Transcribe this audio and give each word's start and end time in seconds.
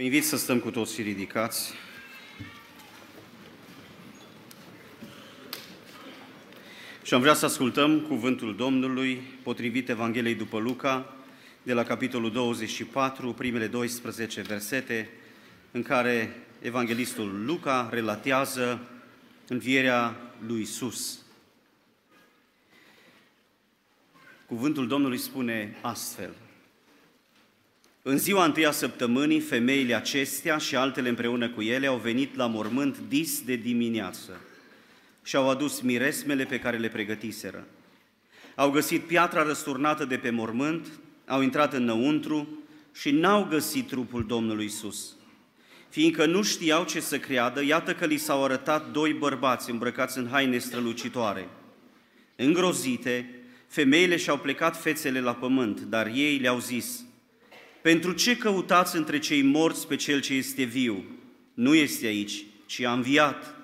Vă 0.00 0.06
invit 0.06 0.24
să 0.24 0.36
stăm 0.36 0.58
cu 0.58 0.70
toții 0.70 1.02
ridicați. 1.02 1.72
Și 7.02 7.14
am 7.14 7.20
vrea 7.20 7.34
să 7.34 7.44
ascultăm 7.44 8.00
cuvântul 8.00 8.56
Domnului 8.56 9.22
potrivit 9.42 9.88
Evangheliei 9.88 10.34
după 10.34 10.58
Luca, 10.58 11.16
de 11.62 11.72
la 11.72 11.82
capitolul 11.82 12.32
24, 12.32 13.32
primele 13.32 13.66
12 13.66 14.40
versete, 14.40 15.10
în 15.70 15.82
care 15.82 16.36
evanghelistul 16.60 17.44
Luca 17.44 17.88
relatează 17.90 18.88
învierea 19.48 20.16
lui 20.46 20.60
Isus. 20.60 21.18
Cuvântul 24.46 24.86
Domnului 24.86 25.18
spune 25.18 25.76
astfel. 25.80 26.30
În 28.02 28.18
ziua 28.18 28.44
întâia 28.44 28.70
săptămânii, 28.70 29.40
femeile 29.40 29.94
acestea 29.94 30.56
și 30.56 30.76
altele 30.76 31.08
împreună 31.08 31.48
cu 31.48 31.62
ele 31.62 31.86
au 31.86 31.96
venit 31.96 32.36
la 32.36 32.46
mormânt 32.46 32.98
dis 33.08 33.42
de 33.42 33.56
dimineață 33.56 34.40
și 35.22 35.36
au 35.36 35.50
adus 35.50 35.80
miresmele 35.80 36.44
pe 36.44 36.58
care 36.58 36.76
le 36.76 36.88
pregătiseră. 36.88 37.66
Au 38.54 38.70
găsit 38.70 39.02
piatra 39.02 39.42
răsturnată 39.42 40.04
de 40.04 40.16
pe 40.16 40.30
mormânt, 40.30 40.86
au 41.26 41.42
intrat 41.42 41.72
înăuntru 41.72 42.48
și 42.94 43.10
n-au 43.10 43.44
găsit 43.44 43.88
trupul 43.88 44.26
Domnului 44.26 44.64
Isus. 44.64 45.16
Fiindcă 45.88 46.26
nu 46.26 46.42
știau 46.42 46.84
ce 46.84 47.00
să 47.00 47.18
creadă, 47.18 47.64
iată 47.64 47.94
că 47.94 48.06
li 48.06 48.16
s-au 48.16 48.44
arătat 48.44 48.90
doi 48.90 49.12
bărbați 49.12 49.70
îmbrăcați 49.70 50.18
în 50.18 50.28
haine 50.30 50.58
strălucitoare. 50.58 51.48
Îngrozite, 52.36 53.30
femeile 53.66 54.16
și-au 54.16 54.38
plecat 54.38 54.80
fețele 54.80 55.20
la 55.20 55.34
pământ, 55.34 55.80
dar 55.80 56.06
ei 56.06 56.38
le-au 56.38 56.58
zis, 56.58 57.04
Pentru 57.82 58.12
ce 58.12 58.36
căutați 58.36 58.96
între 58.96 59.18
cei 59.18 59.42
morți 59.42 59.86
pe 59.86 59.96
cel 59.96 60.20
ce 60.20 60.34
este 60.34 60.62
viu? 60.62 61.04
Nu 61.54 61.74
este 61.74 62.06
aici, 62.06 62.44
ci 62.66 62.80
a 62.80 62.92
înviat. 62.92 63.54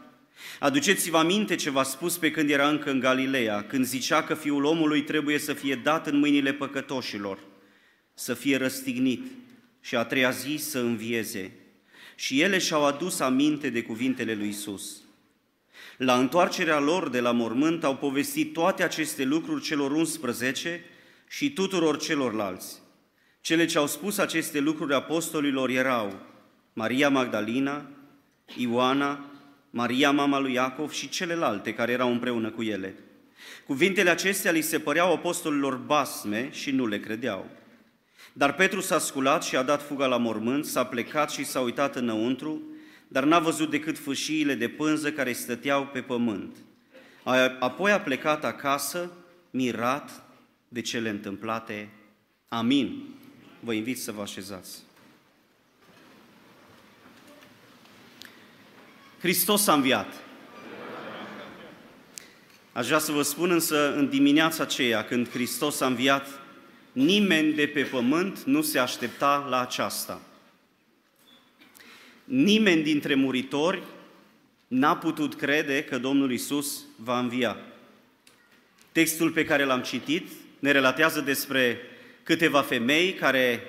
Aduceți-vă 0.58 1.18
aminte 1.18 1.54
ce 1.54 1.70
v-a 1.70 1.82
spus 1.82 2.16
pe 2.16 2.30
când 2.30 2.50
era 2.50 2.68
încă 2.68 2.90
în 2.90 3.00
Galileea, 3.00 3.62
când 3.62 3.84
zicea 3.84 4.22
că 4.22 4.34
Fiul 4.34 4.64
omului 4.64 5.02
trebuie 5.02 5.38
să 5.38 5.52
fie 5.52 5.74
dat 5.74 6.06
în 6.06 6.18
mâinile 6.18 6.52
păcătoșilor, 6.52 7.38
să 8.14 8.34
fie 8.34 8.56
răstignit 8.56 9.26
și 9.80 9.96
a 9.96 10.04
treia 10.04 10.30
zi 10.30 10.56
să 10.56 10.78
învieze. 10.78 11.52
Și 12.14 12.40
ele 12.40 12.58
și-au 12.58 12.84
adus 12.84 13.20
aminte 13.20 13.70
de 13.70 13.82
cuvintele 13.82 14.34
lui 14.34 14.48
Isus. 14.48 15.00
La 15.96 16.18
întoarcerea 16.18 16.78
lor 16.78 17.08
de 17.08 17.20
la 17.20 17.32
mormânt 17.32 17.84
au 17.84 17.96
povestit 17.96 18.52
toate 18.52 18.82
aceste 18.82 19.24
lucruri 19.24 19.62
celor 19.62 19.90
11 19.90 20.84
și 21.28 21.52
tuturor 21.52 21.98
celorlalți. 21.98 22.84
Cele 23.46 23.64
ce 23.64 23.78
au 23.78 23.86
spus 23.86 24.18
aceste 24.18 24.60
lucruri 24.60 24.94
apostolilor 24.94 25.70
erau 25.70 26.20
Maria 26.72 27.08
Magdalena, 27.08 27.86
Ioana, 28.56 29.24
Maria, 29.70 30.10
mama 30.10 30.38
lui 30.38 30.52
Iacov 30.52 30.90
și 30.90 31.08
celelalte 31.08 31.74
care 31.74 31.92
erau 31.92 32.10
împreună 32.10 32.50
cu 32.50 32.62
ele. 32.62 32.94
Cuvintele 33.66 34.10
acestea 34.10 34.50
li 34.50 34.60
se 34.60 34.78
păreau 34.78 35.12
apostolilor 35.12 35.76
basme 35.76 36.48
și 36.52 36.70
nu 36.70 36.86
le 36.86 37.00
credeau. 37.00 37.50
Dar 38.32 38.54
Petru 38.54 38.80
s-a 38.80 38.98
sculat 38.98 39.44
și 39.44 39.56
a 39.56 39.62
dat 39.62 39.82
fuga 39.82 40.06
la 40.06 40.16
mormânt, 40.16 40.64
s-a 40.64 40.84
plecat 40.84 41.30
și 41.30 41.44
s-a 41.44 41.60
uitat 41.60 41.96
înăuntru, 41.96 42.62
dar 43.08 43.24
n-a 43.24 43.38
văzut 43.38 43.70
decât 43.70 43.98
fâșiile 43.98 44.54
de 44.54 44.68
pânză 44.68 45.12
care 45.12 45.32
stăteau 45.32 45.86
pe 45.86 46.00
pământ. 46.00 46.56
Apoi 47.58 47.92
a 47.92 48.00
plecat 48.00 48.44
acasă, 48.44 49.12
mirat 49.50 50.24
de 50.68 50.80
cele 50.80 51.08
întâmplate. 51.08 51.88
Amin. 52.48 53.14
Vă 53.66 53.72
invit 53.72 53.98
să 53.98 54.12
vă 54.12 54.22
așezați. 54.22 54.78
Hristos 59.20 59.66
a 59.66 59.72
înviat. 59.72 60.14
Aș 62.72 62.86
vrea 62.86 62.98
să 62.98 63.12
vă 63.12 63.22
spun 63.22 63.50
însă 63.50 63.94
în 63.94 64.08
dimineața 64.08 64.62
aceea, 64.62 65.04
când 65.04 65.30
Hristos 65.30 65.80
a 65.80 65.86
înviat, 65.86 66.40
nimeni 66.92 67.52
de 67.52 67.66
pe 67.66 67.82
pământ 67.82 68.42
nu 68.42 68.62
se 68.62 68.78
aștepta 68.78 69.46
la 69.50 69.60
aceasta. 69.60 70.20
Nimeni 72.24 72.82
dintre 72.82 73.14
muritori 73.14 73.82
n-a 74.66 74.96
putut 74.96 75.34
crede 75.34 75.84
că 75.84 75.98
Domnul 75.98 76.32
Isus 76.32 76.82
va 76.96 77.18
învia. 77.18 77.56
Textul 78.92 79.30
pe 79.30 79.44
care 79.44 79.64
l-am 79.64 79.82
citit 79.82 80.28
ne 80.58 80.70
relatează 80.70 81.20
despre 81.20 81.80
câteva 82.26 82.62
femei 82.62 83.12
care 83.14 83.62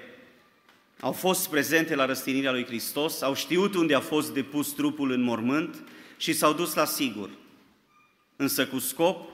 au 1.00 1.12
fost 1.12 1.50
prezente 1.50 1.95
la 1.95 2.06
răstinirea 2.06 2.51
lui 2.51 2.66
Hristos, 2.66 3.22
au 3.22 3.35
știut 3.35 3.75
unde 3.75 3.95
a 3.95 4.00
fost 4.00 4.34
depus 4.34 4.68
trupul 4.68 5.12
în 5.12 5.22
mormânt 5.22 5.84
și 6.18 6.34
s-au 6.34 6.53
dus 6.53 6.73
la 6.73 6.85
sigur, 6.85 7.29
însă 8.35 8.67
cu 8.67 8.79
scop 8.79 9.29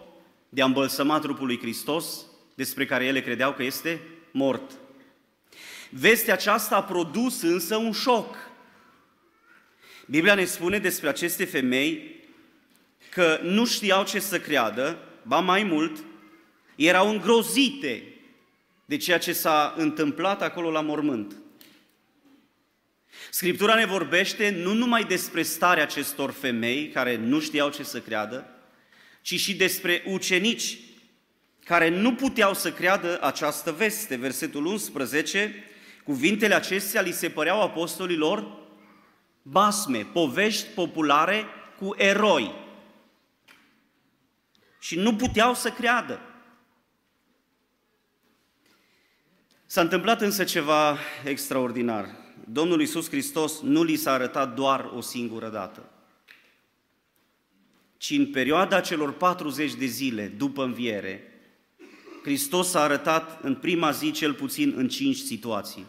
de 0.50 0.62
a 0.62 0.66
îmbălsăma 0.66 1.20
trupul 1.20 1.46
lui 1.46 1.60
Hristos, 1.60 2.26
despre 2.56 2.86
care 2.86 3.06
ele 3.06 3.22
credeau 3.22 3.54
că 3.54 3.64
este 3.64 4.02
mort. 4.32 4.72
Vestea 5.90 6.34
aceasta 6.34 6.76
a 6.76 6.84
produs 6.84 7.42
însă 7.42 7.76
un 7.76 7.92
șoc. 7.92 8.36
Biblia 10.06 10.36
ne 10.36 10.46
spune 10.46 10.80
despre 10.80 11.10
aceste 11.10 11.46
femei 11.46 12.16
că 13.10 13.40
nu 13.44 13.66
știau 13.66 14.04
ce 14.04 14.20
să 14.20 14.40
creadă, 14.40 14.98
ba 15.22 15.40
mai 15.40 15.64
mult, 15.64 16.04
erau 16.76 17.10
îngrozite 17.10 18.13
de 18.86 18.98
ceea 18.98 19.18
ce 19.18 19.34
s-a 19.34 19.74
întâmplat 19.78 20.42
acolo 20.42 20.72
la 20.72 20.82
mormânt. 20.82 21.36
Scriptura 23.30 23.76
ne 23.76 23.86
vorbește 23.86 24.50
nu 24.50 24.74
numai 24.74 25.04
despre 25.04 25.42
starea 25.42 25.84
acestor 25.84 26.32
femei 26.32 26.88
care 26.88 27.16
nu 27.16 27.40
știau 27.40 27.70
ce 27.70 27.84
să 27.84 28.00
creadă, 28.00 28.48
ci 29.22 29.40
și 29.40 29.56
despre 29.56 30.04
ucenici 30.06 30.78
care 31.66 31.90
nu 31.90 32.16
puteau 32.16 32.54
să 32.54 32.72
creadă 32.72 33.20
această 33.22 33.72
veste. 33.72 34.16
Versetul 34.16 34.66
11, 34.66 35.64
cuvintele 36.04 36.56
acestea 36.56 37.02
li 37.02 37.12
se 37.12 37.30
păreau 37.30 37.62
apostolilor 37.62 38.62
basme, 39.42 40.08
povești 40.14 40.68
populare 40.68 41.46
cu 41.80 41.96
eroi. 41.98 42.54
Și 44.80 45.00
nu 45.00 45.16
puteau 45.16 45.54
să 45.54 45.70
creadă. 45.70 46.33
S-a 49.74 49.82
întâmplat 49.82 50.22
însă 50.22 50.44
ceva 50.44 50.98
extraordinar. 51.24 52.10
Domnul 52.52 52.80
Iisus 52.80 53.10
Hristos 53.10 53.62
nu 53.62 53.84
li 53.84 53.96
s-a 53.96 54.12
arătat 54.12 54.56
doar 54.56 54.92
o 54.96 55.02
singură 55.02 55.50
dată, 55.50 55.90
ci 57.98 58.10
în 58.10 58.26
perioada 58.26 58.80
celor 58.80 59.14
40 59.14 59.74
de 59.74 59.86
zile 59.86 60.28
după 60.38 60.64
înviere, 60.64 61.24
Hristos 62.24 62.70
s-a 62.70 62.82
arătat 62.82 63.44
în 63.44 63.56
prima 63.56 63.92
zi 63.92 64.12
cel 64.12 64.34
puțin 64.34 64.74
în 64.78 64.88
cinci 64.88 65.18
situații 65.18 65.86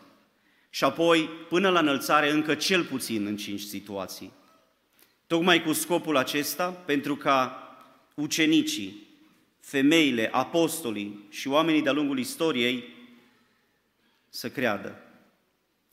și 0.71 0.84
apoi 0.84 1.28
până 1.49 1.69
la 1.69 1.78
înălțare 1.78 2.31
încă 2.31 2.55
cel 2.55 2.84
puțin 2.84 3.27
în 3.27 3.37
cinci 3.37 3.61
situații. 3.61 4.31
Tocmai 5.27 5.62
cu 5.62 5.73
scopul 5.73 6.17
acesta, 6.17 6.71
pentru 6.71 7.17
ca 7.17 7.69
ucenicii, 8.15 9.06
femeile, 9.61 10.28
apostolii 10.33 11.25
și 11.31 11.49
oamenii 11.49 11.83
de-a 11.83 11.93
lungul 11.93 12.19
istoriei 12.19 12.94
să 14.34 14.49
creadă. 14.49 14.99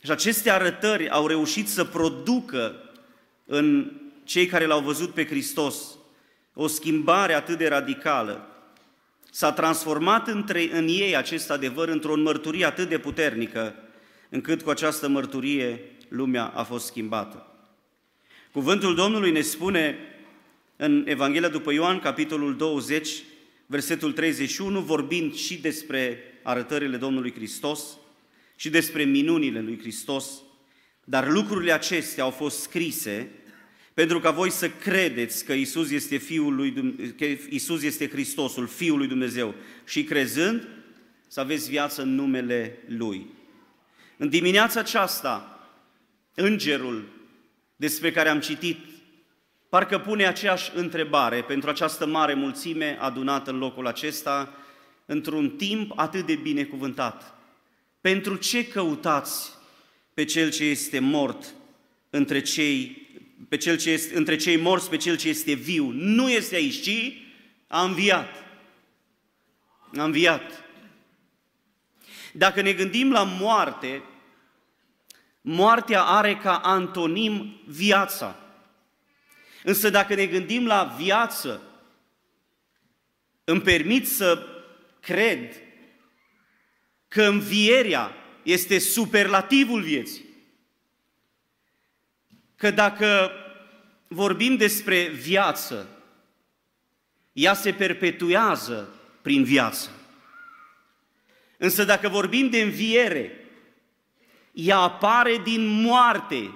Și 0.04 0.12
aceste 0.12 0.52
arătări 0.52 1.10
au 1.10 1.28
reușit 1.28 1.68
să 1.68 1.86
producă 1.86 2.76
în 3.46 3.92
cei 4.24 4.46
care 4.46 4.66
l-au 4.66 4.82
văzut 4.82 5.14
pe 5.14 5.26
Hristos 5.26 5.78
o 6.54 6.68
schimbare 6.68 7.34
atât 7.34 7.58
de 7.58 7.68
radicală. 7.68 8.48
S-a 9.32 9.52
transformat 9.52 10.28
între, 10.28 10.70
în 10.72 10.88
ei 10.88 11.16
acest 11.16 11.52
adevăr 11.52 11.88
într-o 11.88 12.16
mărturie 12.16 12.66
atât 12.66 12.90
de 12.90 13.00
puternică, 13.00 13.76
încât 14.30 14.62
cu 14.62 14.70
această 14.70 15.08
mărturie 15.08 15.82
lumea 16.08 16.46
a 16.46 16.64
fost 16.64 16.86
schimbată. 16.86 17.48
Cuvântul 18.52 18.96
Domnului 18.96 19.32
ne 19.32 19.42
spune 19.42 19.98
în 20.76 21.04
Evanghelia 21.08 21.50
după 21.50 21.74
Ioan, 21.74 22.00
capitolul 22.00 22.56
20, 22.56 23.10
versetul 23.66 24.12
31, 24.12 24.80
vorbind 24.82 25.36
și 25.36 25.58
despre 25.58 26.24
arătările 26.44 26.98
Domnului 26.98 27.34
Hristos, 27.34 27.96
și 28.62 28.70
despre 28.70 29.04
minunile 29.04 29.62
lui 29.62 29.80
Hristos, 29.80 30.26
dar 31.04 31.30
lucrurile 31.30 31.72
acestea 31.72 32.24
au 32.24 32.30
fost 32.30 32.62
scrise 32.62 33.30
pentru 33.94 34.20
ca 34.20 34.32
voi 34.32 34.50
să 34.50 34.70
credeți 34.70 35.46
că 35.46 35.54
Isus 35.54 35.92
este 35.92 36.18
Fiul 36.18 36.56
lui 36.56 36.72
Dumnezeu, 36.72 37.14
că 37.18 37.26
Isus 37.50 37.84
este 37.84 38.10
Hristosul, 38.10 38.68
Fiul 38.68 38.98
lui 38.98 39.08
Dumnezeu 39.08 39.56
și 39.86 40.04
crezând 40.04 40.68
să 41.28 41.40
aveți 41.40 41.70
viață 41.70 42.02
în 42.02 42.16
numele 42.16 42.78
Lui. 42.88 43.28
În 44.18 44.30
dimineața 44.30 44.80
aceasta, 44.80 45.60
îngerul 46.36 47.08
despre 47.76 48.12
care 48.12 48.30
am 48.30 48.40
citit, 48.40 48.78
parcă 49.70 50.00
pune 50.00 50.26
aceeași 50.26 50.72
întrebare 50.76 51.44
pentru 51.44 51.70
această 51.70 52.06
mare 52.06 52.34
mulțime 52.34 52.98
adunată 53.00 53.52
în 53.52 53.58
locul 53.58 53.88
acesta, 53.88 54.56
într-un 55.06 55.50
timp 55.50 55.92
atât 55.96 56.26
de 56.26 56.36
binecuvântat. 56.36 57.41
Pentru 58.02 58.36
ce 58.36 58.68
căutați 58.68 59.50
pe 60.14 60.26
cel 60.26 60.52
ce 60.52 60.64
este 60.64 61.00
mort 61.00 61.54
între 62.10 62.42
cei, 62.42 63.08
pe 63.50 63.58
cel 63.58 63.78
ce 63.78 63.90
este, 63.90 64.18
între 64.18 64.36
cei 64.36 64.58
morți 64.58 64.90
pe 64.90 64.98
cel 64.98 65.18
ce 65.18 65.30
este 65.30 65.54
viu. 65.54 65.92
Nu 65.92 66.30
este 66.30 66.56
aici, 66.56 66.82
ci 66.82 67.14
a 67.68 67.84
înviat. 67.84 68.36
A 69.98 70.04
înviat. 70.04 70.64
Dacă 72.34 72.62
ne 72.62 72.74
gândim 72.74 73.12
la 73.12 73.24
moarte, 73.24 74.04
moartea 75.42 76.04
are 76.04 76.38
ca 76.38 76.58
antonim 76.58 77.62
viața. 77.68 78.36
Însă 79.64 79.90
dacă 79.90 80.16
ne 80.16 80.26
gândim 80.26 80.66
la 80.66 80.96
viață, 80.98 81.62
îmi 83.44 83.62
permit 83.62 84.08
să 84.08 84.46
cred 85.00 85.56
că 87.12 87.24
învierea 87.24 88.12
este 88.44 88.80
superlativul 88.80 89.82
vieții. 89.82 90.26
Că 92.56 92.72
dacă 92.72 93.32
vorbim 94.08 94.56
despre 94.56 95.08
viață, 95.08 95.88
ea 97.34 97.54
se 97.54 97.74
perpetuează 97.74 98.96
prin 99.22 99.44
viață. 99.44 99.90
Însă 101.58 101.84
dacă 101.84 102.10
vorbim 102.10 102.50
de 102.50 102.62
înviere, 102.62 103.50
ea 104.52 104.78
apare 104.78 105.42
din 105.44 105.66
moarte, 105.66 106.52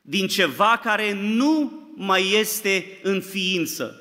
din 0.00 0.26
ceva 0.28 0.80
care 0.82 1.12
nu 1.12 1.72
mai 1.94 2.30
este 2.30 2.98
în 3.02 3.20
ființă. 3.20 4.00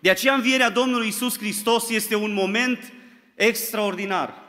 De 0.00 0.10
aceea 0.10 0.34
învierea 0.34 0.70
Domnului 0.70 1.08
Isus 1.08 1.38
Hristos 1.38 1.88
este 1.88 2.14
un 2.14 2.32
moment 2.32 2.92
extraordinar, 3.34 4.43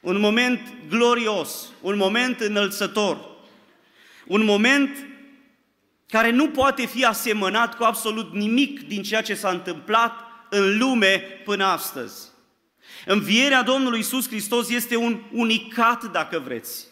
un 0.00 0.18
moment 0.18 0.60
glorios, 0.88 1.72
un 1.80 1.96
moment 1.96 2.40
înălțător, 2.40 3.28
un 4.26 4.44
moment 4.44 5.06
care 6.08 6.30
nu 6.30 6.48
poate 6.48 6.86
fi 6.86 7.04
asemănat 7.04 7.76
cu 7.76 7.84
absolut 7.84 8.32
nimic 8.32 8.86
din 8.86 9.02
ceea 9.02 9.22
ce 9.22 9.34
s-a 9.34 9.50
întâmplat 9.50 10.12
în 10.50 10.78
lume 10.78 11.18
până 11.44 11.64
astăzi. 11.64 12.28
Învierea 13.06 13.62
Domnului 13.62 13.98
Isus 13.98 14.28
Hristos 14.28 14.70
este 14.70 14.96
un 14.96 15.20
unicat, 15.32 16.04
dacă 16.04 16.38
vreți. 16.38 16.86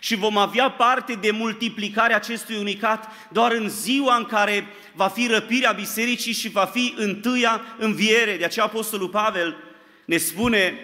Și 0.00 0.14
vom 0.14 0.36
avea 0.36 0.70
parte 0.70 1.14
de 1.14 1.30
multiplicarea 1.30 2.16
acestui 2.16 2.56
unicat 2.56 3.08
doar 3.32 3.52
în 3.52 3.68
ziua 3.68 4.16
în 4.16 4.24
care 4.24 4.66
va 4.94 5.08
fi 5.08 5.26
răpirea 5.26 5.72
bisericii 5.72 6.32
și 6.32 6.48
va 6.48 6.64
fi 6.64 6.94
întâia 6.96 7.60
înviere. 7.78 8.36
De 8.36 8.44
aceea 8.44 8.64
Apostolul 8.64 9.08
Pavel 9.08 9.56
ne 10.04 10.16
spune 10.16 10.74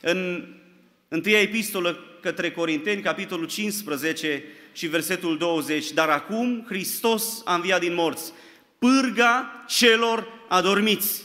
în 0.00 0.48
întâia 1.12 1.40
epistolă 1.40 2.04
către 2.20 2.50
Corinteni, 2.50 3.02
capitolul 3.02 3.46
15 3.46 4.44
și 4.72 4.86
versetul 4.86 5.38
20, 5.38 5.92
dar 5.92 6.08
acum 6.08 6.64
Hristos 6.68 7.42
a 7.44 7.54
înviat 7.54 7.80
din 7.80 7.94
morți, 7.94 8.32
pârga 8.78 9.64
celor 9.68 10.26
adormiți. 10.48 11.22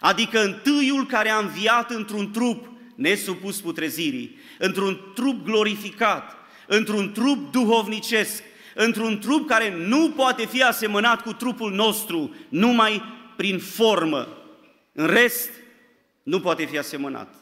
Adică 0.00 0.44
întâiul 0.44 1.06
care 1.06 1.28
a 1.28 1.38
înviat 1.38 1.90
într-un 1.90 2.30
trup 2.30 2.70
nesupus 2.94 3.60
putrezirii, 3.60 4.38
într-un 4.58 5.12
trup 5.14 5.44
glorificat, 5.44 6.36
într-un 6.66 7.12
trup 7.12 7.52
duhovnicesc, 7.52 8.42
într-un 8.74 9.18
trup 9.18 9.48
care 9.48 9.74
nu 9.76 10.10
poate 10.10 10.46
fi 10.46 10.62
asemănat 10.62 11.22
cu 11.22 11.32
trupul 11.32 11.72
nostru, 11.72 12.34
numai 12.48 13.02
prin 13.36 13.58
formă. 13.58 14.28
În 14.92 15.06
rest, 15.06 15.50
nu 16.22 16.40
poate 16.40 16.64
fi 16.64 16.78
asemănat. 16.78 17.39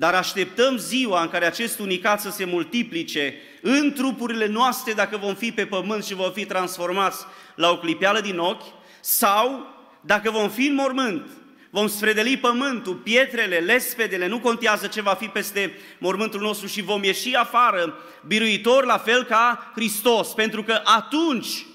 Dar 0.00 0.14
așteptăm 0.14 0.76
ziua 0.76 1.22
în 1.22 1.28
care 1.28 1.46
acest 1.46 1.78
unicat 1.78 2.20
să 2.20 2.30
se 2.30 2.44
multiplice 2.44 3.34
în 3.62 3.92
trupurile 3.92 4.46
noastre 4.46 4.92
dacă 4.92 5.16
vom 5.16 5.34
fi 5.34 5.52
pe 5.52 5.66
pământ 5.66 6.04
și 6.04 6.14
vom 6.14 6.32
fi 6.32 6.44
transformați 6.44 7.24
la 7.54 7.70
o 7.70 7.78
clipeală 7.78 8.20
din 8.20 8.38
ochi, 8.38 8.62
sau 9.00 9.66
dacă 10.00 10.30
vom 10.30 10.50
fi 10.50 10.66
în 10.66 10.74
mormânt 10.74 11.26
vom 11.70 11.88
sfredeli 11.88 12.36
pământul, 12.36 12.94
pietrele, 12.94 13.58
lespedele, 13.58 14.26
nu 14.26 14.40
contează 14.40 14.86
ce 14.86 15.00
va 15.00 15.14
fi 15.14 15.26
peste 15.26 15.72
mormântul 15.98 16.40
nostru 16.40 16.66
și 16.66 16.82
vom 16.82 17.02
ieși 17.02 17.34
afară, 17.34 17.98
biruitor 18.26 18.84
la 18.84 18.98
fel 18.98 19.24
ca 19.24 19.70
Hristos, 19.74 20.28
pentru 20.28 20.62
că 20.62 20.80
atunci, 20.84 21.66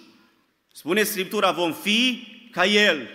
spune 0.72 1.04
Scriptura, 1.04 1.51
vom 1.51 1.74
fi 1.74 2.27
ca 2.51 2.66
El, 2.66 3.07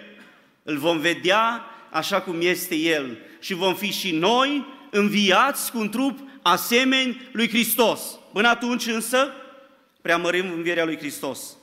îl 0.63 0.79
vom 0.79 0.99
vedea 0.99 1.65
așa 1.91 2.21
cum 2.21 2.37
este 2.41 2.75
El 2.75 3.19
și 3.41 3.55
vom 3.55 3.75
fi 3.75 3.93
și 3.93 4.11
noi 4.11 4.79
înviați 4.91 5.71
cu 5.71 5.79
un 5.79 5.89
trup 5.89 6.19
asemeni 6.43 7.29
lui 7.33 7.49
Hristos. 7.49 8.01
Până 8.33 8.49
atunci 8.49 8.87
însă, 8.87 9.33
preamărim 10.03 10.53
învierea 10.53 10.85
lui 10.85 10.97
Hristos. 10.97 11.57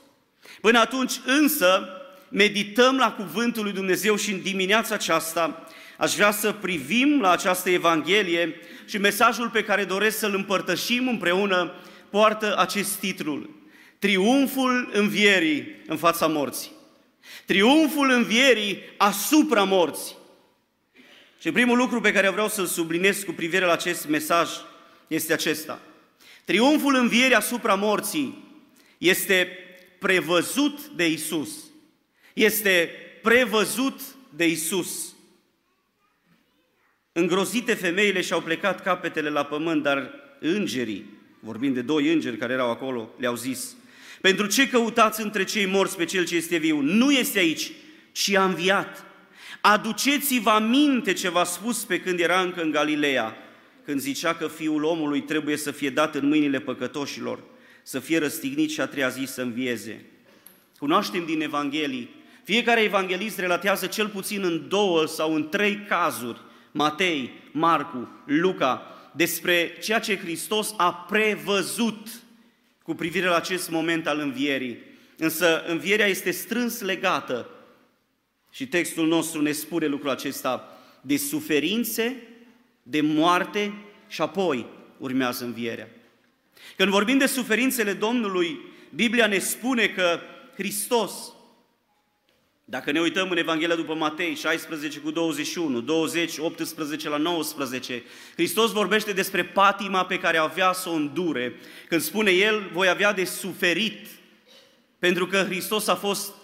Până 0.60 0.78
atunci 0.78 1.20
însă, 1.26 1.88
medităm 2.28 2.96
la 2.96 3.12
Cuvântul 3.12 3.62
lui 3.62 3.72
Dumnezeu 3.72 4.16
și 4.16 4.32
în 4.32 4.42
dimineața 4.42 4.94
aceasta 4.94 5.66
aș 5.96 6.14
vrea 6.14 6.30
să 6.30 6.52
privim 6.52 7.20
la 7.20 7.30
această 7.30 7.70
Evanghelie 7.70 8.54
și 8.86 8.98
mesajul 8.98 9.48
pe 9.48 9.64
care 9.64 9.84
doresc 9.84 10.18
să-l 10.18 10.34
împărtășim 10.34 11.08
împreună 11.08 11.72
poartă 12.10 12.54
acest 12.58 12.92
titlu. 12.92 13.48
Triumful 13.98 14.90
învierii 14.92 15.82
în 15.86 15.96
fața 15.96 16.26
morții. 16.26 16.70
Triumful 17.44 18.10
învierii 18.10 18.78
asupra 18.96 19.62
morții. 19.64 20.16
Și 21.40 21.52
primul 21.52 21.76
lucru 21.76 22.00
pe 22.00 22.12
care 22.12 22.28
vreau 22.28 22.48
să-l 22.48 22.66
subliniez 22.66 23.22
cu 23.22 23.32
privire 23.32 23.64
la 23.64 23.72
acest 23.72 24.08
mesaj 24.08 24.48
este 25.06 25.32
acesta. 25.32 25.80
Triumful 26.44 26.94
învierii 26.94 27.34
asupra 27.34 27.74
morții 27.74 28.44
este 28.98 29.48
prevăzut 29.98 30.86
de 30.86 31.08
Isus 31.08 31.50
este 32.42 32.90
prevăzut 33.22 34.00
de 34.36 34.48
Isus. 34.48 35.14
Îngrozite 37.12 37.74
femeile 37.74 38.20
și-au 38.20 38.40
plecat 38.40 38.82
capetele 38.82 39.28
la 39.28 39.44
pământ, 39.44 39.82
dar 39.82 40.12
îngerii, 40.40 41.04
vorbind 41.40 41.74
de 41.74 41.80
doi 41.80 42.12
îngeri 42.12 42.36
care 42.36 42.52
erau 42.52 42.70
acolo, 42.70 43.10
le-au 43.18 43.36
zis, 43.36 43.76
pentru 44.20 44.46
ce 44.46 44.68
căutați 44.68 45.22
între 45.22 45.44
cei 45.44 45.66
morți 45.66 45.96
pe 45.96 46.04
cel 46.04 46.24
ce 46.24 46.36
este 46.36 46.56
viu? 46.56 46.80
Nu 46.80 47.12
este 47.12 47.38
aici, 47.38 47.70
ci 48.12 48.34
a 48.34 48.44
înviat. 48.44 49.04
Aduceți-vă 49.60 50.50
aminte 50.50 51.12
ce 51.12 51.28
v-a 51.28 51.44
spus 51.44 51.84
pe 51.84 52.00
când 52.00 52.20
era 52.20 52.40
încă 52.40 52.62
în 52.62 52.70
Galileea, 52.70 53.36
când 53.84 54.00
zicea 54.00 54.34
că 54.34 54.48
Fiul 54.48 54.84
omului 54.84 55.20
trebuie 55.20 55.56
să 55.56 55.70
fie 55.70 55.90
dat 55.90 56.14
în 56.14 56.28
mâinile 56.28 56.60
păcătoșilor, 56.60 57.38
să 57.82 57.98
fie 57.98 58.18
răstignit 58.18 58.70
și 58.70 58.80
a 58.80 58.86
treia 58.86 59.08
zi 59.08 59.24
să 59.24 59.42
învieze. 59.42 60.04
Cunoaștem 60.78 61.24
din 61.24 61.40
Evanghelii 61.40 62.16
fiecare 62.48 62.80
evanghelist 62.80 63.38
relatează 63.38 63.86
cel 63.86 64.08
puțin 64.08 64.44
în 64.44 64.68
două 64.68 65.06
sau 65.06 65.34
în 65.34 65.48
trei 65.48 65.84
cazuri, 65.88 66.40
Matei, 66.70 67.32
Marcu, 67.52 68.08
Luca, 68.24 68.82
despre 69.12 69.76
ceea 69.82 69.98
ce 69.98 70.18
Hristos 70.18 70.74
a 70.76 70.92
prevăzut 70.92 72.08
cu 72.82 72.94
privire 72.94 73.26
la 73.26 73.36
acest 73.36 73.70
moment 73.70 74.06
al 74.06 74.18
învierii. 74.18 74.78
Însă 75.16 75.64
învierea 75.66 76.06
este 76.06 76.30
strâns 76.30 76.80
legată, 76.80 77.48
și 78.58 78.66
textul 78.66 79.06
nostru 79.06 79.42
ne 79.42 79.52
spune 79.52 79.86
lucrul 79.86 80.10
acesta, 80.10 80.78
de 81.00 81.16
suferințe, 81.16 82.22
de 82.82 83.00
moarte 83.00 83.72
și 84.08 84.20
apoi 84.20 84.66
urmează 84.96 85.44
învierea. 85.44 85.88
Când 86.76 86.90
vorbim 86.90 87.18
de 87.18 87.26
suferințele 87.26 87.92
Domnului, 87.92 88.60
Biblia 88.94 89.26
ne 89.26 89.38
spune 89.38 89.86
că 89.86 90.20
Hristos 90.54 91.12
dacă 92.64 92.92
ne 92.92 93.00
uităm 93.00 93.30
în 93.30 93.36
Evanghelia 93.36 93.76
după 93.76 93.94
Matei 93.94 94.34
16 94.34 94.98
cu 94.98 95.10
21, 95.10 95.80
20, 95.80 96.38
18 96.38 97.08
la 97.08 97.16
19, 97.16 98.02
Hristos 98.34 98.72
vorbește 98.72 99.12
despre 99.12 99.44
patima 99.44 100.04
pe 100.06 100.18
care 100.18 100.36
avea 100.36 100.72
să 100.72 100.88
o 100.88 100.92
îndure. 100.92 101.54
Când 101.88 102.00
spune 102.00 102.30
El, 102.30 102.70
voi 102.72 102.88
avea 102.88 103.12
de 103.12 103.24
suferit, 103.24 104.06
pentru 104.98 105.26
că 105.26 105.44
Hristos 105.44 105.86
a 105.86 105.94
fost 105.94 106.37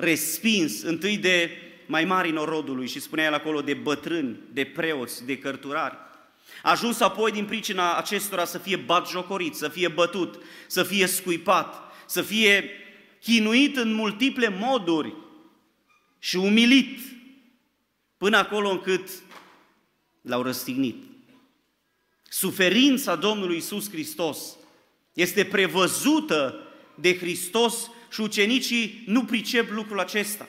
respins 0.00 0.82
întâi 0.82 1.18
de 1.18 1.50
mai 1.86 2.04
mari 2.04 2.30
norodului 2.30 2.86
și 2.86 3.00
spunea 3.00 3.24
el 3.24 3.34
acolo 3.34 3.60
de 3.60 3.74
bătrâni, 3.74 4.38
de 4.52 4.64
preoți, 4.64 5.24
de 5.24 5.38
cărturari. 5.38 5.96
A 6.62 6.70
ajuns 6.70 7.00
apoi 7.00 7.30
din 7.30 7.44
pricina 7.44 7.96
acestora 7.96 8.44
să 8.44 8.58
fie 8.58 8.76
batjocorit, 8.76 9.54
să 9.54 9.68
fie 9.68 9.88
bătut, 9.88 10.42
să 10.66 10.82
fie 10.82 11.06
scuipat, 11.06 11.92
să 12.06 12.22
fie 12.22 12.70
chinuit 13.20 13.76
în 13.76 13.92
multiple 13.92 14.48
moduri, 14.48 15.14
și 16.18 16.36
umilit 16.36 16.98
până 18.16 18.36
acolo 18.36 18.70
încât 18.70 19.08
l-au 20.22 20.42
răstignit. 20.42 21.04
Suferința 22.28 23.16
Domnului 23.16 23.56
Isus 23.56 23.90
Hristos 23.90 24.56
este 25.12 25.44
prevăzută 25.44 26.68
de 26.94 27.16
Hristos 27.16 27.90
și 28.10 28.20
ucenicii 28.20 29.02
nu 29.06 29.24
pricep 29.24 29.70
lucrul 29.70 30.00
acesta. 30.00 30.48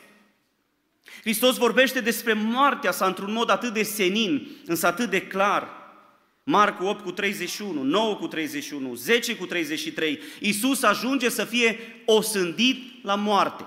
Hristos 1.22 1.58
vorbește 1.58 2.02
despre 2.02 2.34
moartea 2.34 2.92
sa 2.92 3.06
într-un 3.06 3.34
mod 3.34 3.50
atât 3.50 3.74
de 3.74 3.84
senin, 3.84 4.48
însă 4.66 4.88
atât 4.88 5.10
de 5.10 5.22
clar. 5.22 5.80
Marcu 6.44 6.86
8 6.86 7.04
cu 7.04 7.12
31, 7.12 7.84
9 7.84 8.16
cu 8.16 8.28
31, 8.28 8.96
10 8.96 9.36
cu 9.36 9.46
33, 9.46 10.20
Iisus 10.40 10.84
ajunge 10.84 11.30
să 11.30 11.46
fie 11.46 11.80
osândit 12.06 13.04
la 13.04 13.16
moarte. 13.16 13.66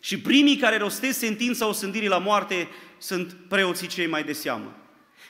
Și 0.00 0.18
primii 0.18 0.56
care 0.56 0.76
rostesc 0.76 1.18
sentința 1.18 1.66
osândirii 1.66 2.08
la 2.08 2.18
moarte 2.18 2.68
sunt 2.98 3.36
preoții 3.48 3.86
cei 3.86 4.06
mai 4.06 4.24
de 4.24 4.32
seamă, 4.32 4.76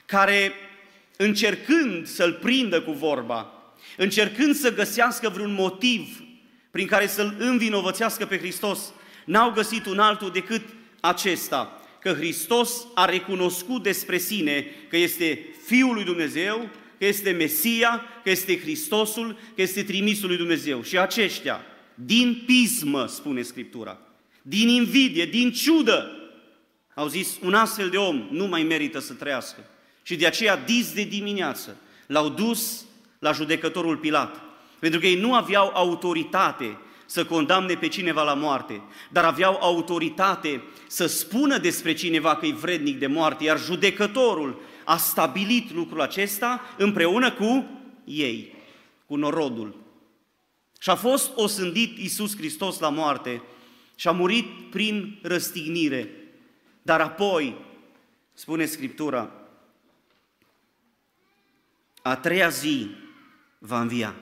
care 0.07 0.53
încercând 1.17 2.07
să-l 2.07 2.33
prindă 2.33 2.83
cu 2.83 2.93
vorba, 2.93 3.53
încercând 3.97 4.55
să 4.55 4.75
găsească 4.75 5.29
vreun 5.29 5.53
motiv 5.53 6.23
prin 6.79 6.91
care 6.91 7.07
să-l 7.07 7.37
învinovățească 7.39 8.27
pe 8.27 8.39
Hristos, 8.39 8.93
n-au 9.25 9.51
găsit 9.51 9.87
un 9.87 9.99
altul 9.99 10.31
decât 10.31 10.63
acesta, 11.01 11.83
că 12.01 12.13
Hristos 12.13 12.87
a 12.95 13.05
recunoscut 13.05 13.83
despre 13.83 14.19
sine 14.19 14.67
că 14.89 14.97
este 14.97 15.55
Fiul 15.67 15.95
lui 15.95 16.05
Dumnezeu, 16.05 16.71
că 16.99 17.05
este 17.05 17.31
Mesia, 17.31 18.05
că 18.23 18.31
este 18.31 18.61
Hristosul, 18.61 19.39
că 19.55 19.63
este 19.63 19.83
trimisul 19.83 20.29
lui 20.29 20.37
Dumnezeu. 20.37 20.83
Și 20.83 20.99
aceștia, 20.99 21.61
din 21.95 22.43
pismă, 22.47 23.07
spune 23.07 23.43
Scriptura, 23.43 23.99
din 24.43 24.69
invidie, 24.69 25.27
din 25.27 25.53
ciudă, 25.53 26.31
au 26.95 27.09
zis, 27.09 27.39
un 27.43 27.55
astfel 27.55 27.89
de 27.89 27.97
om 27.97 28.29
nu 28.31 28.47
mai 28.47 28.63
merită 28.63 28.99
să 28.99 29.13
trăiască. 29.13 29.65
Și 30.03 30.17
de 30.17 30.27
aceea, 30.27 30.57
dis 30.57 30.93
de 30.93 31.03
dimineață, 31.03 31.77
l-au 32.07 32.29
dus 32.29 32.85
la 33.19 33.33
judecătorul 33.33 33.97
Pilat. 33.97 34.48
Pentru 34.79 35.01
că 35.01 35.07
ei 35.07 35.21
nu 35.21 35.35
aveau 35.35 35.71
autoritate 35.75 36.79
să 37.07 37.25
condamne 37.25 37.75
pe 37.75 37.89
cineva 37.89 38.23
la 38.23 38.35
moarte, 38.35 38.83
dar 39.11 39.25
aveau 39.25 39.57
autoritate 39.61 40.63
să 40.87 41.07
spună 41.07 41.59
despre 41.59 41.95
cineva 41.95 42.37
că 42.37 42.47
e 42.47 42.53
vrednic 42.53 42.99
de 42.99 43.07
moarte, 43.07 43.45
iar 43.45 43.61
judecătorul 43.61 44.61
a 44.85 44.97
stabilit 44.97 45.73
lucrul 45.73 46.01
acesta 46.01 46.61
împreună 46.77 47.33
cu 47.33 47.67
ei, 48.05 48.55
cu 49.07 49.17
norodul. 49.17 49.77
Și 50.81 50.91
a 50.91 50.95
fost 50.95 51.31
osândit 51.37 51.99
Iisus 51.99 52.37
Hristos 52.37 52.79
la 52.79 52.89
moarte 52.89 53.43
și 53.95 54.09
a 54.09 54.13
murit 54.13 54.71
prin 54.71 55.19
răstignire. 55.23 56.11
Dar 56.83 57.01
apoi, 57.01 57.57
spune 58.33 58.65
Scriptura, 58.65 59.31
a 62.03 62.17
treia 62.17 62.49
zi 62.49 62.91
va 63.59 63.81
învia. 63.81 64.15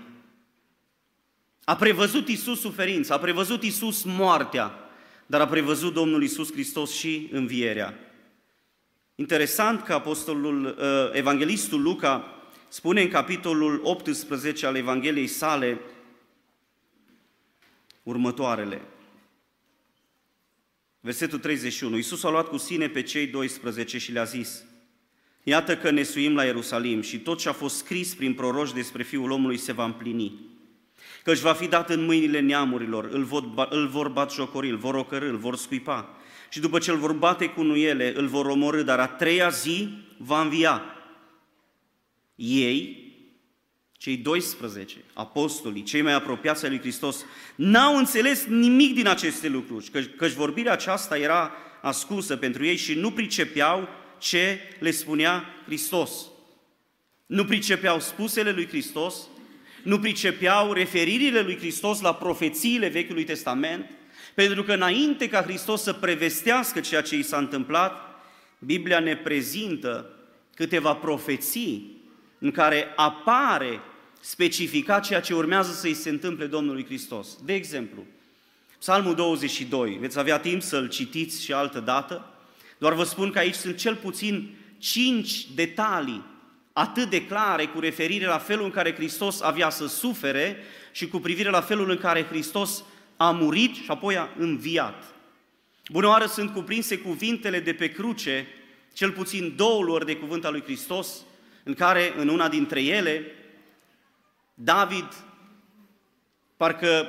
A 1.68 1.76
prevăzut 1.76 2.28
Isus 2.28 2.60
suferința, 2.60 3.14
a 3.14 3.18
prevăzut 3.18 3.62
Isus 3.62 4.02
moartea, 4.02 4.78
dar 5.26 5.40
a 5.40 5.46
prevăzut 5.46 5.92
Domnul 5.92 6.22
Isus 6.22 6.52
Hristos 6.52 6.92
și 6.92 7.28
învierea. 7.32 7.98
Interesant 9.14 9.82
că 9.82 9.92
apostolul, 9.92 10.64
uh, 10.64 10.74
evanghelistul 11.12 11.82
Luca 11.82 12.42
spune 12.68 13.02
în 13.02 13.08
capitolul 13.08 13.80
18 13.84 14.66
al 14.66 14.76
Evangheliei 14.76 15.26
sale 15.26 15.80
următoarele. 18.02 18.80
Versetul 21.00 21.38
31. 21.38 21.96
Iisus 21.96 22.24
a 22.24 22.30
luat 22.30 22.48
cu 22.48 22.56
sine 22.56 22.88
pe 22.88 23.02
cei 23.02 23.26
12 23.26 23.98
și 23.98 24.12
le-a 24.12 24.24
zis, 24.24 24.64
Iată 25.42 25.76
că 25.76 25.90
ne 25.90 26.02
suim 26.02 26.34
la 26.34 26.44
Ierusalim 26.44 27.00
și 27.00 27.18
tot 27.18 27.38
ce 27.38 27.48
a 27.48 27.52
fost 27.52 27.76
scris 27.76 28.14
prin 28.14 28.34
proroși 28.34 28.74
despre 28.74 29.02
Fiul 29.02 29.30
omului 29.30 29.56
se 29.56 29.72
va 29.72 29.84
împlini. 29.84 30.55
Căci 31.26 31.38
va 31.38 31.52
fi 31.52 31.66
dat 31.66 31.90
în 31.90 32.04
mâinile 32.04 32.40
neamurilor, 32.40 33.04
îl 33.04 33.24
vor, 33.24 33.68
îl 33.70 33.86
vor 33.86 34.08
batjocori, 34.08 34.70
îl 34.70 34.76
vor 34.76 34.94
ocărâ, 34.94 35.28
îl 35.28 35.36
vor 35.36 35.56
scuipa. 35.56 36.16
Și 36.48 36.60
după 36.60 36.78
ce 36.78 36.90
îl 36.90 36.96
vor 36.96 37.12
bate 37.12 37.46
cu 37.46 37.62
nuiele, 37.62 38.12
îl 38.16 38.26
vor 38.26 38.46
omorâ, 38.46 38.82
dar 38.82 38.98
a 38.98 39.06
treia 39.06 39.48
zi 39.48 39.88
va 40.16 40.40
învia. 40.40 40.82
Ei, 42.34 43.12
cei 43.92 44.16
12 44.16 45.04
apostolii, 45.12 45.82
cei 45.82 46.02
mai 46.02 46.12
apropiați 46.12 46.64
ai 46.64 46.70
lui 46.70 46.80
Hristos, 46.80 47.24
n-au 47.54 47.96
înțeles 47.96 48.44
nimic 48.44 48.94
din 48.94 49.08
aceste 49.08 49.48
lucruri, 49.48 49.88
că, 49.90 50.00
căci 50.00 50.32
vorbirea 50.32 50.72
aceasta 50.72 51.18
era 51.18 51.52
ascunsă 51.82 52.36
pentru 52.36 52.64
ei 52.64 52.76
și 52.76 52.94
nu 52.94 53.10
pricepeau 53.10 53.88
ce 54.18 54.58
le 54.78 54.90
spunea 54.90 55.44
Hristos. 55.64 56.12
Nu 57.26 57.44
pricepeau 57.44 58.00
spusele 58.00 58.50
lui 58.50 58.66
Hristos, 58.66 59.28
nu 59.86 59.98
pricepeau 59.98 60.72
referirile 60.72 61.40
lui 61.40 61.56
Hristos 61.56 62.00
la 62.00 62.14
profețiile 62.14 62.88
Vechiului 62.88 63.24
Testament, 63.24 63.90
pentru 64.34 64.62
că 64.62 64.72
înainte 64.72 65.28
ca 65.28 65.42
Hristos 65.42 65.82
să 65.82 65.92
prevestească 65.92 66.80
ceea 66.80 67.02
ce 67.02 67.16
i 67.16 67.22
s-a 67.22 67.36
întâmplat, 67.36 68.22
Biblia 68.58 69.00
ne 69.00 69.16
prezintă 69.16 70.10
câteva 70.54 70.94
profeții 70.94 71.96
în 72.38 72.50
care 72.50 72.92
apare 72.96 73.80
specificat 74.20 75.06
ceea 75.06 75.20
ce 75.20 75.34
urmează 75.34 75.72
să-i 75.72 75.94
se 75.94 76.08
întâmple 76.08 76.46
Domnului 76.46 76.84
Hristos. 76.84 77.38
De 77.44 77.54
exemplu, 77.54 78.04
Psalmul 78.78 79.14
22, 79.14 79.96
veți 80.00 80.18
avea 80.18 80.38
timp 80.38 80.62
să-l 80.62 80.88
citiți 80.88 81.44
și 81.44 81.52
altă 81.52 81.80
dată, 81.80 82.30
doar 82.78 82.92
vă 82.92 83.04
spun 83.04 83.30
că 83.30 83.38
aici 83.38 83.54
sunt 83.54 83.76
cel 83.76 83.94
puțin 83.94 84.56
cinci 84.78 85.46
detalii 85.54 86.24
atât 86.78 87.10
de 87.10 87.26
clare 87.26 87.66
cu 87.66 87.80
referire 87.80 88.26
la 88.26 88.38
felul 88.38 88.64
în 88.64 88.70
care 88.70 88.94
Hristos 88.94 89.40
avea 89.40 89.70
să 89.70 89.86
sufere 89.86 90.56
și 90.92 91.08
cu 91.08 91.18
privire 91.18 91.50
la 91.50 91.60
felul 91.60 91.90
în 91.90 91.98
care 91.98 92.24
Hristos 92.24 92.84
a 93.16 93.30
murit 93.30 93.74
și 93.74 93.84
apoi 93.86 94.16
a 94.16 94.28
înviat. 94.38 95.04
Bună 95.88 96.06
oară 96.06 96.26
sunt 96.26 96.52
cuprinse 96.52 96.98
cuvintele 96.98 97.60
de 97.60 97.72
pe 97.72 97.92
cruce, 97.92 98.46
cel 98.92 99.10
puțin 99.10 99.52
două 99.56 99.82
luări 99.82 100.06
de 100.06 100.16
cuvânt 100.16 100.44
al 100.44 100.52
lui 100.52 100.62
Hristos, 100.62 101.24
în 101.62 101.74
care, 101.74 102.14
în 102.16 102.28
una 102.28 102.48
dintre 102.48 102.82
ele, 102.82 103.22
David, 104.54 105.08
parcă 106.56 107.08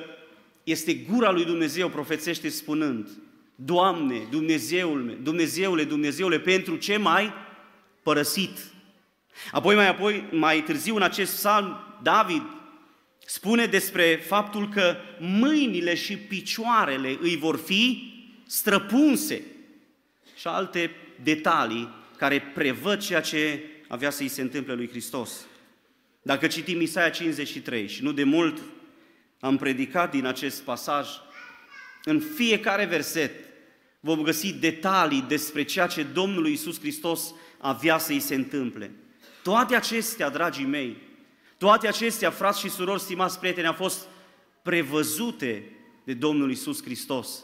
este 0.63 0.93
gura 0.93 1.31
lui 1.31 1.45
Dumnezeu, 1.45 1.89
profețește 1.89 2.49
spunând, 2.49 3.09
Doamne, 3.55 4.27
Dumnezeul 4.29 5.03
meu, 5.03 5.15
Dumnezeule, 5.15 5.83
Dumnezeule, 5.83 6.39
pentru 6.39 6.75
ce 6.75 6.97
mai 6.97 7.33
părăsit? 8.03 8.75
Apoi, 9.51 9.75
mai 9.75 9.87
apoi, 9.87 10.27
mai 10.31 10.63
târziu, 10.63 10.95
în 10.95 11.01
acest 11.01 11.35
psalm, 11.35 11.77
David 12.01 12.43
spune 13.25 13.65
despre 13.65 14.23
faptul 14.27 14.69
că 14.69 14.95
mâinile 15.19 15.95
și 15.95 16.17
picioarele 16.17 17.17
îi 17.21 17.37
vor 17.37 17.57
fi 17.57 18.13
străpunse 18.47 19.41
și 20.35 20.47
alte 20.47 20.91
detalii 21.23 21.89
care 22.17 22.41
prevăd 22.53 23.01
ceea 23.01 23.21
ce 23.21 23.63
avea 23.87 24.09
să-i 24.09 24.27
se 24.27 24.41
întâmple 24.41 24.73
lui 24.73 24.89
Hristos. 24.89 25.45
Dacă 26.21 26.47
citim 26.47 26.81
Isaia 26.81 27.09
53 27.09 27.87
și 27.87 28.03
nu 28.03 28.11
de 28.11 28.23
mult 28.23 28.61
am 29.39 29.57
predicat 29.57 30.11
din 30.11 30.25
acest 30.25 30.61
pasaj, 30.61 31.07
în 32.03 32.19
fiecare 32.35 32.85
verset 32.85 33.31
vom 33.99 34.21
găsi 34.21 34.53
detalii 34.53 35.25
despre 35.27 35.63
ceea 35.63 35.87
ce 35.87 36.03
Domnul 36.03 36.47
Iisus 36.47 36.79
Hristos 36.79 37.33
avea 37.57 37.97
să-i 37.97 38.19
se 38.19 38.35
întâmple. 38.35 38.91
Toate 39.47 39.75
acestea, 39.75 40.29
dragii 40.29 40.65
mei, 40.65 40.97
toate 41.57 41.87
acestea, 41.87 42.29
frați 42.29 42.59
și 42.59 42.69
surori, 42.69 43.01
stimați 43.01 43.39
prieteni, 43.39 43.67
au 43.67 43.73
fost 43.73 44.07
prevăzute 44.61 45.71
de 46.03 46.13
Domnul 46.13 46.51
Isus 46.51 46.83
Hristos. 46.83 47.43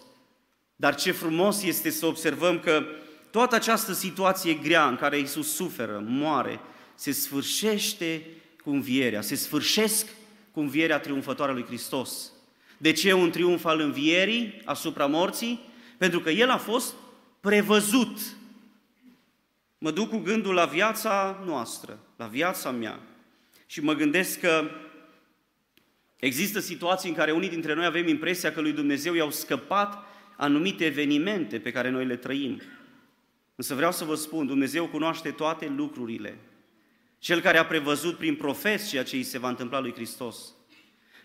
Dar 0.76 0.96
ce 0.96 1.12
frumos 1.12 1.64
este 1.64 1.90
să 1.90 2.06
observăm 2.06 2.60
că 2.60 2.84
toată 3.32 3.56
această 3.56 3.94
situație 3.94 4.54
grea 4.54 4.88
în 4.88 4.96
care 4.96 5.20
Isus 5.20 5.54
suferă, 5.54 6.04
moare, 6.08 6.60
se 6.96 7.12
sfârșește 7.12 8.26
cu 8.64 8.70
învierea, 8.70 9.22
se 9.22 9.36
sfârșesc 9.36 10.08
cu 10.52 10.60
învierea 10.60 11.00
triumfătoare 11.00 11.52
a 11.52 11.56
lui 11.56 11.66
Hristos. 11.66 12.32
De 12.78 12.92
ce 12.92 13.14
un 13.14 13.32
triumf 13.32 13.66
al 13.66 13.80
învierii 13.80 14.62
asupra 14.66 15.06
morții? 15.06 15.60
Pentru 15.98 16.20
că 16.20 16.30
El 16.30 16.50
a 16.50 16.58
fost 16.58 16.94
prevăzut. 17.40 18.18
Mă 19.84 19.92
duc 19.92 20.10
cu 20.10 20.18
gândul 20.18 20.54
la 20.54 20.66
viața 20.66 21.44
noastră, 21.46 22.00
la 22.16 22.26
viața 22.26 22.72
mea, 22.72 23.00
și 23.66 23.84
mă 23.84 23.94
gândesc 23.94 24.40
că 24.40 24.70
există 26.16 26.60
situații 26.60 27.10
în 27.10 27.16
care 27.16 27.32
unii 27.32 27.50
dintre 27.50 27.74
noi 27.74 27.86
avem 27.86 28.08
impresia 28.08 28.54
că 28.54 28.62
lui 28.62 28.72
Dumnezeu 28.72 29.14
i-au 29.14 29.32
scăpat 29.32 30.04
anumite 30.38 30.86
evenimente 30.86 31.60
pe 31.60 31.72
care 31.72 31.90
noi 31.90 32.06
le 32.06 32.16
trăim. 32.16 32.62
Însă 33.56 33.76
vreau 33.76 33.92
să 33.92 34.04
vă 34.04 34.16
spun, 34.16 34.46
Dumnezeu 34.46 34.88
cunoaște 34.88 35.32
toate 35.32 35.74
lucrurile. 35.76 36.38
Cel 37.20 37.42
care 37.42 37.58
a 37.58 37.66
prevăzut 37.66 38.18
prin 38.18 38.36
profes 38.36 38.90
ceea 38.90 39.04
ce 39.04 39.16
îi 39.16 39.24
se 39.24 39.40
va 39.40 39.50
întâmpla 39.50 39.80
lui 39.80 39.94
Hristos. 39.94 40.54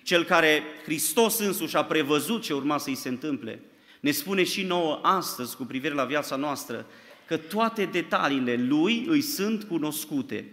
Cel 0.02 0.24
care 0.24 0.62
Hristos 0.84 1.38
însuși 1.38 1.76
a 1.76 1.84
prevăzut 1.84 2.42
ce 2.42 2.54
urma 2.54 2.78
să 2.78 2.88
îi 2.88 2.94
se 2.94 3.08
întâmple. 3.08 3.62
Ne 4.00 4.10
spune 4.10 4.44
și 4.44 4.62
nouă 4.62 5.00
astăzi 5.02 5.56
cu 5.56 5.64
privire 5.64 5.94
la 5.94 6.04
viața 6.04 6.36
noastră 6.36 6.86
că 7.28 7.36
toate 7.36 7.84
detaliile 7.84 8.54
Lui 8.54 9.04
îi 9.08 9.20
sunt 9.20 9.64
cunoscute. 9.64 10.50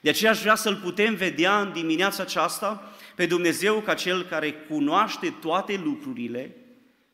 De 0.00 0.08
aceea 0.08 0.30
aș 0.30 0.40
vrea 0.40 0.54
să-L 0.54 0.76
putem 0.76 1.14
vedea 1.14 1.60
în 1.60 1.72
dimineața 1.72 2.22
aceasta 2.22 2.94
pe 3.14 3.26
Dumnezeu 3.26 3.80
ca 3.80 3.94
Cel 3.94 4.22
care 4.22 4.52
cunoaște 4.52 5.34
toate 5.40 5.80
lucrurile. 5.84 6.56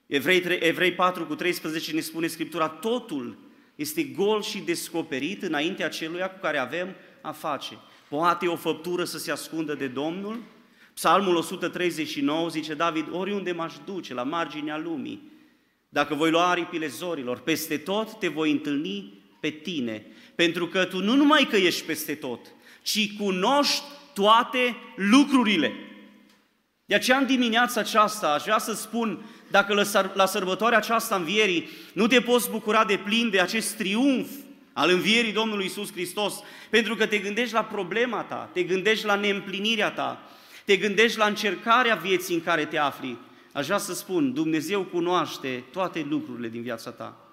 Evrei, 0.07 0.59
Evrei 0.61 0.93
4 0.93 1.27
cu 1.27 1.35
13 1.35 1.93
ne 1.93 2.01
spune 2.01 2.27
Scriptura, 2.27 2.69
totul 2.69 3.39
Este 3.75 4.03
gol 4.03 4.43
și 4.43 4.59
descoperit 4.59 5.43
înaintea 5.43 5.89
celuia 5.89 6.31
cu 6.31 6.39
care 6.41 6.59
avem 6.59 6.95
a 7.21 7.33
face. 7.33 7.79
Poate 8.09 8.47
o 8.47 8.57
făptură 8.57 9.05
să 9.05 9.19
se 9.19 9.31
ascundă 9.31 9.75
de 9.75 9.87
Domnul? 9.87 10.43
Psalmul 10.95 11.37
139 11.37 12.49
zice 12.49 12.75
David, 12.75 13.07
oriunde 13.13 13.53
m-aș 13.53 13.75
duce, 13.85 14.15
la 14.15 14.23
marginea 14.23 14.79
lumii, 14.79 15.30
dacă 15.93 16.15
voi 16.15 16.31
lua 16.31 16.51
aripile 16.51 16.87
zorilor, 16.87 17.39
peste 17.39 17.77
tot 17.77 18.19
te 18.19 18.29
voi 18.29 18.51
întâlni 18.51 19.23
pe 19.41 19.49
tine, 19.49 20.07
pentru 20.35 20.67
că 20.67 20.85
tu 20.85 21.03
nu 21.03 21.15
numai 21.15 21.47
că 21.51 21.57
ești 21.57 21.83
peste 21.83 22.15
tot, 22.15 22.41
ci 22.83 23.17
cunoști 23.17 23.83
toate 24.15 24.77
lucrurile. 24.97 25.73
De 26.85 26.95
aceea 26.95 27.17
în 27.17 27.27
dimineața 27.27 27.81
aceasta 27.81 28.33
aș 28.33 28.43
vrea 28.43 28.59
să 28.59 28.75
spun, 28.75 29.25
dacă 29.51 29.85
la 30.15 30.27
sărbătoarea 30.27 30.79
aceasta 30.79 31.17
învierii 31.17 31.69
nu 31.93 32.07
te 32.07 32.21
poți 32.21 32.51
bucura 32.51 32.85
de 32.85 32.97
plin 32.97 33.31
de 33.31 33.41
acest 33.41 33.77
triumf 33.77 34.29
al 34.73 34.91
învierii 34.91 35.33
Domnului 35.33 35.65
Isus 35.65 35.93
Hristos, 35.93 36.35
pentru 36.71 36.97
că 36.97 37.07
te 37.07 37.19
gândești 37.19 37.55
la 37.55 37.65
problema 37.65 38.23
ta, 38.23 38.51
te 38.53 38.63
gândești 38.63 39.07
la 39.07 39.15
neîmplinirea 39.15 39.91
ta, 39.91 40.23
te 40.65 40.77
gândești 40.77 41.19
la 41.19 41.25
încercarea 41.25 41.95
vieții 41.95 42.35
în 42.35 42.43
care 42.43 42.65
te 42.65 42.79
afli, 42.79 43.19
aș 43.53 43.67
vrea 43.67 43.79
să 43.79 43.95
spun, 43.95 44.33
Dumnezeu 44.33 44.83
cunoaște 44.83 45.65
toate 45.73 46.07
lucrurile 46.09 46.49
din 46.49 46.63
viața 46.63 46.91
ta. 46.91 47.31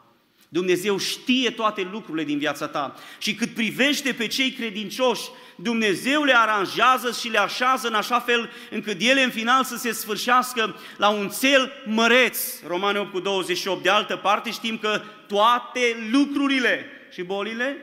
Dumnezeu 0.49 0.97
știe 0.97 1.49
toate 1.49 1.87
lucrurile 1.91 2.23
din 2.23 2.37
viața 2.37 2.67
ta 2.67 2.95
și 3.17 3.35
cât 3.35 3.49
privește 3.49 4.13
pe 4.13 4.27
cei 4.27 4.51
credincioși, 4.51 5.21
Dumnezeu 5.55 6.23
le 6.23 6.37
aranjează 6.37 7.11
și 7.11 7.29
le 7.29 7.39
așează 7.39 7.87
în 7.87 7.93
așa 7.93 8.19
fel 8.19 8.49
încât 8.71 9.01
ele 9.01 9.23
în 9.23 9.29
final 9.29 9.63
să 9.63 9.75
se 9.75 9.91
sfârșească 9.91 10.75
la 10.97 11.09
un 11.09 11.31
cel 11.39 11.71
măreț. 11.85 12.61
Romane 12.67 12.99
8 12.99 13.11
cu 13.11 13.19
28. 13.19 13.83
De 13.83 13.89
altă 13.89 14.15
parte 14.15 14.51
știm 14.51 14.77
că 14.77 15.01
toate 15.27 16.09
lucrurile 16.11 16.85
și 17.11 17.21
bolile 17.21 17.77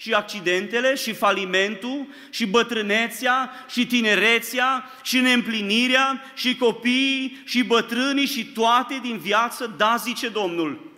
și 0.00 0.12
accidentele, 0.12 0.94
și 0.94 1.12
falimentul, 1.12 2.06
și 2.30 2.46
bătrânețea, 2.46 3.50
și 3.70 3.86
tinerețea, 3.86 4.90
și 5.02 5.18
neîmplinirea, 5.18 6.22
și 6.34 6.56
copiii, 6.56 7.42
și 7.44 7.62
bătrânii, 7.62 8.26
și 8.26 8.44
toate 8.44 8.98
din 9.02 9.18
viață, 9.18 9.74
da, 9.76 9.96
zice 9.98 10.28
Domnul, 10.28 10.92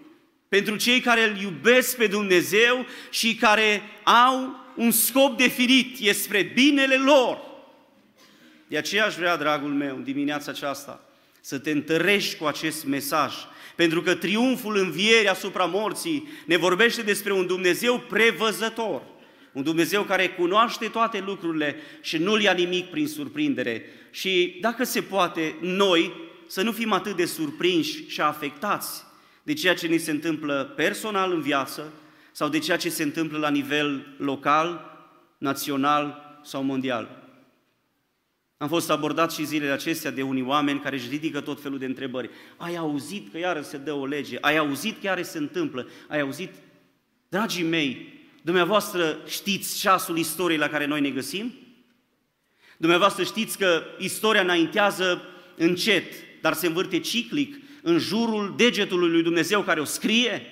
pentru 0.49 0.77
cei 0.77 1.01
care 1.01 1.29
îl 1.29 1.41
iubesc 1.41 1.97
pe 1.97 2.07
Dumnezeu 2.07 2.87
și 3.11 3.35
care 3.35 3.83
au 4.03 4.61
un 4.77 4.91
scop 4.91 5.37
definit, 5.37 5.97
e 6.01 6.13
spre 6.13 6.43
binele 6.43 6.97
lor. 6.97 7.39
De 8.67 8.79
aceea 8.79 9.05
aș 9.05 9.15
vrea, 9.15 9.37
dragul 9.37 9.73
meu, 9.73 9.97
dimineața 9.97 10.51
aceasta, 10.51 11.05
să 11.41 11.59
te 11.59 11.71
întărești 11.71 12.37
cu 12.37 12.45
acest 12.45 12.85
mesaj, 12.85 13.35
pentru 13.77 14.03
că 14.03 14.15
triumful 14.15 14.77
învierii 14.77 15.29
asupra 15.29 15.65
morții 15.65 16.29
ne 16.47 16.57
vorbește 16.57 17.03
despre 17.03 17.33
un 17.33 17.47
Dumnezeu 17.47 17.99
prevăzător, 18.09 19.03
un 19.53 19.63
Dumnezeu 19.63 20.03
care 20.03 20.29
cunoaște 20.29 20.87
toate 20.87 21.23
lucrurile 21.27 21.77
și 22.01 22.19
nu-l 22.19 22.41
ia 22.41 22.53
nimic 22.53 22.91
prin 22.91 23.09
surprindere. 23.09 23.85
Și 24.11 24.59
dacă 24.61 24.85
se 24.85 25.01
poate, 25.01 25.57
noi 25.61 26.13
să 26.47 26.63
nu 26.63 26.73
fim 26.73 26.93
atât 26.93 27.17
de 27.17 27.25
surprinși 27.25 28.09
și 28.09 28.21
afectați 28.21 29.05
de 29.43 29.53
ceea 29.53 29.75
ce 29.75 29.87
ni 29.87 29.99
se 29.99 30.11
întâmplă 30.11 30.73
personal 30.77 31.33
în 31.33 31.41
viață 31.41 31.93
sau 32.33 32.49
de 32.49 32.59
ceea 32.59 32.77
ce 32.77 32.89
se 32.89 33.03
întâmplă 33.03 33.39
la 33.39 33.51
nivel 33.51 34.15
local, 34.19 34.91
național 35.39 36.39
sau 36.43 36.63
mondial. 36.63 37.22
Am 38.63 38.69
fost 38.69 38.91
abordat 38.91 39.33
și 39.33 39.45
zilele 39.45 39.73
acestea 39.73 40.11
de 40.11 40.23
unii 40.23 40.43
oameni 40.43 40.81
care 40.81 40.97
își 40.97 41.09
ridică 41.09 41.41
tot 41.41 41.63
felul 41.63 41.79
de 41.79 41.85
întrebări. 41.85 42.31
Ai 42.57 42.77
auzit 42.77 43.33
că 43.33 43.39
iară 43.39 43.61
se 43.61 43.77
dă 43.77 43.93
o 43.93 44.07
lege? 44.07 44.39
Ai 44.41 44.57
auzit 44.57 45.01
că 45.01 45.07
iară 45.07 45.23
se 45.23 45.39
întâmplă? 45.39 45.89
Ai 46.09 46.21
auzit? 46.21 46.51
Dragii 47.29 47.65
mei, 47.65 48.21
dumneavoastră 48.43 49.19
știți 49.27 49.79
ceasul 49.79 50.19
istoriei 50.19 50.59
la 50.59 50.69
care 50.69 50.87
noi 50.87 51.01
ne 51.01 51.11
găsim? 51.11 51.55
Dumneavoastră 52.77 53.25
știți 53.25 53.59
că 53.59 53.83
istoria 53.99 54.41
înaintează 54.41 55.23
încet, 55.57 56.13
dar 56.41 56.53
se 56.53 56.67
învârte 56.67 56.99
ciclic 56.99 57.57
în 57.83 57.99
jurul 57.99 58.55
degetului 58.57 59.11
lui 59.11 59.23
Dumnezeu 59.23 59.63
care 59.63 59.81
o 59.81 59.85
scrie? 59.85 60.43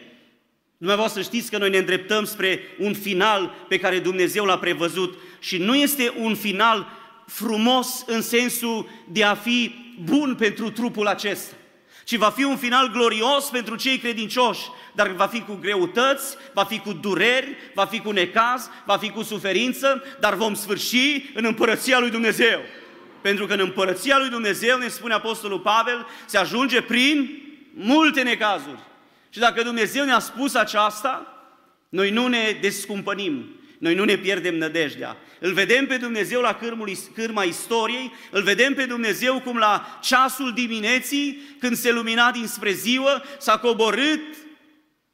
Dumneavoastră 0.76 1.22
știți 1.22 1.50
că 1.50 1.58
noi 1.58 1.70
ne 1.70 1.78
îndreptăm 1.78 2.24
spre 2.24 2.60
un 2.78 2.94
final 2.94 3.54
pe 3.68 3.78
care 3.78 3.98
Dumnezeu 3.98 4.44
l-a 4.44 4.58
prevăzut 4.58 5.18
și 5.40 5.58
nu 5.58 5.74
este 5.74 6.12
un 6.16 6.34
final 6.34 6.98
frumos 7.30 8.04
în 8.06 8.22
sensul 8.22 8.88
de 9.08 9.24
a 9.24 9.34
fi 9.34 9.74
bun 10.04 10.34
pentru 10.34 10.70
trupul 10.70 11.06
acesta, 11.06 11.54
ci 12.04 12.16
va 12.16 12.30
fi 12.30 12.44
un 12.44 12.56
final 12.56 12.90
glorios 12.90 13.44
pentru 13.44 13.76
cei 13.76 13.98
credincioși, 13.98 14.60
dar 14.92 15.08
va 15.08 15.26
fi 15.26 15.40
cu 15.40 15.58
greutăți, 15.60 16.36
va 16.54 16.64
fi 16.64 16.78
cu 16.78 16.92
dureri, 16.92 17.56
va 17.74 17.84
fi 17.84 18.00
cu 18.00 18.10
necaz, 18.10 18.68
va 18.84 18.96
fi 18.96 19.10
cu 19.10 19.22
suferință, 19.22 20.02
dar 20.20 20.34
vom 20.34 20.54
sfârși 20.54 21.30
în 21.34 21.44
împărăția 21.44 21.98
lui 21.98 22.10
Dumnezeu. 22.10 22.60
Pentru 23.20 23.46
că 23.46 23.52
în 23.52 23.60
împărăția 23.60 24.18
lui 24.18 24.28
Dumnezeu, 24.28 24.78
ne 24.78 24.88
spune 24.88 25.14
Apostolul 25.14 25.60
Pavel, 25.60 26.06
se 26.26 26.38
ajunge 26.38 26.82
prin 26.82 27.42
multe 27.74 28.22
necazuri. 28.22 28.78
Și 29.30 29.38
dacă 29.38 29.62
Dumnezeu 29.62 30.04
ne-a 30.04 30.18
spus 30.18 30.54
aceasta, 30.54 31.26
noi 31.88 32.10
nu 32.10 32.26
ne 32.26 32.58
descumpănim, 32.60 33.59
noi 33.80 33.94
nu 33.94 34.04
ne 34.04 34.16
pierdem 34.16 34.56
nădejdea. 34.56 35.16
Îl 35.38 35.52
vedem 35.52 35.86
pe 35.86 35.96
Dumnezeu 35.96 36.40
la 36.40 36.54
cârmul, 36.54 36.92
cârma 37.14 37.42
istoriei, 37.42 38.12
îl 38.30 38.42
vedem 38.42 38.74
pe 38.74 38.86
Dumnezeu 38.86 39.40
cum 39.40 39.56
la 39.56 39.98
ceasul 40.02 40.52
dimineții, 40.52 41.42
când 41.58 41.76
se 41.76 41.92
lumina 41.92 42.30
dinspre 42.30 42.72
ziua, 42.72 43.22
s-a 43.38 43.58
coborât 43.58 44.20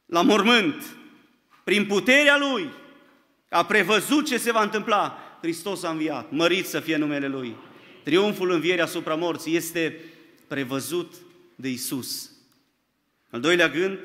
la 0.05 0.21
mormânt. 0.21 0.83
Prin 1.63 1.85
puterea 1.85 2.37
Lui 2.37 2.69
a 3.49 3.65
prevăzut 3.65 4.25
ce 4.25 4.37
se 4.37 4.51
va 4.51 4.61
întâmpla. 4.61 5.19
Hristos 5.41 5.83
a 5.83 5.89
înviat, 5.89 6.31
mărit 6.31 6.65
să 6.65 6.79
fie 6.79 6.95
numele 6.95 7.27
Lui. 7.27 7.55
Triumful 8.03 8.51
învierii 8.51 8.81
asupra 8.81 9.15
morții 9.15 9.55
este 9.55 9.99
prevăzut 10.47 11.13
de 11.55 11.69
Isus. 11.69 12.31
Al 13.29 13.39
doilea 13.39 13.69
gând, 13.69 13.99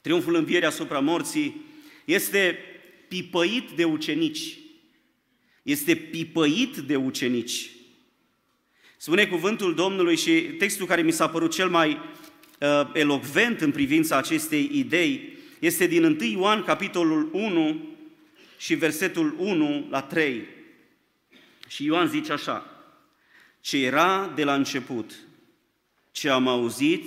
triumful 0.00 0.34
învierii 0.34 0.66
asupra 0.66 0.98
morții 0.98 1.64
este 2.04 2.58
pipăit 3.10 3.70
de 3.70 3.84
ucenici. 3.84 4.58
Este 5.62 5.94
pipăit 5.94 6.76
de 6.76 6.96
ucenici. 6.96 7.70
Spune 8.96 9.26
cuvântul 9.26 9.74
Domnului 9.74 10.16
și 10.16 10.32
textul 10.40 10.86
care 10.86 11.02
mi 11.02 11.12
s-a 11.12 11.28
părut 11.28 11.52
cel 11.52 11.68
mai 11.68 11.90
uh, 11.90 12.90
elocvent 12.92 13.60
în 13.60 13.70
privința 13.70 14.16
acestei 14.16 14.70
idei 14.72 15.38
este 15.58 15.86
din 15.86 16.04
1 16.04 16.24
Ioan, 16.24 16.62
capitolul 16.62 17.28
1 17.32 17.88
și 18.58 18.74
versetul 18.74 19.34
1 19.38 19.86
la 19.90 20.02
3. 20.02 20.42
Și 21.68 21.84
Ioan 21.84 22.08
zice 22.08 22.32
așa, 22.32 22.84
ce 23.60 23.84
era 23.84 24.32
de 24.34 24.44
la 24.44 24.54
început, 24.54 25.12
ce 26.10 26.28
am 26.28 26.48
auzit, 26.48 27.04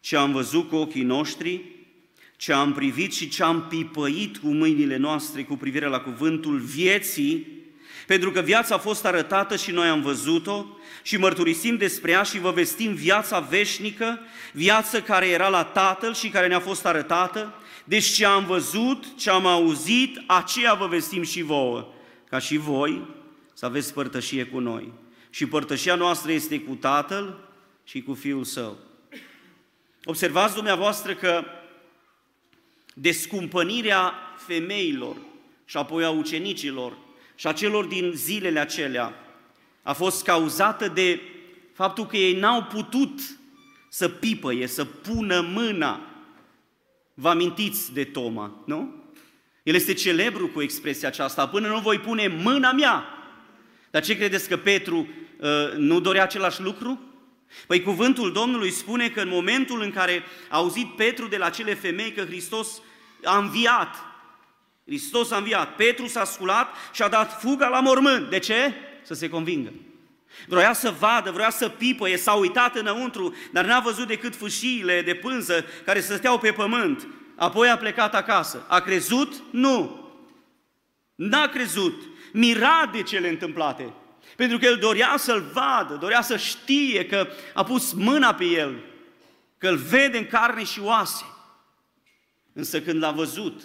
ce 0.00 0.16
am 0.16 0.32
văzut 0.32 0.68
cu 0.68 0.76
ochii 0.76 1.02
noștri, 1.02 1.64
ce 2.38 2.52
am 2.52 2.72
privit 2.72 3.14
și 3.14 3.28
ce 3.28 3.42
am 3.42 3.66
pipăit 3.68 4.36
cu 4.36 4.48
mâinile 4.48 4.96
noastre 4.96 5.44
cu 5.44 5.56
privire 5.56 5.86
la 5.86 6.00
cuvântul 6.00 6.58
vieții, 6.58 7.46
pentru 8.06 8.30
că 8.30 8.40
viața 8.40 8.74
a 8.74 8.78
fost 8.78 9.04
arătată 9.04 9.56
și 9.56 9.70
noi 9.70 9.88
am 9.88 10.00
văzut-o 10.00 10.66
și 11.02 11.16
mărturisim 11.16 11.76
despre 11.76 12.10
ea 12.10 12.22
și 12.22 12.38
vă 12.38 12.50
vestim 12.50 12.94
viața 12.94 13.40
veșnică, 13.40 14.18
viață 14.52 15.02
care 15.02 15.28
era 15.28 15.48
la 15.48 15.64
Tatăl 15.64 16.14
și 16.14 16.28
care 16.28 16.46
ne-a 16.46 16.60
fost 16.60 16.86
arătată. 16.86 17.54
Deci 17.84 18.04
ce 18.04 18.24
am 18.24 18.44
văzut, 18.44 19.04
ce 19.16 19.30
am 19.30 19.46
auzit, 19.46 20.22
aceea 20.26 20.74
vă 20.74 20.86
vestim 20.86 21.22
și 21.22 21.42
vouă, 21.42 21.92
ca 22.28 22.38
și 22.38 22.56
voi 22.56 23.02
să 23.54 23.66
aveți 23.66 23.92
părtășie 23.92 24.44
cu 24.44 24.58
noi. 24.58 24.92
Și 25.30 25.46
părtășia 25.46 25.94
noastră 25.94 26.32
este 26.32 26.60
cu 26.60 26.74
Tatăl 26.74 27.38
și 27.84 28.02
cu 28.02 28.14
Fiul 28.14 28.44
Său. 28.44 28.78
Observați 30.04 30.54
dumneavoastră 30.54 31.14
că 31.14 31.44
descumpănirea 33.00 34.14
femeilor 34.36 35.16
și 35.64 35.76
apoi 35.76 36.04
a 36.04 36.10
ucenicilor 36.10 36.96
și 37.34 37.46
a 37.46 37.52
celor 37.52 37.84
din 37.84 38.12
zilele 38.14 38.58
acelea 38.58 39.14
a 39.82 39.92
fost 39.92 40.24
cauzată 40.24 40.88
de 40.88 41.20
faptul 41.72 42.06
că 42.06 42.16
ei 42.16 42.38
n-au 42.38 42.62
putut 42.62 43.20
să 43.88 44.08
pipăie, 44.08 44.66
să 44.66 44.84
pună 44.84 45.40
mâna. 45.40 46.00
Vă 47.14 47.28
amintiți 47.28 47.92
de 47.92 48.04
Toma, 48.04 48.62
nu? 48.66 48.94
El 49.62 49.74
este 49.74 49.94
celebru 49.94 50.48
cu 50.48 50.62
expresia 50.62 51.08
aceasta, 51.08 51.48
până 51.48 51.68
nu 51.68 51.78
voi 51.78 51.98
pune 51.98 52.26
mâna 52.42 52.72
mea. 52.72 53.04
Dar 53.90 54.02
ce 54.02 54.16
credeți 54.16 54.48
că 54.48 54.56
Petru 54.56 55.08
uh, 55.40 55.72
nu 55.76 56.00
dorea 56.00 56.22
același 56.22 56.62
lucru? 56.62 57.00
Păi 57.66 57.82
cuvântul 57.82 58.32
Domnului 58.32 58.70
spune 58.70 59.08
că 59.08 59.20
în 59.20 59.28
momentul 59.28 59.82
în 59.82 59.90
care 59.90 60.22
a 60.48 60.56
auzit 60.56 60.96
Petru 60.96 61.28
de 61.28 61.36
la 61.36 61.50
cele 61.50 61.74
femei 61.74 62.12
că 62.12 62.24
Hristos 62.24 62.82
a 63.24 63.38
înviat, 63.38 63.94
Hristos 64.88 65.30
a 65.30 65.36
înviat, 65.36 65.76
Petru 65.76 66.06
s-a 66.06 66.24
sculat 66.24 66.68
și 66.92 67.02
a 67.02 67.08
dat 67.08 67.40
fuga 67.40 67.68
la 67.68 67.80
mormânt. 67.80 68.30
De 68.30 68.38
ce? 68.38 68.74
Să 69.02 69.14
se 69.14 69.28
convingă. 69.28 69.72
Vroia 70.46 70.72
să 70.72 70.94
vadă, 70.98 71.30
vroia 71.30 71.50
să 71.50 71.68
pipăie, 71.68 72.16
s-a 72.16 72.32
uitat 72.32 72.76
înăuntru, 72.76 73.34
dar 73.52 73.64
n-a 73.64 73.80
văzut 73.80 74.06
decât 74.06 74.36
fâșiile 74.36 75.02
de 75.02 75.14
pânză 75.14 75.64
care 75.84 76.00
să 76.00 76.16
steau 76.16 76.38
pe 76.38 76.52
pământ. 76.52 77.06
apoi 77.36 77.70
a 77.70 77.76
plecat 77.76 78.14
acasă. 78.14 78.64
A 78.68 78.80
crezut? 78.80 79.42
Nu. 79.50 80.06
N-a 81.14 81.46
crezut. 81.46 82.02
Mira 82.32 82.90
de 82.92 83.02
cele 83.02 83.28
întâmplate. 83.28 83.92
Pentru 84.36 84.58
că 84.58 84.64
el 84.64 84.76
dorea 84.76 85.14
să-l 85.16 85.50
vadă, 85.52 85.94
dorea 85.94 86.22
să 86.22 86.36
știe 86.36 87.06
că 87.06 87.28
a 87.54 87.64
pus 87.64 87.92
mâna 87.92 88.34
pe 88.34 88.44
el, 88.44 88.74
că 89.58 89.68
îl 89.68 89.76
vede 89.76 90.18
în 90.18 90.26
carne 90.26 90.64
și 90.64 90.80
oase. 90.80 91.24
Însă 92.58 92.80
când 92.80 93.02
l-a 93.02 93.10
văzut, 93.10 93.62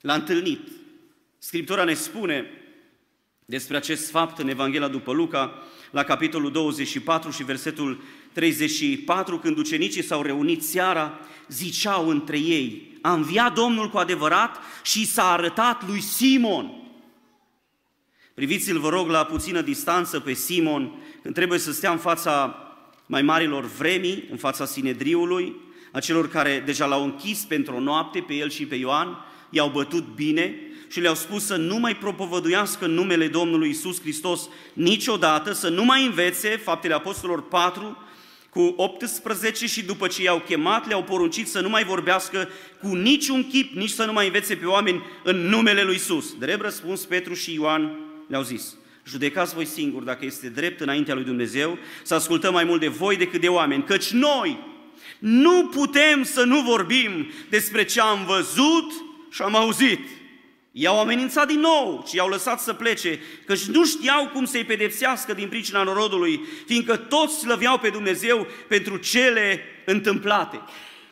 l-a 0.00 0.14
întâlnit, 0.14 0.68
Scriptura 1.38 1.84
ne 1.84 1.94
spune 1.94 2.46
despre 3.44 3.76
acest 3.76 4.10
fapt 4.10 4.38
în 4.38 4.48
Evanghelia 4.48 4.88
după 4.88 5.12
Luca, 5.12 5.62
la 5.90 6.02
capitolul 6.02 6.50
24 6.50 7.30
și 7.30 7.44
versetul 7.44 8.02
34, 8.32 9.38
când 9.38 9.58
ucenicii 9.58 10.02
s-au 10.02 10.22
reunit 10.22 10.62
seara, 10.62 11.18
ziceau 11.48 12.08
între 12.08 12.38
ei, 12.38 12.98
a 13.02 13.12
înviat 13.12 13.54
Domnul 13.54 13.90
cu 13.90 13.98
adevărat 13.98 14.58
și 14.82 15.06
s-a 15.06 15.30
arătat 15.30 15.86
lui 15.86 16.00
Simon. 16.00 16.70
Priviți-l, 18.34 18.78
vă 18.78 18.88
rog, 18.88 19.08
la 19.08 19.24
puțină 19.24 19.60
distanță 19.60 20.20
pe 20.20 20.32
Simon, 20.32 20.92
când 21.22 21.34
trebuie 21.34 21.58
să 21.58 21.72
stea 21.72 21.90
în 21.90 21.98
fața 21.98 22.56
mai 23.06 23.22
marilor 23.22 23.64
vremii, 23.64 24.28
în 24.30 24.36
fața 24.36 24.64
Sinedriului, 24.64 25.70
a 25.92 26.00
celor 26.00 26.28
care 26.28 26.62
deja 26.66 26.86
l-au 26.86 27.04
închis 27.04 27.38
pentru 27.38 27.74
o 27.74 27.80
noapte 27.80 28.24
pe 28.26 28.34
el 28.34 28.50
și 28.50 28.66
pe 28.66 28.74
Ioan, 28.74 29.24
i-au 29.50 29.68
bătut 29.68 30.04
bine 30.14 30.54
și 30.90 31.00
le-au 31.00 31.14
spus 31.14 31.44
să 31.44 31.56
nu 31.56 31.78
mai 31.78 31.96
propovăduiască 31.96 32.86
numele 32.86 33.28
Domnului 33.28 33.68
Isus 33.68 34.00
Hristos 34.00 34.48
niciodată, 34.72 35.52
să 35.52 35.68
nu 35.68 35.84
mai 35.84 36.06
învețe 36.06 36.48
faptele 36.48 36.94
apostolilor 36.94 37.48
4 37.48 37.96
cu 38.50 38.74
18 38.76 39.66
și 39.66 39.84
după 39.84 40.06
ce 40.06 40.22
i-au 40.22 40.38
chemat, 40.38 40.88
le-au 40.88 41.02
poruncit 41.02 41.48
să 41.48 41.60
nu 41.60 41.68
mai 41.68 41.84
vorbească 41.84 42.48
cu 42.80 42.94
niciun 42.94 43.46
chip, 43.48 43.74
nici 43.74 43.90
să 43.90 44.04
nu 44.04 44.12
mai 44.12 44.26
învețe 44.26 44.56
pe 44.56 44.66
oameni 44.66 45.02
în 45.24 45.36
numele 45.36 45.82
lui 45.82 45.94
Isus. 45.94 46.34
Drept 46.38 46.62
răspuns, 46.62 47.04
Petru 47.04 47.34
și 47.34 47.54
Ioan 47.54 47.98
le-au 48.28 48.42
zis, 48.42 48.76
judecați 49.06 49.54
voi 49.54 49.64
singuri 49.64 50.04
dacă 50.04 50.24
este 50.24 50.48
drept 50.48 50.80
înaintea 50.80 51.14
lui 51.14 51.24
Dumnezeu 51.24 51.78
să 52.02 52.14
ascultăm 52.14 52.52
mai 52.52 52.64
mult 52.64 52.80
de 52.80 52.88
voi 52.88 53.16
decât 53.16 53.40
de 53.40 53.48
oameni, 53.48 53.84
căci 53.84 54.10
noi 54.10 54.71
nu 55.22 55.66
putem 55.66 56.22
să 56.22 56.44
nu 56.44 56.60
vorbim 56.60 57.30
despre 57.48 57.84
ce 57.84 58.00
am 58.00 58.24
văzut 58.24 58.92
și 59.30 59.42
am 59.42 59.54
auzit. 59.54 60.00
I-au 60.72 61.00
amenințat 61.00 61.46
din 61.46 61.60
nou 61.60 62.04
și 62.08 62.16
i-au 62.16 62.28
lăsat 62.28 62.60
să 62.60 62.72
plece, 62.72 63.20
căci 63.46 63.64
nu 63.64 63.84
știau 63.84 64.28
cum 64.28 64.44
să-i 64.44 64.64
pedepsească 64.64 65.34
din 65.34 65.48
pricina 65.48 65.82
norodului, 65.82 66.40
fiindcă 66.66 66.96
toți 66.96 67.38
slăveau 67.38 67.78
pe 67.78 67.88
Dumnezeu 67.88 68.46
pentru 68.68 68.96
cele 68.96 69.60
întâmplate. 69.84 70.60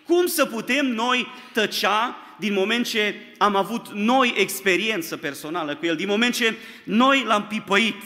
Cum 0.07 0.27
să 0.27 0.47
putem 0.47 0.87
noi 0.87 1.27
tăcea 1.53 2.17
din 2.39 2.53
moment 2.53 2.87
ce 2.87 3.15
am 3.39 3.57
avut 3.57 3.89
noi 3.93 4.35
experiență 4.37 5.17
personală 5.17 5.77
cu 5.77 5.87
el, 5.87 5.97
din 5.97 6.09
moment 6.09 6.35
ce 6.35 6.55
noi 6.85 7.25
l-am 7.27 7.47
pipăit? 7.47 8.03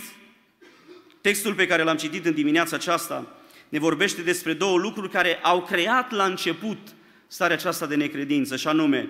Textul 1.20 1.54
pe 1.54 1.66
care 1.66 1.82
l-am 1.82 1.96
citit 1.96 2.26
în 2.26 2.34
dimineața 2.34 2.76
aceasta 2.76 3.33
ne 3.74 3.80
vorbește 3.80 4.22
despre 4.22 4.52
două 4.52 4.78
lucruri 4.78 5.10
care 5.10 5.38
au 5.42 5.62
creat 5.62 6.10
la 6.10 6.24
început 6.24 6.78
starea 7.26 7.56
aceasta 7.56 7.86
de 7.86 7.94
necredință, 7.94 8.56
și 8.56 8.66
anume 8.66 9.08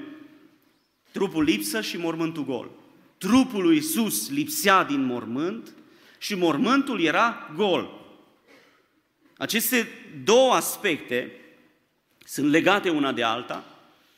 trupul 1.12 1.42
lipsă 1.42 1.80
și 1.80 1.96
mormântul 1.96 2.44
gol. 2.44 2.70
Trupul 3.18 3.62
lui 3.62 3.74
Iisus 3.74 4.30
lipsea 4.30 4.84
din 4.84 5.04
mormânt 5.04 5.74
și 6.18 6.34
mormântul 6.34 7.00
era 7.00 7.50
gol. 7.56 7.90
Aceste 9.36 9.88
două 10.24 10.52
aspecte 10.52 11.32
sunt 12.24 12.50
legate 12.50 12.90
una 12.90 13.12
de 13.12 13.22
alta. 13.22 13.64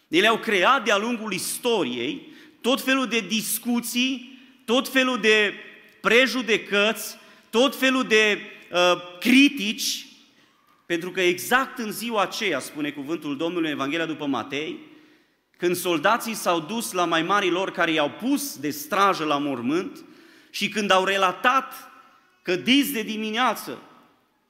Ele 0.09 0.27
au 0.27 0.39
creat 0.39 0.85
de-a 0.85 0.97
lungul 0.97 1.33
istoriei 1.33 2.33
tot 2.61 2.81
felul 2.81 3.07
de 3.07 3.21
discuții, 3.21 4.39
tot 4.65 4.89
felul 4.89 5.21
de 5.21 5.55
prejudecăți, 6.01 7.17
tot 7.51 7.77
felul 7.77 8.05
de 8.05 8.39
uh, 8.73 9.19
critici, 9.21 10.06
pentru 10.87 11.11
că 11.11 11.21
exact 11.21 11.79
în 11.79 11.93
ziua 11.93 12.23
aceea, 12.23 12.59
spune 12.59 12.91
cuvântul 12.91 13.37
Domnului 13.37 13.69
în 13.69 13.75
Evanghelia 13.75 14.07
după 14.07 14.27
Matei, 14.27 14.79
când 15.57 15.77
soldații 15.77 16.35
s-au 16.35 16.61
dus 16.61 16.93
la 16.93 17.05
mai 17.05 17.23
mari 17.23 17.51
lor 17.51 17.71
care 17.71 17.91
i-au 17.91 18.11
pus 18.11 18.57
de 18.57 18.71
strajă 18.71 19.25
la 19.25 19.39
mormânt 19.39 20.05
și 20.51 20.69
când 20.69 20.91
au 20.91 21.05
relatat 21.05 21.73
că 22.43 22.57
dis 22.57 22.93
de 22.93 23.03
dimineață 23.03 23.79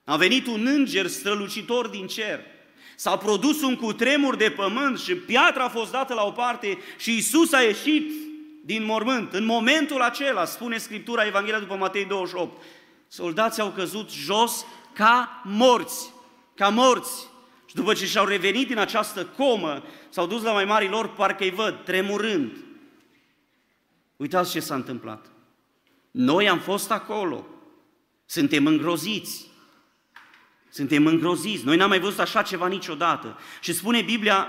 a 0.03 0.15
venit 0.15 0.47
un 0.47 0.65
înger 0.65 1.07
strălucitor 1.07 1.87
din 1.87 2.07
cer, 2.07 2.39
s-a 2.95 3.17
produs 3.17 3.61
un 3.61 3.75
cutremur 3.75 4.35
de 4.35 4.49
pământ 4.49 4.99
și 4.99 5.15
piatra 5.15 5.63
a 5.63 5.69
fost 5.69 5.91
dată 5.91 6.13
la 6.13 6.23
o 6.23 6.31
parte 6.31 6.77
și 6.97 7.17
Isus 7.17 7.53
a 7.53 7.61
ieșit 7.61 8.11
din 8.63 8.85
mormânt. 8.85 9.33
În 9.33 9.45
momentul 9.45 10.01
acela, 10.01 10.45
spune 10.45 10.77
Scriptura 10.77 11.25
Evanghelia 11.25 11.59
după 11.59 11.75
Matei 11.75 12.05
28, 12.05 12.61
soldații 13.07 13.61
au 13.61 13.69
căzut 13.69 14.11
jos 14.11 14.65
ca 14.93 15.41
morți, 15.43 16.09
ca 16.57 16.69
morți. 16.69 17.27
Și 17.65 17.75
după 17.75 17.93
ce 17.93 18.05
și-au 18.05 18.25
revenit 18.25 18.67
din 18.67 18.77
această 18.77 19.25
comă, 19.25 19.83
s-au 20.09 20.27
dus 20.27 20.43
la 20.43 20.51
mai 20.51 20.65
mari 20.65 20.89
lor, 20.89 21.13
parcă 21.13 21.43
îi 21.43 21.51
văd, 21.51 21.83
tremurând. 21.83 22.57
Uitați 24.15 24.51
ce 24.51 24.59
s-a 24.59 24.75
întâmplat. 24.75 25.25
Noi 26.11 26.49
am 26.49 26.59
fost 26.59 26.91
acolo. 26.91 27.47
Suntem 28.25 28.65
îngroziți. 28.65 29.45
Suntem 30.69 31.05
îngroziți. 31.05 31.65
Noi 31.65 31.77
n-am 31.77 31.89
mai 31.89 31.99
văzut 31.99 32.19
așa 32.19 32.41
ceva 32.41 32.67
niciodată. 32.67 33.37
Și 33.61 33.73
spune 33.73 34.01
Biblia, 34.01 34.47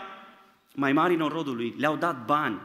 mai 0.74 0.92
mari 0.92 1.16
norodului, 1.16 1.74
le-au 1.78 1.96
dat 1.96 2.24
bani 2.24 2.60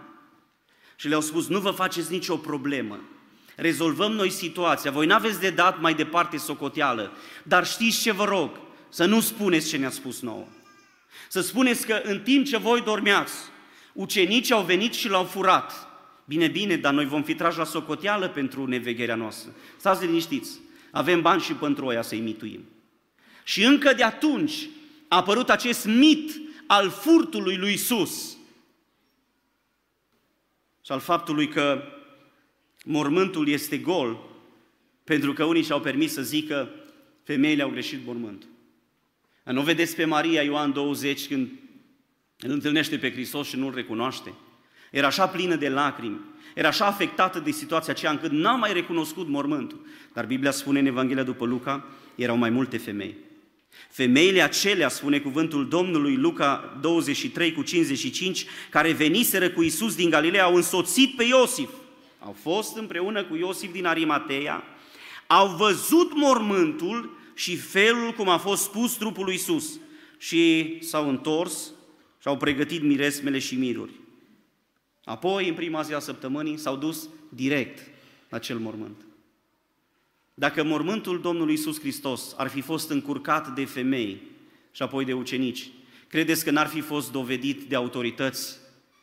și 0.96 1.08
le-au 1.08 1.22
spus, 1.22 1.48
nu 1.48 1.60
vă 1.60 1.72
faceți 1.72 2.12
nicio 2.12 2.38
problemă. 2.38 3.00
Rezolvăm 3.56 4.12
noi 4.12 4.30
situația. 4.30 4.92
Voi 4.92 5.06
n-aveți 5.06 5.40
de 5.40 5.50
dat 5.50 5.82
mai 5.82 5.94
departe 5.94 6.38
socoteală. 6.38 7.12
Dar 7.44 7.66
știți 7.66 8.02
ce 8.02 8.12
vă 8.12 8.24
rog? 8.24 8.50
Să 8.94 9.06
nu 9.06 9.20
spuneți 9.20 9.68
ce 9.68 9.78
ne-a 9.78 9.90
spus 9.90 10.22
nouă. 10.22 10.48
Să 11.30 11.42
spuneți 11.42 11.86
că 11.86 12.02
în 12.04 12.20
timp 12.20 12.46
ce 12.46 12.58
voi 12.58 12.82
dormeați, 12.82 13.34
ucenicii 13.94 14.54
au 14.54 14.64
venit 14.64 14.94
și 14.94 15.10
l-au 15.10 15.24
furat. 15.24 15.88
Bine, 16.26 16.48
bine, 16.48 16.76
dar 16.76 16.94
noi 16.94 17.06
vom 17.06 17.24
fi 17.24 17.36
trași 17.36 17.58
la 17.58 17.64
socoteală 17.64 18.30
pentru 18.30 18.66
nevegherea 18.66 19.16
noastră. 19.16 19.52
Stați 19.78 20.06
liniștiți, 20.06 20.60
avem 20.92 21.22
bani 21.22 21.42
și 21.42 21.54
pentru 21.54 21.86
oia 21.86 22.02
să-i 22.02 22.20
mituim. 22.20 22.66
Și 23.44 23.64
încă 23.64 23.94
de 23.94 24.04
atunci 24.04 24.70
a 25.08 25.16
apărut 25.16 25.50
acest 25.50 25.86
mit 25.86 26.42
al 26.68 26.90
furtului 26.90 27.58
lui 27.58 27.74
Isus 27.74 28.38
și 30.86 30.92
al 30.92 31.00
faptului 31.00 31.48
că 31.48 31.84
mormântul 32.86 33.48
este 33.48 33.78
gol, 33.78 34.18
pentru 35.04 35.34
că 35.34 35.44
unii 35.44 35.64
și-au 35.64 35.82
permis 35.82 36.14
să 36.14 36.22
zică 36.22 36.70
femeile 37.24 37.64
au 37.64 37.70
greșit 37.70 38.06
mormântul. 38.06 38.52
Nu 39.44 39.62
vedeți 39.62 39.96
pe 39.96 40.06
Maria 40.06 40.42
Ioan 40.42 40.72
20 40.72 41.28
când 41.28 41.50
îl 42.40 42.52
întâlnește 42.52 42.98
pe 42.98 43.12
Hristos 43.12 43.48
și 43.48 43.56
nu-L 43.56 43.74
recunoaște? 43.74 44.34
Era 44.92 45.08
așa 45.08 45.28
plină 45.28 45.56
de 45.56 45.70
lacrimi, 45.70 46.20
era 46.54 46.68
așa 46.68 46.86
afectată 46.86 47.40
de 47.40 47.52
situația 47.52 47.94
aceea 47.94 48.12
încât 48.12 48.32
n-a 48.32 48.56
mai 48.56 48.74
recunoscut 48.74 49.28
mormântul. 49.28 49.86
Dar 50.14 50.26
Biblia 50.26 50.52
spune 50.52 50.80
în 50.80 50.86
Evanghelia 50.86 51.24
după 51.24 51.46
Luca, 51.46 51.86
erau 52.16 52.36
mai 52.36 52.50
multe 52.50 52.78
femei. 52.78 53.16
Femeile 53.90 54.42
acelea, 54.42 54.90
spune 54.90 55.20
cuvântul 55.20 55.68
Domnului 55.68 56.16
Luca 56.16 56.78
23 56.82 57.54
cu 57.54 57.62
55, 57.62 58.46
care 58.70 58.92
veniseră 58.92 59.50
cu 59.50 59.64
Isus 59.64 59.96
din 59.96 60.10
Galileea, 60.10 60.44
au 60.44 60.56
însoțit 60.56 61.16
pe 61.16 61.24
Iosif. 61.24 61.70
Au 62.20 62.36
fost 62.42 62.78
împreună 62.78 63.24
cu 63.24 63.36
Iosif 63.36 63.72
din 63.72 63.86
Arimateea, 63.86 64.64
au 65.28 65.48
văzut 65.48 66.12
mormântul 66.16 67.18
și 67.34 67.56
felul 67.56 68.12
cum 68.12 68.30
a 68.30 68.38
fost 68.38 68.72
pus 68.72 68.94
trupul 68.94 69.26
lui 69.26 69.34
Isus 69.34 69.80
și 70.18 70.78
s-au 70.82 71.10
întors 71.10 71.72
și 72.22 72.28
au 72.28 72.38
pregătit 72.38 72.82
miresmele 72.82 73.40
și 73.40 73.56
miruri. 73.56 73.92
Apoi, 75.04 75.48
în 75.48 75.56
prima 75.56 75.82
zi 75.82 75.94
a 75.94 76.00
săptămânii, 76.00 76.58
s-au 76.58 76.76
dus 76.76 77.10
direct 77.30 77.90
la 78.30 78.40
cel 78.40 78.58
mormânt. 78.58 79.06
Dacă 80.34 80.64
mormântul 80.64 81.22
Domnului 81.22 81.54
Isus 81.54 81.80
Hristos 81.80 82.34
ar 82.38 82.48
fi 82.48 82.62
fost 82.62 82.90
încurcat 82.90 83.54
de 83.54 83.66
femei 83.66 84.22
și 84.72 84.82
apoi 84.82 85.06
de 85.06 85.14
ucenici, 85.14 85.70
credeți 86.08 86.44
că 86.44 86.52
n-ar 86.52 86.68
fi 86.68 86.82
fost 86.82 87.12
dovedit 87.12 87.62
de 87.62 87.76
autorități 87.76 88.58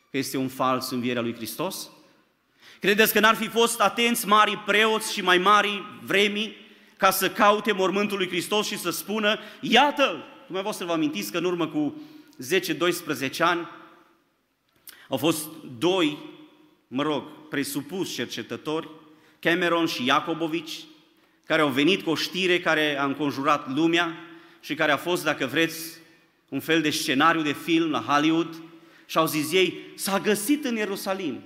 că 0.09 0.17
este 0.17 0.37
un 0.37 0.47
fals 0.47 0.89
învierea 0.89 1.21
lui 1.21 1.33
Hristos? 1.33 1.89
Credeți 2.79 3.13
că 3.13 3.19
n-ar 3.19 3.35
fi 3.35 3.47
fost 3.47 3.79
atenți 3.79 4.27
mari 4.27 4.57
preoți 4.57 5.13
și 5.13 5.21
mai 5.21 5.37
mari 5.37 5.83
vremii 6.03 6.55
ca 7.01 7.11
să 7.11 7.29
caute 7.29 7.71
mormântul 7.71 8.17
lui 8.17 8.27
Hristos 8.27 8.67
și 8.67 8.77
să 8.77 8.89
spună, 8.89 9.39
iată, 9.61 10.23
dumneavoastră 10.45 10.85
vă 10.85 10.91
amintiți 10.91 11.31
că 11.31 11.37
în 11.37 11.43
urmă 11.43 11.67
cu 11.67 12.01
10-12 13.29 13.37
ani 13.37 13.67
au 15.09 15.17
fost 15.17 15.47
doi, 15.77 16.17
mă 16.87 17.03
rog, 17.03 17.23
presupus 17.49 18.13
cercetători, 18.13 18.89
Cameron 19.39 19.85
și 19.85 20.05
Iacobovici, 20.05 20.79
care 21.45 21.61
au 21.61 21.69
venit 21.69 22.01
cu 22.01 22.09
o 22.09 22.15
știre 22.15 22.59
care 22.59 22.97
a 22.99 23.05
înconjurat 23.05 23.75
lumea 23.75 24.17
și 24.59 24.75
care 24.75 24.91
a 24.91 24.97
fost, 24.97 25.23
dacă 25.23 25.45
vreți, 25.45 25.97
un 26.49 26.59
fel 26.59 26.81
de 26.81 26.89
scenariu 26.89 27.41
de 27.41 27.53
film 27.53 27.89
la 27.89 28.01
Hollywood 28.01 28.61
Și 29.05 29.17
au 29.17 29.25
zis 29.25 29.51
ei, 29.51 29.79
s-a 29.95 30.19
găsit 30.19 30.65
în 30.65 30.75
Ierusalim. 30.75 31.41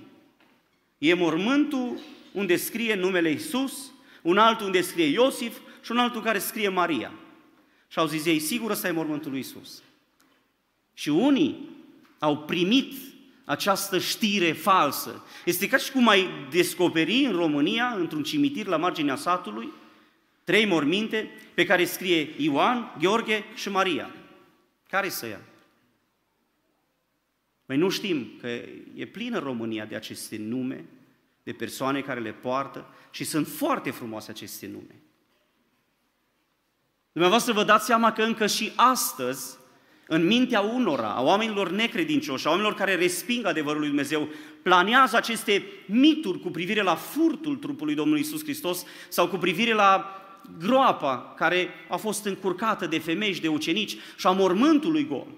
E 0.98 1.14
mormântul 1.14 1.98
unde 2.32 2.56
scrie 2.56 2.94
numele 2.94 3.30
Isus, 3.30 3.90
un 4.26 4.38
altul 4.38 4.66
unde 4.66 4.80
scrie 4.80 5.04
Iosif 5.04 5.58
și 5.82 5.90
un 5.90 5.98
altul 5.98 6.22
care 6.22 6.38
scrie 6.38 6.68
Maria. 6.68 7.12
Și 7.88 7.98
au 7.98 8.06
zis 8.06 8.26
ei, 8.26 8.38
sigur 8.38 8.70
ăsta 8.70 8.88
e 8.88 8.90
mormântul 8.90 9.30
lui 9.30 9.40
Isus. 9.40 9.82
Și 10.94 11.08
unii 11.08 11.68
au 12.18 12.38
primit 12.38 12.94
această 13.44 13.98
știre 13.98 14.52
falsă. 14.52 15.24
Este 15.44 15.68
ca 15.68 15.76
și 15.76 15.90
cum 15.90 16.08
ai 16.08 16.28
descoperi 16.50 17.24
în 17.24 17.32
România, 17.32 17.94
într-un 17.96 18.22
cimitir 18.22 18.66
la 18.66 18.76
marginea 18.76 19.16
satului, 19.16 19.72
trei 20.44 20.66
morminte 20.66 21.30
pe 21.54 21.64
care 21.64 21.84
scrie 21.84 22.34
Ioan, 22.36 22.96
Gheorghe 23.00 23.44
și 23.54 23.68
Maria. 23.68 24.10
Care 24.88 25.08
să 25.08 25.26
ia? 25.26 25.40
Noi 27.66 27.76
nu 27.76 27.88
știm 27.88 28.30
că 28.40 28.48
e 28.94 29.06
plină 29.06 29.38
România 29.38 29.84
de 29.84 29.96
aceste 29.96 30.36
nume, 30.36 30.84
de 31.42 31.52
persoane 31.52 32.00
care 32.00 32.20
le 32.20 32.32
poartă 32.32 32.86
și 33.16 33.24
sunt 33.24 33.46
foarte 33.46 33.90
frumoase 33.90 34.30
aceste 34.30 34.66
nume. 34.66 35.02
Dumneavoastră 37.12 37.52
vă 37.52 37.64
dați 37.64 37.84
seama 37.84 38.12
că 38.12 38.22
încă 38.22 38.46
și 38.46 38.72
astăzi, 38.74 39.56
în 40.06 40.26
mintea 40.26 40.60
unora, 40.60 41.14
a 41.14 41.22
oamenilor 41.22 41.70
necredincioși, 41.70 42.46
a 42.46 42.50
oamenilor 42.50 42.76
care 42.76 42.94
resping 42.94 43.46
adevărul 43.46 43.78
lui 43.78 43.88
Dumnezeu, 43.88 44.28
planează 44.62 45.16
aceste 45.16 45.64
mituri 45.86 46.40
cu 46.40 46.50
privire 46.50 46.82
la 46.82 46.94
furtul 46.94 47.56
trupului 47.56 47.94
Domnului 47.94 48.20
Isus 48.20 48.42
Hristos 48.42 48.84
sau 49.08 49.28
cu 49.28 49.36
privire 49.36 49.72
la 49.72 50.22
groapa 50.58 51.34
care 51.36 51.68
a 51.88 51.96
fost 51.96 52.24
încurcată 52.24 52.86
de 52.86 52.98
femeși 52.98 53.34
și 53.34 53.40
de 53.40 53.48
ucenici 53.48 53.96
și 54.16 54.26
a 54.26 54.30
mormântului 54.30 55.06
gol. 55.06 55.28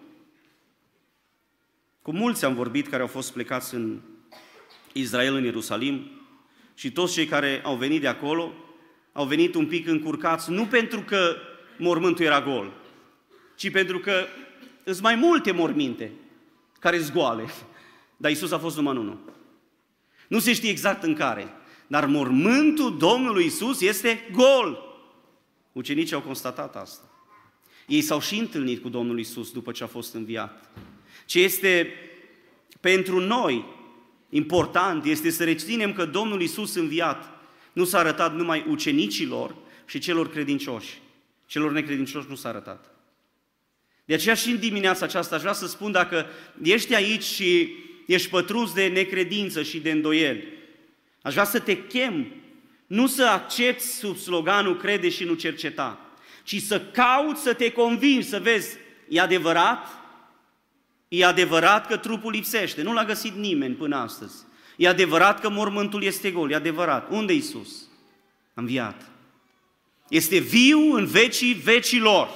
Cu 2.02 2.12
mulți 2.12 2.44
am 2.44 2.54
vorbit 2.54 2.88
care 2.88 3.02
au 3.02 3.08
fost 3.08 3.32
plecați 3.32 3.74
în 3.74 4.00
Israel, 4.92 5.34
în 5.34 5.44
Ierusalim, 5.44 6.17
și 6.78 6.92
toți 6.92 7.12
cei 7.12 7.26
care 7.26 7.60
au 7.64 7.76
venit 7.76 8.00
de 8.00 8.06
acolo 8.06 8.52
au 9.12 9.24
venit 9.24 9.54
un 9.54 9.66
pic 9.66 9.86
încurcați, 9.86 10.50
nu 10.50 10.66
pentru 10.66 11.00
că 11.00 11.36
mormântul 11.78 12.24
era 12.24 12.42
gol, 12.42 12.72
ci 13.56 13.70
pentru 13.70 13.98
că 13.98 14.26
sunt 14.84 15.00
mai 15.00 15.14
multe 15.14 15.52
morminte 15.52 16.12
care 16.80 16.98
zgoale. 16.98 17.44
Dar 18.16 18.30
Isus 18.30 18.52
a 18.52 18.58
fost 18.58 18.76
numai 18.76 18.96
unul. 18.96 19.18
Nu 20.28 20.38
se 20.38 20.52
știe 20.52 20.70
exact 20.70 21.02
în 21.02 21.14
care, 21.14 21.52
dar 21.86 22.06
mormântul 22.06 22.96
Domnului 22.98 23.44
Isus 23.44 23.80
este 23.80 24.28
gol. 24.32 24.78
Ucenicii 25.72 26.14
au 26.14 26.22
constatat 26.22 26.76
asta. 26.76 27.04
Ei 27.86 28.00
s-au 28.00 28.20
și 28.20 28.38
întâlnit 28.38 28.82
cu 28.82 28.88
Domnul 28.88 29.18
Isus 29.18 29.52
după 29.52 29.72
ce 29.72 29.82
a 29.82 29.86
fost 29.86 30.14
înviat. 30.14 30.70
Ce 31.26 31.42
este 31.42 31.92
pentru 32.80 33.20
noi 33.20 33.76
important 34.28 35.04
este 35.04 35.30
să 35.30 35.44
reținem 35.44 35.92
că 35.92 36.04
Domnul 36.04 36.42
Isus 36.42 36.74
înviat 36.74 37.38
nu 37.72 37.84
s-a 37.84 37.98
arătat 37.98 38.34
numai 38.34 38.64
ucenicilor 38.68 39.54
și 39.86 39.98
celor 39.98 40.30
credincioși. 40.30 41.00
Celor 41.46 41.72
necredincioși 41.72 42.26
nu 42.28 42.34
s-a 42.34 42.48
arătat. 42.48 42.90
De 44.04 44.14
aceea 44.14 44.34
și 44.34 44.50
în 44.50 44.58
dimineața 44.58 45.04
aceasta 45.04 45.34
aș 45.34 45.40
vrea 45.40 45.52
să 45.52 45.66
spun 45.66 45.92
dacă 45.92 46.26
ești 46.62 46.94
aici 46.94 47.22
și 47.22 47.74
ești 48.06 48.28
pătruns 48.28 48.72
de 48.72 48.86
necredință 48.86 49.62
și 49.62 49.78
de 49.78 49.90
îndoieli, 49.90 50.48
aș 51.22 51.32
vrea 51.32 51.44
să 51.44 51.58
te 51.58 51.82
chem 51.82 52.32
nu 52.86 53.06
să 53.06 53.24
accepti 53.24 53.82
sub 53.82 54.16
sloganul 54.16 54.76
crede 54.76 55.08
și 55.08 55.24
nu 55.24 55.34
cerceta, 55.34 56.00
ci 56.44 56.60
să 56.60 56.80
cauți 56.80 57.42
să 57.42 57.54
te 57.54 57.72
convingi, 57.72 58.26
să 58.26 58.40
vezi, 58.40 58.76
e 59.08 59.20
adevărat? 59.20 59.86
E 61.08 61.24
adevărat 61.24 61.86
că 61.86 61.96
trupul 61.96 62.30
lipsește, 62.30 62.82
nu 62.82 62.92
l-a 62.92 63.04
găsit 63.04 63.34
nimeni 63.34 63.74
până 63.74 63.96
astăzi. 63.96 64.34
E 64.76 64.88
adevărat 64.88 65.40
că 65.40 65.50
mormântul 65.50 66.02
este 66.02 66.30
gol, 66.30 66.50
e 66.50 66.54
adevărat. 66.54 67.10
Unde 67.10 67.32
Isus? 67.32 67.88
A 68.54 68.60
înviat. 68.60 69.08
Este 70.08 70.38
viu 70.38 70.92
în 70.92 71.06
vecii 71.06 71.52
vecilor. 71.52 72.28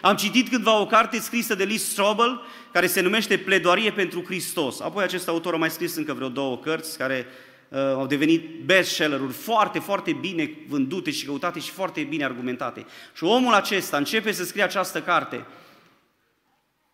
Am 0.00 0.16
citit 0.16 0.48
cândva 0.48 0.80
o 0.80 0.86
carte 0.86 1.18
scrisă 1.18 1.54
de 1.54 1.64
Lee 1.64 1.76
Strobel, 1.76 2.40
care 2.72 2.86
se 2.86 3.00
numește 3.00 3.38
Pledoarie 3.38 3.92
pentru 3.92 4.22
Hristos. 4.24 4.80
Apoi 4.80 5.04
acest 5.04 5.28
autor 5.28 5.54
a 5.54 5.56
mai 5.56 5.70
scris 5.70 5.96
încă 5.96 6.12
vreo 6.12 6.28
două 6.28 6.58
cărți 6.58 6.98
care 6.98 7.26
uh, 7.68 7.78
au 7.78 8.06
devenit 8.06 8.64
bestseller-uri 8.64 9.32
foarte, 9.32 9.78
foarte 9.78 10.12
bine 10.12 10.50
vândute 10.68 11.10
și 11.10 11.24
căutate 11.24 11.60
și 11.60 11.70
foarte 11.70 12.02
bine 12.02 12.24
argumentate. 12.24 12.86
Și 13.14 13.24
omul 13.24 13.54
acesta 13.54 13.96
începe 13.96 14.32
să 14.32 14.44
scrie 14.44 14.62
această 14.62 15.02
carte 15.02 15.46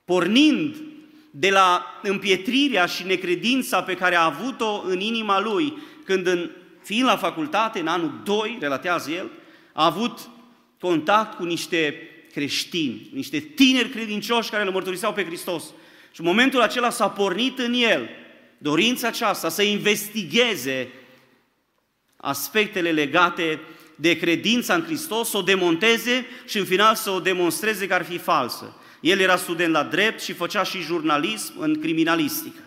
pornind 0.04 0.76
de 1.30 1.50
la 1.50 1.84
împietrirea 2.02 2.86
și 2.86 3.06
necredința 3.06 3.82
pe 3.82 3.94
care 3.94 4.14
a 4.14 4.24
avut-o 4.24 4.82
în 4.86 5.00
inima 5.00 5.40
lui 5.40 5.78
când, 6.04 6.26
în, 6.26 6.50
fiind 6.82 7.06
la 7.06 7.16
facultate, 7.16 7.80
în 7.80 7.86
anul 7.86 8.20
2, 8.24 8.56
relatează 8.60 9.10
el, 9.10 9.30
a 9.72 9.84
avut 9.84 10.28
contact 10.80 11.36
cu 11.36 11.44
niște 11.44 11.94
creștini, 12.32 13.10
niște 13.12 13.38
tineri 13.38 13.88
credincioși 13.88 14.50
care 14.50 14.64
îl 14.64 14.72
mărturiseau 14.72 15.12
pe 15.12 15.24
Hristos. 15.24 15.64
Și 16.12 16.20
în 16.20 16.26
momentul 16.26 16.60
acela 16.60 16.90
s-a 16.90 17.08
pornit 17.08 17.58
în 17.58 17.74
el 17.74 18.08
dorința 18.58 19.08
aceasta 19.08 19.48
să 19.48 19.62
investigheze 19.62 20.88
aspectele 22.16 22.90
legate 22.90 23.60
de 23.96 24.16
credința 24.16 24.74
în 24.74 24.84
Hristos, 24.84 25.28
să 25.28 25.36
o 25.36 25.42
demonteze 25.42 26.26
și 26.46 26.58
în 26.58 26.64
final 26.64 26.94
să 26.94 27.10
o 27.10 27.20
demonstreze 27.20 27.86
că 27.86 27.94
ar 27.94 28.04
fi 28.04 28.18
falsă. 28.18 28.76
El 29.02 29.18
era 29.18 29.36
student 29.36 29.72
la 29.72 29.82
drept 29.82 30.20
și 30.20 30.32
făcea 30.32 30.62
și 30.62 30.80
jurnalism 30.80 31.60
în 31.60 31.80
criminalistică. 31.80 32.60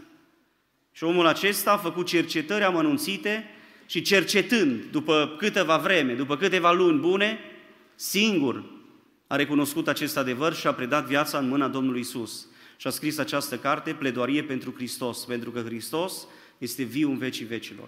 Și 0.91 1.04
omul 1.04 1.26
acesta 1.26 1.71
a 1.71 1.78
făcut 1.78 2.06
cercetări 2.06 2.63
amănunțite 2.63 3.50
și 3.86 4.02
cercetând, 4.02 4.84
după 4.91 5.36
câteva 5.38 5.78
vreme, 5.78 6.13
după 6.13 6.38
câteva 6.38 6.71
luni 6.71 7.00
bune, 7.00 7.39
singur 7.95 8.63
a 9.28 9.36
recunoscut 9.36 9.88
acest 9.88 10.17
adevăr 10.17 10.54
și 10.54 10.67
a 10.67 10.74
predat 10.74 11.06
viața 11.06 11.38
în 11.38 11.48
mâna 11.48 11.67
Domnului 11.67 12.00
Isus. 12.00 12.48
Și 12.78 12.88
a 12.88 12.89
scris 12.89 13.17
această 13.17 13.58
carte, 13.58 13.93
Pledoarie 13.93 14.43
pentru 14.43 14.74
Hristos, 14.76 15.26
pentru 15.26 15.52
că 15.52 15.62
Hristos 15.65 16.28
este 16.58 16.84
viu 16.84 17.10
în 17.10 17.17
vecii 17.17 17.45
vecilor. 17.45 17.88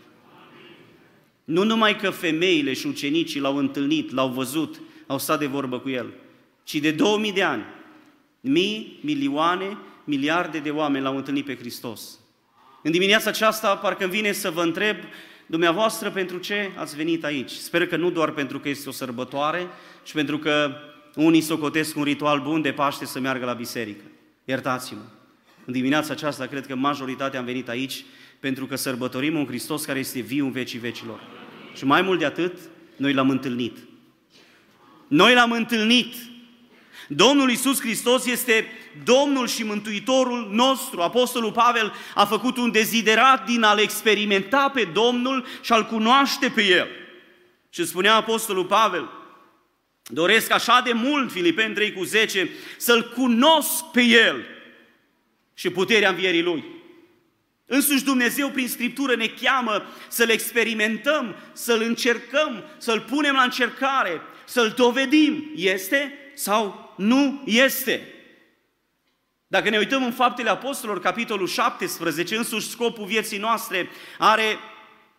Nu 1.44 1.64
numai 1.64 1.96
că 1.96 2.10
femeile 2.10 2.74
și 2.74 2.88
ucenicii 2.88 3.40
l-au 3.40 3.58
întâlnit, 3.58 4.12
l-au 4.12 4.30
văzut, 4.30 4.80
au 5.08 5.20
stat 5.20 5.40
de 5.40 5.46
vorbă 5.46 5.80
cu 5.80 5.90
el, 5.90 6.14
ci 6.64 6.76
de 6.76 6.92
2000 6.92 7.32
de 7.32 7.44
ani 7.44 7.64
Mii, 8.42 9.00
milioane, 9.02 9.78
miliarde 10.04 10.60
de 10.60 10.70
oameni 10.70 11.04
l-au 11.04 11.16
întâlnit 11.16 11.46
pe 11.46 11.58
Hristos. 11.58 12.20
În 12.84 12.92
dimineața 12.92 13.30
aceasta 13.30 13.76
parcă 13.76 14.04
îmi 14.04 14.14
vine 14.14 14.32
să 14.32 14.52
vă 14.52 14.62
întreb 14.62 14.98
dumneavoastră 15.46 16.10
pentru 16.12 16.38
ce 16.38 16.72
ați 16.76 16.96
venit 16.96 17.24
aici. 17.24 17.52
Sper 17.52 17.88
că 17.88 17.98
nu 17.98 18.10
doar 18.10 18.32
pentru 18.32 18.60
că 18.60 18.70
este 18.70 18.90
o 18.90 18.92
sărbătoare 18.92 19.68
și 20.04 20.14
pentru 20.14 20.38
că 20.38 20.72
unii 21.16 21.42
socotesc 21.42 21.96
un 21.96 22.04
ritual 22.04 22.40
bun 22.40 22.62
de 22.62 22.72
Paște 22.72 23.06
să 23.06 23.20
meargă 23.20 23.46
la 23.46 23.54
biserică. 23.54 24.04
Iertați-mă. 24.46 25.02
În 25.66 25.74
dimineața 25.74 26.14
aceasta 26.14 26.46
cred 26.46 26.68
că 26.68 26.76
majoritatea 26.76 27.40
am 27.40 27.46
venit 27.46 27.70
aici 27.70 28.06
pentru 28.40 28.66
că 28.66 28.76
sărbătorim 28.76 29.38
un 29.38 29.46
Hristos 29.46 29.86
care 29.86 30.00
este 30.00 30.20
viu 30.20 30.46
în 30.46 30.52
vecii 30.52 30.80
vecilor. 30.80 31.20
Și 31.74 31.86
mai 31.86 32.02
mult 32.02 32.20
de 32.20 32.26
atât, 32.26 32.58
noi 32.96 33.14
l-am 33.14 33.30
întâlnit. 33.30 33.78
Noi 35.08 35.34
l-am 35.34 35.52
întâlnit 35.52 36.16
Domnul 37.08 37.52
Isus 37.52 37.80
Hristos 37.80 38.26
este 38.26 38.68
Domnul 39.04 39.48
și 39.48 39.64
Mântuitorul 39.64 40.50
nostru. 40.52 41.02
Apostolul 41.02 41.52
Pavel 41.52 41.94
a 42.16 42.26
făcut 42.26 42.58
un 42.58 42.72
deziderat 42.72 43.46
din 43.46 43.64
a-L 43.64 43.80
experimenta 43.80 44.70
pe 44.70 44.84
Domnul 44.94 45.46
și 45.62 45.72
a-L 45.72 45.86
cunoaște 45.86 46.50
pe 46.50 46.64
El. 46.64 46.88
Și 47.70 47.86
spunea 47.86 48.16
Apostolul 48.16 48.66
Pavel, 48.66 49.10
doresc 50.04 50.52
așa 50.52 50.82
de 50.86 50.92
mult, 50.94 51.32
Filipeni 51.32 51.74
3 51.74 51.94
cu 51.94 52.04
10, 52.04 52.50
să-L 52.78 53.12
cunosc 53.16 53.84
pe 53.92 54.02
El 54.02 54.46
și 55.54 55.70
puterea 55.70 56.10
învierii 56.10 56.44
Lui. 56.44 56.64
Însuși 57.66 58.04
Dumnezeu 58.04 58.50
prin 58.50 58.68
Scriptură 58.68 59.16
ne 59.16 59.28
cheamă 59.42 59.86
să-L 60.08 60.30
experimentăm, 60.30 61.36
să-L 61.54 61.82
încercăm, 61.82 62.64
să-L 62.78 63.00
punem 63.00 63.36
la 63.36 63.44
încercare, 63.44 64.22
să-L 64.46 64.74
dovedim. 64.78 65.52
Este 65.56 66.27
sau 66.38 66.94
nu 66.96 67.42
este. 67.46 68.08
Dacă 69.48 69.70
ne 69.70 69.78
uităm 69.78 70.04
în 70.04 70.12
Faptele 70.12 70.50
Apostolilor, 70.50 71.02
capitolul 71.02 71.48
17, 71.48 72.36
însuși 72.36 72.70
scopul 72.70 73.06
vieții 73.06 73.38
noastre 73.38 73.90
are 74.18 74.58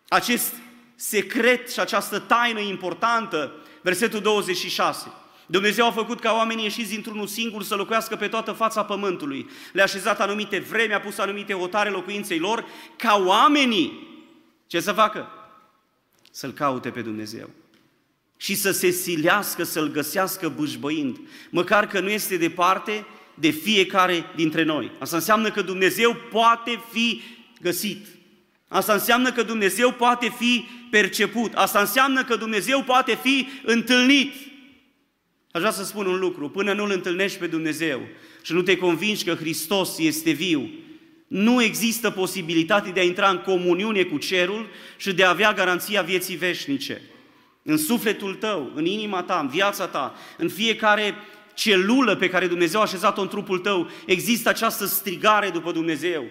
acest 0.07 0.53
secret 0.95 1.71
și 1.71 1.79
această 1.79 2.19
taină 2.19 2.59
importantă, 2.59 3.53
versetul 3.81 4.19
26. 4.19 5.11
Dumnezeu 5.45 5.85
a 5.85 5.91
făcut 5.91 6.19
ca 6.19 6.33
oamenii 6.33 6.63
ieșiți 6.63 6.89
dintr-unul 6.89 7.27
singur 7.27 7.63
să 7.63 7.75
locuiască 7.75 8.15
pe 8.15 8.27
toată 8.27 8.51
fața 8.51 8.83
pământului. 8.83 9.49
Le-a 9.73 9.83
așezat 9.83 10.19
anumite 10.19 10.59
vreme, 10.59 10.93
a 10.93 10.99
pus 10.99 11.17
anumite 11.17 11.53
hotare 11.53 11.89
locuinței 11.89 12.39
lor, 12.39 12.65
ca 12.97 13.23
oamenii, 13.25 14.07
ce 14.67 14.79
să 14.79 14.91
facă? 14.91 15.27
Să-L 16.31 16.51
caute 16.51 16.89
pe 16.89 17.01
Dumnezeu 17.01 17.49
și 18.41 18.55
să 18.55 18.71
se 18.71 18.89
silească 18.89 19.63
să-L 19.63 19.91
găsească 19.91 20.53
bâșbăind. 20.55 21.19
Măcar 21.49 21.87
că 21.87 21.99
nu 21.99 22.09
este 22.09 22.37
departe, 22.37 23.05
de 23.33 23.49
fiecare 23.49 24.25
dintre 24.35 24.63
noi. 24.63 24.91
Asta 24.99 25.15
înseamnă 25.15 25.51
că 25.51 25.61
Dumnezeu 25.61 26.15
poate 26.31 26.79
fi 26.91 27.21
găsit. 27.61 28.05
Asta 28.67 28.93
înseamnă 28.93 29.31
că 29.31 29.43
Dumnezeu 29.43 29.91
poate 29.91 30.33
fi 30.37 30.65
perceput. 30.89 31.53
Asta 31.53 31.79
înseamnă 31.79 32.23
că 32.23 32.35
Dumnezeu 32.35 32.83
poate 32.83 33.17
fi 33.21 33.47
întâlnit. 33.63 34.33
Aș 35.51 35.59
vrea 35.59 35.71
să 35.71 35.83
spun 35.83 36.05
un 36.05 36.19
lucru. 36.19 36.49
Până 36.49 36.73
nu-L 36.73 36.91
întâlnești 36.91 37.37
pe 37.37 37.47
Dumnezeu 37.47 38.01
și 38.41 38.53
nu 38.53 38.61
te 38.61 38.77
convingi 38.77 39.23
că 39.23 39.33
Hristos 39.33 39.97
este 39.97 40.31
viu, 40.31 40.69
nu 41.27 41.63
există 41.63 42.09
posibilitate 42.09 42.89
de 42.89 42.99
a 42.99 43.03
intra 43.03 43.29
în 43.29 43.37
comuniune 43.37 44.03
cu 44.03 44.17
cerul 44.17 44.69
și 44.97 45.13
de 45.13 45.23
a 45.23 45.29
avea 45.29 45.53
garanția 45.53 46.01
vieții 46.01 46.35
veșnice. 46.35 47.01
În 47.63 47.77
sufletul 47.77 48.35
tău, 48.35 48.71
în 48.75 48.85
inima 48.85 49.23
ta, 49.23 49.39
în 49.39 49.47
viața 49.47 49.87
ta, 49.87 50.15
în 50.37 50.49
fiecare 50.49 51.15
celulă 51.53 52.15
pe 52.15 52.29
care 52.29 52.47
Dumnezeu 52.47 52.79
a 52.79 52.83
așezat-o 52.83 53.21
în 53.21 53.27
trupul 53.27 53.59
tău, 53.59 53.89
există 54.05 54.49
această 54.49 54.85
strigare 54.85 55.49
după 55.49 55.71
Dumnezeu. 55.71 56.25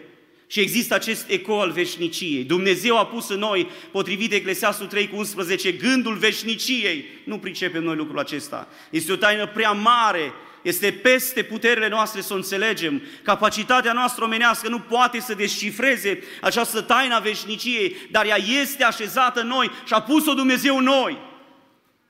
Și 0.46 0.60
există 0.60 0.94
acest 0.94 1.30
eco 1.30 1.60
al 1.60 1.70
veșniciei. 1.70 2.44
Dumnezeu 2.44 2.98
a 2.98 3.06
pus 3.06 3.28
în 3.28 3.38
noi, 3.38 3.68
potrivit 3.90 4.32
Eclesiastul 4.32 4.86
3 4.86 5.08
cu 5.08 5.16
11, 5.16 5.72
gândul 5.72 6.14
veșniciei. 6.14 7.04
Nu 7.24 7.38
pricepem 7.38 7.82
noi 7.82 7.96
lucrul 7.96 8.18
acesta. 8.18 8.68
Este 8.90 9.12
o 9.12 9.16
taină 9.16 9.46
prea 9.46 9.72
mare 9.72 10.32
este 10.62 10.92
peste 10.92 11.42
puterile 11.42 11.88
noastre 11.88 12.20
să 12.20 12.32
o 12.32 12.36
înțelegem. 12.36 13.02
Capacitatea 13.22 13.92
noastră 13.92 14.24
omenească 14.24 14.68
nu 14.68 14.78
poate 14.78 15.20
să 15.20 15.34
descifreze 15.34 16.22
această 16.40 16.80
taina 16.80 17.18
veșniciei, 17.18 17.96
dar 18.10 18.26
ea 18.26 18.38
este 18.62 18.84
așezată 18.84 19.40
în 19.40 19.46
noi 19.46 19.70
și 19.84 19.92
a 19.92 20.02
pus-o 20.02 20.34
Dumnezeu 20.34 20.76
în 20.76 20.84
noi. 20.84 21.26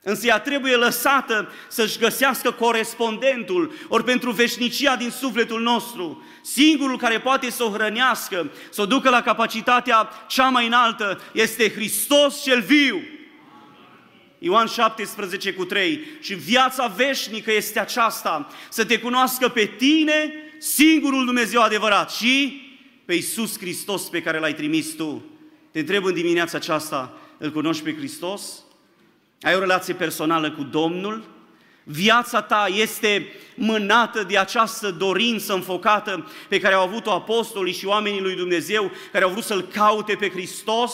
Însă 0.03 0.27
ea 0.27 0.39
trebuie 0.39 0.75
lăsată 0.75 1.51
să-și 1.67 1.97
găsească 1.97 2.51
corespondentul, 2.51 3.73
ori 3.87 4.03
pentru 4.03 4.31
veșnicia 4.31 4.95
din 4.95 5.09
sufletul 5.09 5.61
nostru, 5.61 6.23
singurul 6.41 6.97
care 6.97 7.19
poate 7.19 7.49
să 7.49 7.63
o 7.63 7.69
hrănească, 7.69 8.51
să 8.69 8.81
o 8.81 8.85
ducă 8.85 9.09
la 9.09 9.21
capacitatea 9.21 10.09
cea 10.27 10.49
mai 10.49 10.65
înaltă, 10.65 11.21
este 11.33 11.71
Hristos 11.71 12.43
cel 12.43 12.61
viu. 12.61 13.01
Ioan 14.39 14.67
17 14.67 15.53
cu 15.53 15.65
3. 15.65 15.99
Și 16.19 16.33
viața 16.33 16.87
veșnică 16.87 17.51
este 17.51 17.79
aceasta, 17.79 18.47
să 18.69 18.85
te 18.85 18.99
cunoască 18.99 19.47
pe 19.47 19.65
tine, 19.65 20.33
singurul 20.57 21.25
Dumnezeu 21.25 21.61
adevărat, 21.61 22.11
și 22.11 22.61
pe 23.05 23.13
Iisus 23.13 23.57
Hristos 23.57 24.01
pe 24.01 24.21
care 24.21 24.39
l-ai 24.39 24.53
trimis 24.53 24.93
tu. 24.93 25.23
Te 25.71 25.79
întreb 25.79 26.05
în 26.05 26.13
dimineața 26.13 26.57
aceasta, 26.57 27.17
îl 27.37 27.51
cunoști 27.51 27.83
pe 27.83 27.95
Hristos? 27.95 28.63
Ai 29.41 29.55
o 29.55 29.59
relație 29.59 29.93
personală 29.93 30.51
cu 30.51 30.63
Domnul? 30.63 31.37
Viața 31.83 32.41
ta 32.41 32.67
este 32.75 33.27
mânată 33.55 34.23
de 34.23 34.37
această 34.37 34.91
dorință 34.91 35.53
înfocată 35.53 36.27
pe 36.47 36.59
care 36.59 36.73
au 36.73 36.83
avut-o 36.83 37.11
apostolii 37.11 37.73
și 37.73 37.85
oamenii 37.85 38.21
lui 38.21 38.35
Dumnezeu, 38.35 38.91
care 39.11 39.23
au 39.23 39.29
vrut 39.29 39.43
să-L 39.43 39.61
caute 39.61 40.15
pe 40.15 40.29
Hristos? 40.29 40.93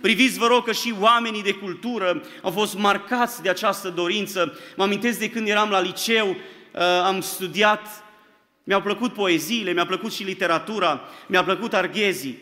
Priviți, 0.00 0.38
vă 0.38 0.46
rog, 0.46 0.64
că 0.64 0.72
și 0.72 0.94
oamenii 1.00 1.42
de 1.42 1.52
cultură 1.52 2.22
au 2.42 2.50
fost 2.50 2.78
marcați 2.78 3.42
de 3.42 3.48
această 3.48 3.88
dorință. 3.88 4.58
Mă 4.76 4.82
amintesc 4.82 5.18
de 5.18 5.30
când 5.30 5.48
eram 5.48 5.70
la 5.70 5.80
liceu, 5.80 6.28
uh, 6.28 6.80
am 7.04 7.20
studiat, 7.20 8.04
mi-au 8.64 8.80
plăcut 8.80 9.12
poeziile, 9.12 9.72
mi-a 9.72 9.86
plăcut 9.86 10.12
și 10.12 10.22
literatura, 10.22 11.00
mi-a 11.26 11.44
plăcut 11.44 11.74
arghezii. 11.74 12.38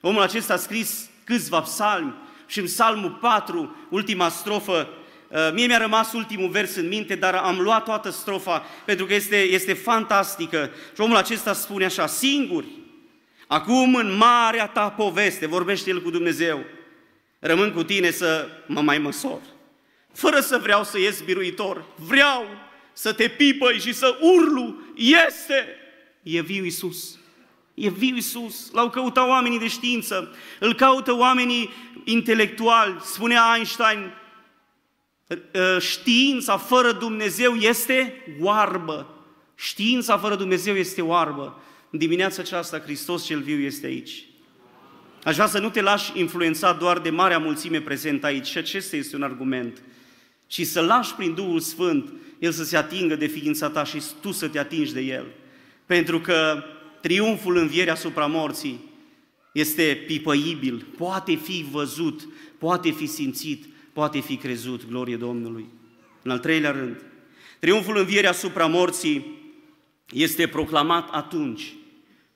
Omul 0.00 0.22
acesta 0.22 0.52
a 0.52 0.56
scris 0.56 1.10
câțiva 1.24 1.60
psalmi 1.60 2.14
și 2.46 2.58
în 2.58 2.64
psalmul 2.64 3.10
4, 3.10 3.76
ultima 3.90 4.28
strofă, 4.28 4.88
uh, 5.28 5.50
Mie 5.52 5.66
mi-a 5.66 5.78
rămas 5.78 6.12
ultimul 6.12 6.48
vers 6.48 6.76
în 6.76 6.88
minte, 6.88 7.14
dar 7.14 7.34
am 7.34 7.60
luat 7.60 7.84
toată 7.84 8.10
strofa 8.10 8.64
pentru 8.84 9.06
că 9.06 9.14
este, 9.14 9.36
este 9.36 9.72
fantastică. 9.72 10.70
Și 10.94 11.00
omul 11.00 11.16
acesta 11.16 11.52
spune 11.52 11.84
așa, 11.84 12.06
singuri, 12.06 12.66
acum 13.46 13.94
în 13.94 14.16
marea 14.16 14.66
ta 14.66 14.90
poveste, 14.90 15.46
vorbește 15.46 15.90
el 15.90 16.02
cu 16.02 16.10
Dumnezeu, 16.10 16.64
rămân 17.38 17.72
cu 17.72 17.82
tine 17.82 18.10
să 18.10 18.48
mă 18.66 18.80
mai 18.80 18.98
măsor. 18.98 19.40
Fără 20.12 20.40
să 20.40 20.58
vreau 20.58 20.84
să 20.84 20.98
ies 20.98 21.20
biruitor, 21.20 21.84
vreau 21.96 22.46
să 22.92 23.12
te 23.12 23.28
pipăi 23.28 23.78
și 23.80 23.92
să 23.92 24.18
urlu, 24.20 24.74
este! 24.94 25.66
E 26.22 26.40
viu 26.40 26.64
Iisus. 26.64 27.18
E 27.74 27.88
viu 27.88 28.14
Iisus. 28.14 28.70
L-au 28.72 28.90
căutat 28.90 29.28
oamenii 29.28 29.58
de 29.58 29.68
știință, 29.68 30.36
îl 30.60 30.74
caută 30.74 31.12
oamenii 31.12 31.70
intelectuali. 32.04 32.96
Spunea 33.00 33.52
Einstein, 33.54 34.12
ă, 35.54 35.78
știința 35.78 36.56
fără 36.56 36.92
Dumnezeu 36.92 37.54
este 37.54 38.24
oarbă. 38.40 39.24
Știința 39.54 40.18
fără 40.18 40.34
Dumnezeu 40.34 40.74
este 40.74 41.02
oarbă. 41.02 41.62
În 41.90 41.98
dimineața 41.98 42.42
aceasta 42.42 42.80
Hristos 42.80 43.24
cel 43.24 43.40
viu 43.40 43.58
este 43.58 43.86
aici. 43.86 44.25
Aș 45.26 45.34
vrea 45.34 45.46
să 45.46 45.58
nu 45.58 45.70
te 45.70 45.80
lași 45.80 46.18
influența 46.18 46.72
doar 46.72 46.98
de 46.98 47.10
marea 47.10 47.38
mulțime 47.38 47.80
prezentă 47.80 48.26
aici, 48.26 48.46
și 48.46 48.58
acesta 48.58 48.96
este 48.96 49.16
un 49.16 49.22
argument, 49.22 49.82
și 50.46 50.64
să 50.64 50.80
lași 50.80 51.14
prin 51.14 51.34
Duhul 51.34 51.60
Sfânt 51.60 52.12
El 52.38 52.52
să 52.52 52.64
se 52.64 52.76
atingă 52.76 53.16
de 53.16 53.26
ființa 53.26 53.70
ta 53.70 53.84
și 53.84 54.02
tu 54.20 54.32
să 54.32 54.48
te 54.48 54.58
atingi 54.58 54.92
de 54.92 55.00
El. 55.00 55.26
Pentru 55.86 56.20
că 56.20 56.64
triumful 57.00 57.56
învierii 57.56 57.90
asupra 57.90 58.26
morții 58.26 58.80
este 59.52 60.04
pipăibil, 60.06 60.86
poate 60.96 61.34
fi 61.34 61.66
văzut, 61.70 62.28
poate 62.58 62.90
fi 62.90 63.06
simțit, 63.06 63.64
poate 63.92 64.20
fi 64.20 64.36
crezut, 64.36 64.88
glorie 64.88 65.16
Domnului. 65.16 65.66
În 66.22 66.30
al 66.30 66.38
treilea 66.38 66.70
rând, 66.70 67.02
triumful 67.58 67.96
învierii 67.96 68.28
asupra 68.28 68.66
morții 68.66 69.38
este 70.12 70.46
proclamat 70.46 71.08
atunci, 71.10 71.74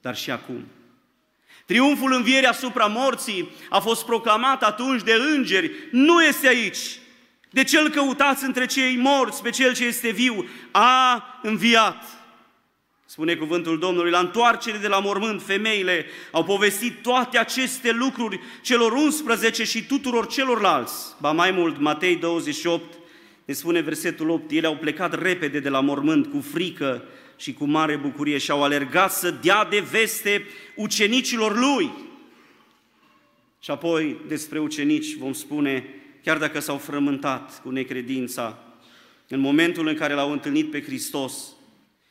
dar 0.00 0.16
și 0.16 0.30
acum. 0.30 0.64
Triumful 1.70 2.12
învierii 2.12 2.48
asupra 2.48 2.86
morții 2.86 3.50
a 3.68 3.78
fost 3.78 4.04
proclamat 4.04 4.62
atunci 4.62 5.02
de 5.02 5.12
îngeri, 5.34 5.70
nu 5.90 6.22
este 6.22 6.48
aici. 6.48 6.78
De 7.50 7.64
cel 7.64 7.88
căutați 7.88 8.44
între 8.44 8.66
cei 8.66 8.96
morți, 8.96 9.42
pe 9.42 9.50
cel 9.50 9.74
ce 9.74 9.84
este 9.84 10.10
viu, 10.10 10.48
a 10.70 11.24
înviat. 11.42 12.04
Spune 13.04 13.34
cuvântul 13.34 13.78
Domnului, 13.78 14.10
la 14.10 14.18
întoarcere 14.18 14.78
de 14.78 14.88
la 14.88 14.98
mormânt, 14.98 15.42
femeile 15.42 16.06
au 16.30 16.44
povestit 16.44 17.02
toate 17.02 17.38
aceste 17.38 17.90
lucruri 17.92 18.40
celor 18.62 18.92
11 18.92 19.64
și 19.64 19.86
tuturor 19.86 20.26
celorlalți. 20.26 21.14
Ba 21.20 21.32
mai 21.32 21.50
mult, 21.50 21.78
Matei 21.78 22.16
28, 22.16 22.94
ne 23.44 23.54
spune 23.54 23.80
versetul 23.80 24.30
8, 24.30 24.50
ele 24.50 24.66
au 24.66 24.76
plecat 24.76 25.22
repede 25.22 25.58
de 25.60 25.68
la 25.68 25.80
mormânt 25.80 26.26
cu 26.26 26.44
frică 26.52 27.04
și 27.40 27.52
cu 27.52 27.64
mare 27.64 27.96
bucurie 27.96 28.38
și 28.38 28.50
au 28.50 28.62
alergat 28.62 29.12
să 29.12 29.30
dea 29.30 29.64
de 29.64 29.80
veste 29.80 30.46
ucenicilor 30.76 31.58
lui. 31.58 31.90
Și 33.60 33.70
apoi 33.70 34.16
despre 34.28 34.58
ucenici 34.58 35.14
vom 35.14 35.32
spune, 35.32 35.84
chiar 36.22 36.38
dacă 36.38 36.60
s-au 36.60 36.78
frământat 36.78 37.62
cu 37.62 37.70
necredința, 37.70 38.58
în 39.28 39.40
momentul 39.40 39.86
în 39.86 39.94
care 39.94 40.14
l-au 40.14 40.32
întâlnit 40.32 40.70
pe 40.70 40.82
Hristos, 40.82 41.34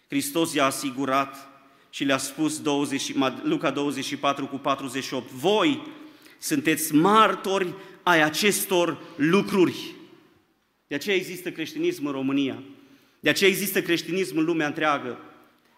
Hristos 0.08 0.54
i-a 0.54 0.66
asigurat 0.66 1.48
și 1.90 2.04
le-a 2.04 2.18
spus 2.18 2.62
20, 2.62 3.14
Luca 3.44 3.72
24 3.72 4.48
cu 4.48 4.58
48, 4.58 5.32
voi 5.32 5.82
sunteți 6.38 6.96
martori 6.96 7.74
ai 8.04 8.22
acestor 8.22 8.98
lucruri. 9.16 9.96
De 10.88 10.96
aceea 10.96 11.16
există 11.16 11.52
creștinism 11.52 12.06
în 12.06 12.12
România. 12.12 12.64
De 13.20 13.30
aceea 13.30 13.50
există 13.50 13.82
creștinism 13.82 14.38
în 14.38 14.46
lumea 14.46 14.68
întreagă. 14.68 15.18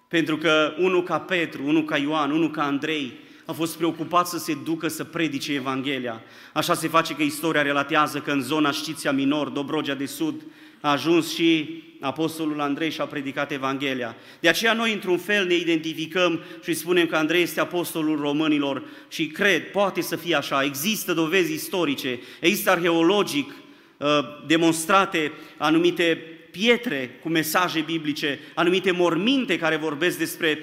Pentru 0.08 0.38
că 0.38 0.74
unul 0.80 1.04
ca 1.04 1.20
Petru, 1.20 1.66
unul 1.66 1.86
ca 1.86 1.98
Ioan, 1.98 2.32
unul 2.32 2.52
ca 2.52 2.64
Andrei 2.64 3.14
a 3.46 3.52
fost 3.52 3.78
preocupat 3.78 4.28
să 4.28 4.38
se 4.38 4.58
ducă 4.64 4.88
să 4.88 5.04
predice 5.04 5.54
Evanghelia. 5.54 6.22
Așa 6.54 6.74
se 6.74 6.88
face 6.88 7.14
că 7.14 7.24
istoria 7.24 7.62
relatează 7.62 8.20
că 8.20 8.32
în 8.32 8.42
zona 8.42 8.72
Știția 8.72 9.12
Minor, 9.12 9.50
Dobrogea 9.50 9.94
de 9.94 10.06
Sud, 10.06 10.42
a 10.82 10.92
ajuns 10.92 11.34
și 11.34 11.82
Apostolul 12.00 12.62
Andrei 12.62 12.92
și 12.92 13.02
a 13.02 13.06
predicat 13.06 13.52
Evanghelia. 13.52 14.16
De 14.40 14.50
aceea 14.50 14.74
noi, 14.74 14.94
într-un 14.94 15.18
fel, 15.18 15.46
ne 15.46 15.54
identificăm 15.54 16.40
și 16.64 16.74
spunem 16.74 17.06
că 17.06 17.16
Andrei 17.16 17.42
este 17.42 17.60
apostolul 17.60 18.20
românilor 18.20 18.84
și 19.10 19.28
cred, 19.28 19.72
poate 19.72 20.02
să 20.02 20.16
fie 20.16 20.36
așa, 20.36 20.64
există 20.64 21.14
dovezi 21.14 21.54
istorice, 21.54 22.20
există 22.40 22.70
arheologic 22.70 23.54
uh, 23.98 24.08
demonstrate 24.48 25.32
anumite 25.58 26.31
pietre 26.52 27.20
cu 27.22 27.30
mesaje 27.30 27.82
biblice, 27.82 28.40
anumite 28.56 28.92
morminte 28.92 29.58
care 29.58 29.76
vorbesc 29.76 30.18
despre 30.18 30.60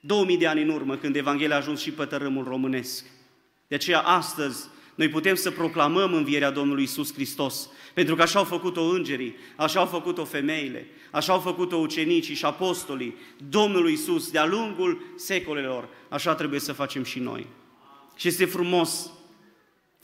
2000 0.00 0.36
de 0.36 0.46
ani 0.46 0.62
în 0.62 0.68
urmă, 0.68 0.96
când 0.96 1.16
Evanghelia 1.16 1.54
a 1.54 1.58
ajuns 1.58 1.80
și 1.80 1.90
pe 1.90 2.04
tărâmul 2.04 2.44
românesc. 2.44 3.04
De 3.68 3.74
aceea, 3.74 4.00
astăzi, 4.00 4.68
noi 4.94 5.08
putem 5.08 5.34
să 5.34 5.50
proclamăm 5.50 6.14
învierea 6.14 6.50
Domnului 6.50 6.82
Isus 6.82 7.12
Hristos, 7.12 7.68
pentru 7.94 8.14
că 8.14 8.22
așa 8.22 8.38
au 8.38 8.44
făcut-o 8.44 8.82
îngerii, 8.82 9.36
așa 9.56 9.80
au 9.80 9.86
făcut-o 9.86 10.24
femeile, 10.24 10.86
așa 11.10 11.32
au 11.32 11.38
făcut-o 11.38 11.76
ucenicii 11.76 12.34
și 12.34 12.44
apostolii 12.44 13.16
Domnului 13.48 13.92
Isus 13.92 14.30
de-a 14.30 14.46
lungul 14.46 15.02
secolelor. 15.16 15.88
Așa 16.08 16.34
trebuie 16.34 16.60
să 16.60 16.72
facem 16.72 17.04
și 17.04 17.18
noi. 17.18 17.46
Și 18.16 18.28
este 18.28 18.44
frumos 18.44 19.10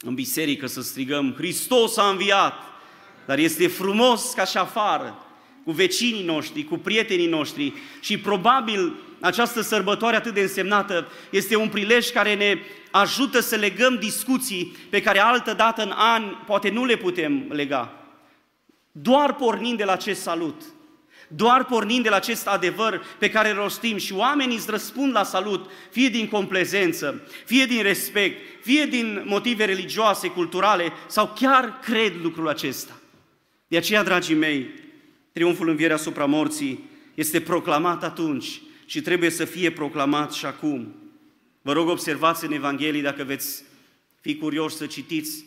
în 0.00 0.14
biserică 0.14 0.66
să 0.66 0.82
strigăm, 0.82 1.34
Hristos 1.36 1.96
a 1.96 2.08
înviat! 2.08 2.75
Dar 3.26 3.38
este 3.38 3.66
frumos 3.66 4.32
ca 4.32 4.44
și 4.44 4.56
afară 4.56 5.26
cu 5.64 5.72
vecinii 5.72 6.24
noștri, 6.24 6.64
cu 6.64 6.78
prietenii 6.78 7.26
noștri 7.26 7.72
și 8.00 8.18
probabil 8.18 8.94
această 9.20 9.60
sărbătoare 9.60 10.16
atât 10.16 10.34
de 10.34 10.40
însemnată 10.40 11.08
este 11.30 11.56
un 11.56 11.68
prilej 11.68 12.10
care 12.10 12.34
ne 12.34 12.58
ajută 12.90 13.40
să 13.40 13.56
legăm 13.56 13.96
discuții 13.98 14.76
pe 14.90 15.02
care 15.02 15.18
altă 15.18 15.52
dată 15.52 15.82
în 15.82 15.92
ani 15.94 16.42
poate 16.46 16.70
nu 16.70 16.84
le 16.84 16.96
putem 16.96 17.44
lega. 17.48 17.92
Doar 18.92 19.34
pornind 19.34 19.78
de 19.78 19.84
la 19.84 19.92
acest 19.92 20.20
salut, 20.20 20.62
doar 21.28 21.64
pornind 21.64 22.02
de 22.02 22.08
la 22.08 22.16
acest 22.16 22.46
adevăr 22.46 23.04
pe 23.18 23.30
care 23.30 23.50
îl 23.50 23.56
rostim 23.56 23.96
și 23.96 24.12
oamenii 24.12 24.56
îți 24.56 24.70
răspund 24.70 25.12
la 25.12 25.22
salut, 25.22 25.70
fie 25.90 26.08
din 26.08 26.28
complezență, 26.28 27.28
fie 27.44 27.64
din 27.64 27.82
respect, 27.82 28.62
fie 28.62 28.84
din 28.84 29.22
motive 29.26 29.64
religioase, 29.64 30.28
culturale, 30.28 30.92
sau 31.06 31.32
chiar 31.40 31.78
cred 31.82 32.12
lucrul 32.22 32.48
acesta. 32.48 32.92
De 33.68 33.76
aceea, 33.76 34.02
dragii 34.02 34.34
mei, 34.34 34.66
triumful 35.32 35.68
învierii 35.68 35.94
asupra 35.94 36.24
morții 36.24 36.84
este 37.14 37.40
proclamat 37.40 38.04
atunci 38.04 38.60
și 38.86 39.00
trebuie 39.00 39.30
să 39.30 39.44
fie 39.44 39.70
proclamat 39.70 40.32
și 40.32 40.46
acum. 40.46 40.94
Vă 41.62 41.72
rog, 41.72 41.88
observați 41.88 42.44
în 42.44 42.52
Evanghelie, 42.52 43.02
dacă 43.02 43.24
veți 43.24 43.62
fi 44.20 44.36
curioși 44.36 44.76
să 44.76 44.86
citiți, 44.86 45.44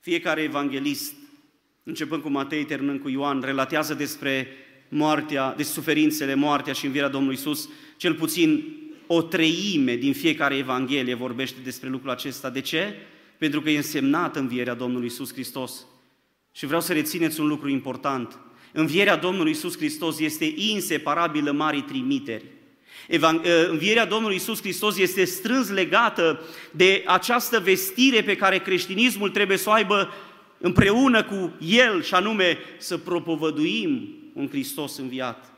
fiecare 0.00 0.42
evanghelist, 0.42 1.14
începând 1.82 2.22
cu 2.22 2.28
Matei, 2.28 2.64
terminând 2.64 3.00
cu 3.00 3.08
Ioan, 3.08 3.40
relatează 3.40 3.94
despre 3.94 4.48
moartea, 4.88 5.54
de 5.56 5.62
suferințele, 5.62 6.34
moartea 6.34 6.72
și 6.72 6.86
învierea 6.86 7.08
Domnului 7.10 7.36
Isus, 7.36 7.68
cel 7.96 8.14
puțin 8.14 8.64
o 9.06 9.22
treime 9.22 9.96
din 9.96 10.12
fiecare 10.12 10.56
Evanghelie 10.56 11.14
vorbește 11.14 11.60
despre 11.62 11.88
lucrul 11.88 12.10
acesta. 12.10 12.50
De 12.50 12.60
ce? 12.60 12.94
Pentru 13.38 13.60
că 13.60 13.70
e 13.70 13.76
însemnată 13.76 14.38
învierea 14.38 14.74
Domnului 14.74 15.06
Isus 15.06 15.32
Hristos. 15.32 15.86
Și 16.52 16.66
vreau 16.66 16.80
să 16.80 16.92
rețineți 16.92 17.40
un 17.40 17.46
lucru 17.46 17.68
important. 17.68 18.38
Învierea 18.72 19.16
Domnului 19.16 19.50
Isus 19.50 19.76
Hristos 19.76 20.18
este 20.18 20.52
inseparabilă 20.56 21.52
marii 21.52 21.82
trimiteri. 21.82 22.44
Ă, 23.12 23.68
învierea 23.68 24.04
Domnului 24.04 24.36
Isus 24.36 24.60
Hristos 24.60 24.98
este 24.98 25.24
strâns 25.24 25.68
legată 25.68 26.40
de 26.70 27.02
această 27.06 27.58
vestire 27.60 28.22
pe 28.22 28.36
care 28.36 28.58
creștinismul 28.58 29.30
trebuie 29.30 29.56
să 29.56 29.68
o 29.68 29.72
aibă 29.72 30.12
împreună 30.58 31.22
cu 31.22 31.52
El, 31.60 32.02
și 32.02 32.14
anume 32.14 32.58
să 32.78 32.98
propovăduim 32.98 34.14
un 34.34 34.48
Hristos 34.48 34.96
înviat. 34.98 35.52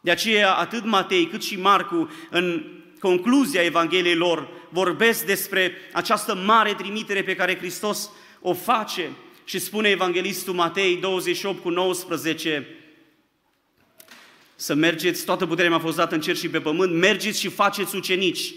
De 0.00 0.10
aceea, 0.10 0.52
atât 0.54 0.84
Matei 0.84 1.26
cât 1.26 1.42
și 1.42 1.58
Marcu, 1.58 2.10
în 2.30 2.64
concluzia 2.98 3.62
Evangheliei 3.62 4.14
lor, 4.14 4.48
vorbesc 4.70 5.26
despre 5.26 5.72
această 5.92 6.34
mare 6.34 6.74
trimitere 6.74 7.22
pe 7.22 7.34
care 7.34 7.58
Hristos 7.58 8.10
o 8.40 8.54
face 8.54 9.10
și 9.50 9.58
spune 9.58 9.88
Evanghelistul 9.88 10.54
Matei 10.54 10.96
28 10.96 11.62
cu 11.62 11.68
19, 11.68 12.66
să 14.54 14.74
mergeți, 14.74 15.24
toată 15.24 15.46
puterea 15.46 15.70
mi-a 15.70 15.78
fost 15.78 15.96
dată 15.96 16.14
în 16.14 16.20
cer 16.20 16.36
și 16.36 16.48
pe 16.48 16.60
pământ, 16.60 16.94
mergeți 16.94 17.40
și 17.40 17.48
faceți 17.48 17.96
ucenici 17.96 18.54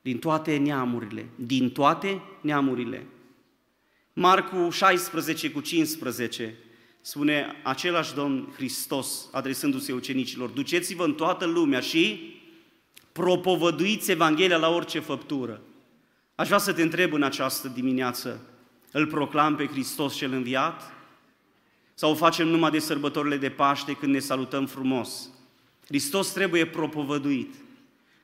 din 0.00 0.18
toate 0.18 0.56
neamurile, 0.56 1.28
din 1.34 1.70
toate 1.70 2.22
neamurile. 2.40 3.06
Marcu 4.12 4.70
16 4.70 5.50
cu 5.50 5.60
15 5.60 6.54
spune 7.00 7.60
același 7.62 8.14
Domn 8.14 8.52
Hristos, 8.56 9.28
adresându-se 9.32 9.92
ucenicilor, 9.92 10.48
duceți-vă 10.48 11.04
în 11.04 11.14
toată 11.14 11.44
lumea 11.44 11.80
și 11.80 12.34
propovăduiți 13.12 14.10
Evanghelia 14.10 14.56
la 14.56 14.68
orice 14.68 14.98
făptură. 14.98 15.62
Aș 16.34 16.46
vrea 16.46 16.58
să 16.58 16.72
te 16.72 16.82
întreb 16.82 17.12
în 17.12 17.22
această 17.22 17.68
dimineață, 17.68 18.48
îl 18.94 19.06
proclam 19.06 19.56
pe 19.56 19.66
Hristos 19.66 20.16
cel 20.16 20.32
înviat? 20.32 20.92
Sau 21.94 22.10
o 22.10 22.14
facem 22.14 22.48
numai 22.48 22.70
de 22.70 22.78
sărbătorile 22.78 23.36
de 23.36 23.50
Paște 23.50 23.92
când 23.92 24.12
ne 24.12 24.18
salutăm 24.18 24.66
frumos? 24.66 25.28
Hristos 25.86 26.32
trebuie 26.32 26.66
propovăduit, 26.66 27.54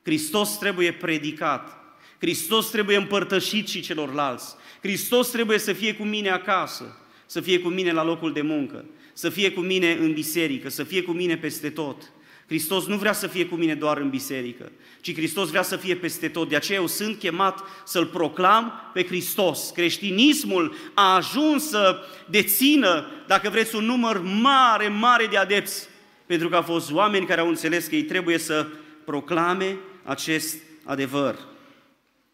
Hristos 0.03 0.57
trebuie 0.57 0.93
predicat, 0.93 1.77
Hristos 2.19 2.69
trebuie 2.69 2.97
împărtășit 2.97 3.67
și 3.67 3.81
celorlalți, 3.81 4.55
Hristos 4.81 5.29
trebuie 5.29 5.57
să 5.57 5.73
fie 5.73 5.95
cu 5.95 6.03
mine 6.03 6.29
acasă, 6.29 6.97
să 7.25 7.41
fie 7.41 7.59
cu 7.59 7.69
mine 7.69 7.91
la 7.91 8.03
locul 8.03 8.33
de 8.33 8.41
muncă, 8.41 8.85
să 9.13 9.29
fie 9.29 9.51
cu 9.51 9.59
mine 9.59 9.91
în 9.93 10.13
biserică, 10.13 10.69
să 10.69 10.83
fie 10.83 11.01
cu 11.01 11.11
mine 11.11 11.37
peste 11.37 11.69
tot. 11.69 12.11
Hristos 12.51 12.85
nu 12.85 12.97
vrea 12.97 13.13
să 13.13 13.27
fie 13.27 13.45
cu 13.45 13.55
mine 13.55 13.75
doar 13.75 13.97
în 13.97 14.09
biserică, 14.09 14.71
ci 15.01 15.13
Hristos 15.13 15.49
vrea 15.49 15.61
să 15.61 15.75
fie 15.75 15.95
peste 15.95 16.27
tot. 16.27 16.49
De 16.49 16.55
aceea 16.55 16.79
eu 16.79 16.87
sunt 16.87 17.19
chemat 17.19 17.63
să-L 17.85 18.05
proclam 18.05 18.91
pe 18.93 19.03
Hristos. 19.03 19.69
Creștinismul 19.69 20.75
a 20.93 21.15
ajuns 21.15 21.69
să 21.69 21.99
dețină, 22.29 23.11
dacă 23.27 23.49
vreți, 23.49 23.75
un 23.75 23.85
număr 23.85 24.21
mare, 24.21 24.87
mare 24.87 25.25
de 25.25 25.37
adepți, 25.37 25.87
pentru 26.25 26.49
că 26.49 26.55
au 26.55 26.61
fost 26.61 26.91
oameni 26.91 27.25
care 27.25 27.41
au 27.41 27.47
înțeles 27.47 27.85
că 27.85 27.95
ei 27.95 28.03
trebuie 28.03 28.37
să 28.37 28.67
proclame 29.05 29.77
acest 30.03 30.57
adevăr. 30.83 31.39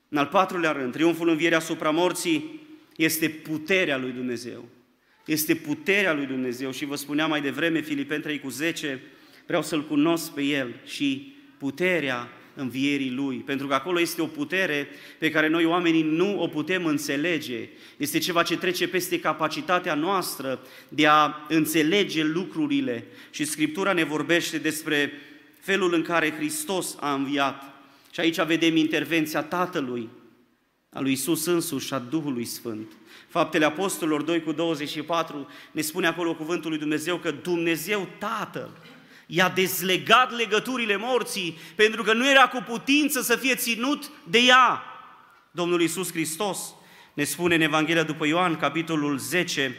În 0.10 0.18
al 0.18 0.26
patrulea 0.26 0.72
rând, 0.72 0.92
triumful 0.92 1.30
învierii 1.30 1.58
asupra 1.58 1.90
morții 1.90 2.62
este 2.96 3.30
puterea 3.30 3.98
lui 3.98 4.12
Dumnezeu. 4.12 4.66
Este 5.26 5.56
puterea 5.56 6.14
lui 6.14 6.26
Dumnezeu 6.26 6.72
și 6.72 6.86
vă 6.86 6.96
spuneam 6.96 7.30
mai 7.30 7.42
devreme, 7.42 7.82
Filipeni 7.82 8.22
3 8.22 8.40
cu 8.40 8.50
10, 8.50 9.02
vreau 9.48 9.62
să-L 9.62 9.88
cunosc 9.88 10.32
pe 10.32 10.42
El 10.42 10.76
și 10.86 11.36
puterea 11.58 12.30
învierii 12.58 13.12
Lui, 13.12 13.38
pentru 13.38 13.68
că 13.68 13.74
acolo 13.74 14.00
este 14.00 14.22
o 14.22 14.26
putere 14.26 14.88
pe 15.18 15.30
care 15.30 15.48
noi 15.48 15.66
oamenii 15.66 16.02
nu 16.02 16.42
o 16.42 16.48
putem 16.48 16.86
înțelege. 16.86 17.70
Este 17.98 18.18
ceva 18.18 18.44
ce 18.44 18.58
trece 18.58 18.88
peste 18.88 19.20
capacitatea 19.20 19.94
noastră 19.94 20.60
de 20.90 21.08
a 21.08 21.46
înțelege 21.48 22.24
lucrurile 22.24 23.06
și 23.30 23.46
Scriptura 23.46 23.94
ne 23.94 24.04
vorbește 24.04 24.58
despre 24.58 25.12
felul 25.60 25.94
în 25.94 26.02
care 26.02 26.32
Hristos 26.32 26.98
a 27.00 27.14
înviat. 27.14 27.64
Și 28.12 28.20
aici 28.20 28.42
vedem 28.42 28.76
intervenția 28.76 29.42
Tatălui, 29.42 30.10
a 30.90 31.00
lui 31.00 31.12
Isus 31.12 31.46
însuși 31.46 31.88
și 31.88 31.94
a 31.94 32.00
Duhului 32.00 32.46
Sfânt. 32.46 32.92
Faptele 33.28 33.66
Apostolilor 33.66 34.22
2 34.22 34.42
cu 34.42 34.52
24 34.52 35.48
ne 35.72 35.82
spune 35.82 36.08
acolo 36.08 36.36
cuvântul 36.36 36.70
lui 36.70 36.80
Dumnezeu 36.80 37.18
că 37.18 37.32
Dumnezeu 37.32 38.08
Tatăl 38.20 38.70
i-a 39.28 39.50
dezlegat 39.50 40.32
legăturile 40.32 40.96
morții 40.96 41.58
pentru 41.76 42.04
că 42.04 42.14
nu 42.14 42.30
era 42.30 42.48
cu 42.48 42.64
putință 42.68 43.22
să 43.22 43.36
fie 43.36 43.56
ținut 43.56 44.12
de 44.24 44.38
ea. 44.38 44.84
Domnul 45.52 45.82
Iisus 45.82 46.12
Hristos 46.12 46.60
ne 47.14 47.24
spune 47.24 47.56
în 47.56 47.62
Evanghelia 47.62 48.04
după 48.04 48.26
Ioan, 48.26 48.56
capitolul 48.56 49.18
10 49.18 49.76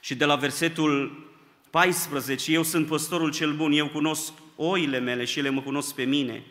și 0.00 0.14
de 0.14 0.24
la 0.24 0.36
versetul 0.36 1.22
14, 1.70 2.52
eu 2.52 2.62
sunt 2.62 2.86
păstorul 2.86 3.32
cel 3.32 3.52
bun, 3.52 3.72
eu 3.72 3.88
cunosc 3.88 4.32
oile 4.56 4.98
mele 4.98 5.24
și 5.24 5.38
ele 5.38 5.48
mă 5.48 5.60
cunosc 5.60 5.94
pe 5.94 6.02
mine. 6.02 6.42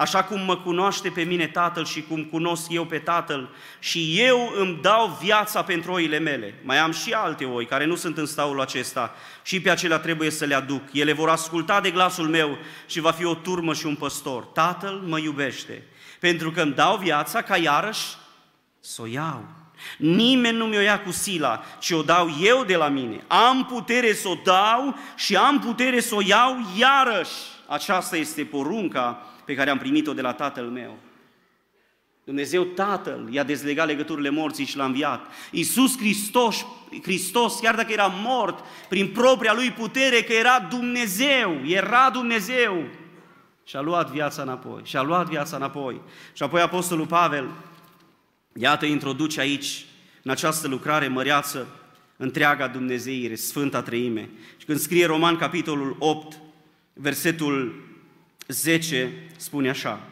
Așa 0.00 0.24
cum 0.24 0.40
mă 0.40 0.56
cunoaște 0.56 1.10
pe 1.10 1.22
mine 1.22 1.46
Tatăl 1.46 1.84
și 1.84 2.02
cum 2.02 2.24
cunosc 2.24 2.70
eu 2.70 2.84
pe 2.84 2.98
Tatăl 2.98 3.50
și 3.78 4.20
eu 4.20 4.52
îmi 4.56 4.78
dau 4.82 5.18
viața 5.22 5.62
pentru 5.62 5.92
oile 5.92 6.18
mele. 6.18 6.54
Mai 6.64 6.78
am 6.78 6.92
și 6.92 7.12
alte 7.12 7.44
oi 7.44 7.66
care 7.66 7.84
nu 7.84 7.94
sunt 7.94 8.18
în 8.18 8.26
staul 8.26 8.60
acesta 8.60 9.14
și 9.42 9.60
pe 9.60 9.70
acelea 9.70 9.98
trebuie 9.98 10.30
să 10.30 10.44
le 10.44 10.54
aduc. 10.54 10.82
Ele 10.92 11.12
vor 11.12 11.28
asculta 11.28 11.80
de 11.80 11.90
glasul 11.90 12.28
meu 12.28 12.58
și 12.86 13.00
va 13.00 13.10
fi 13.10 13.24
o 13.24 13.34
turmă 13.34 13.74
și 13.74 13.86
un 13.86 13.94
păstor. 13.94 14.44
Tatăl 14.44 15.02
mă 15.06 15.18
iubește 15.18 15.82
pentru 16.18 16.50
că 16.50 16.62
îmi 16.62 16.74
dau 16.74 16.96
viața 16.96 17.42
ca 17.42 17.56
iarăși 17.56 18.06
să 18.80 19.02
o 19.02 19.06
iau. 19.06 19.44
Nimeni 19.96 20.56
nu 20.56 20.64
mi-o 20.64 20.80
ia 20.80 21.00
cu 21.00 21.10
sila, 21.10 21.62
ci 21.78 21.90
o 21.90 22.02
dau 22.02 22.36
eu 22.40 22.64
de 22.64 22.76
la 22.76 22.88
mine. 22.88 23.24
Am 23.26 23.64
putere 23.64 24.14
să 24.14 24.28
o 24.28 24.38
dau 24.44 24.98
și 25.16 25.36
am 25.36 25.60
putere 25.60 26.00
să 26.00 26.14
o 26.14 26.20
iau 26.22 26.56
iarăși. 26.76 27.56
Aceasta 27.68 28.16
este 28.16 28.44
porunca 28.44 29.26
pe 29.44 29.54
care 29.54 29.70
am 29.70 29.78
primit-o 29.78 30.12
de 30.12 30.20
la 30.20 30.32
Tatăl 30.32 30.64
meu. 30.64 30.98
Dumnezeu 32.24 32.64
Tatăl 32.64 33.28
i-a 33.30 33.42
dezlegat 33.42 33.86
legăturile 33.86 34.30
morții 34.30 34.64
și 34.64 34.76
l-a 34.76 34.84
înviat. 34.84 35.26
Iisus 35.50 35.98
Hristos, 35.98 36.66
Hristos, 37.02 37.58
chiar 37.60 37.74
dacă 37.74 37.92
era 37.92 38.06
mort, 38.06 38.64
prin 38.88 39.08
propria 39.08 39.52
lui 39.52 39.70
putere, 39.70 40.22
că 40.22 40.32
era 40.32 40.66
Dumnezeu, 40.70 41.60
era 41.66 42.10
Dumnezeu, 42.10 42.84
și-a 43.64 43.80
luat 43.80 44.10
viața 44.10 44.42
înapoi, 44.42 44.80
și-a 44.84 45.02
luat 45.02 45.28
viața 45.28 45.56
înapoi. 45.56 46.00
Și 46.32 46.42
apoi 46.42 46.60
Apostolul 46.60 47.06
Pavel, 47.06 47.48
iată, 48.52 48.86
introduce 48.86 49.40
aici, 49.40 49.86
în 50.22 50.30
această 50.30 50.68
lucrare 50.68 51.08
măreață, 51.08 51.66
întreaga 52.16 52.66
Dumnezeire, 52.66 53.34
Sfânta 53.34 53.82
Treime. 53.82 54.30
Și 54.56 54.66
când 54.66 54.78
scrie 54.78 55.06
Roman, 55.06 55.36
capitolul 55.36 55.96
8, 55.98 56.38
versetul 57.00 57.86
10 58.46 59.12
spune 59.36 59.68
așa, 59.68 60.08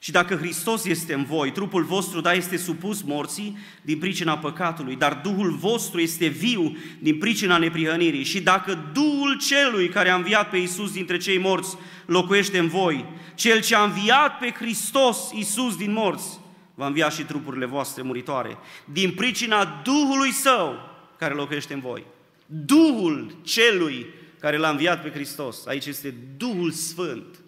și 0.00 0.10
dacă 0.10 0.34
Hristos 0.34 0.84
este 0.84 1.14
în 1.14 1.24
voi, 1.24 1.52
trupul 1.52 1.82
vostru, 1.82 2.20
da, 2.20 2.32
este 2.32 2.56
supus 2.56 3.02
morții 3.02 3.58
din 3.82 3.98
pricina 3.98 4.38
păcatului, 4.38 4.96
dar 4.96 5.20
Duhul 5.22 5.50
vostru 5.50 6.00
este 6.00 6.26
viu 6.26 6.76
din 6.98 7.18
pricina 7.18 7.58
neprihănirii. 7.58 8.24
Și 8.24 8.40
dacă 8.40 8.90
Duhul 8.92 9.38
celui 9.38 9.88
care 9.88 10.08
a 10.08 10.14
înviat 10.14 10.50
pe 10.50 10.56
Iisus 10.56 10.92
dintre 10.92 11.16
cei 11.16 11.38
morți 11.38 11.76
locuiește 12.06 12.58
în 12.58 12.68
voi, 12.68 13.04
cel 13.34 13.60
ce 13.60 13.74
a 13.74 13.82
înviat 13.82 14.38
pe 14.38 14.50
Hristos 14.50 15.18
Iisus 15.34 15.76
din 15.76 15.92
morți, 15.92 16.40
va 16.74 16.86
învia 16.86 17.08
și 17.08 17.22
trupurile 17.22 17.66
voastre 17.66 18.02
muritoare, 18.02 18.56
din 18.84 19.10
pricina 19.10 19.80
Duhului 19.84 20.32
Său 20.32 20.74
care 21.18 21.34
locuiește 21.34 21.74
în 21.74 21.80
voi. 21.80 22.04
Duhul 22.46 23.36
celui 23.42 24.06
care 24.40 24.56
l-a 24.56 24.68
înviat 24.68 25.02
pe 25.02 25.10
Hristos. 25.10 25.66
Aici 25.66 25.86
este 25.86 26.14
Duhul 26.36 26.70
Sfânt. 26.70 27.38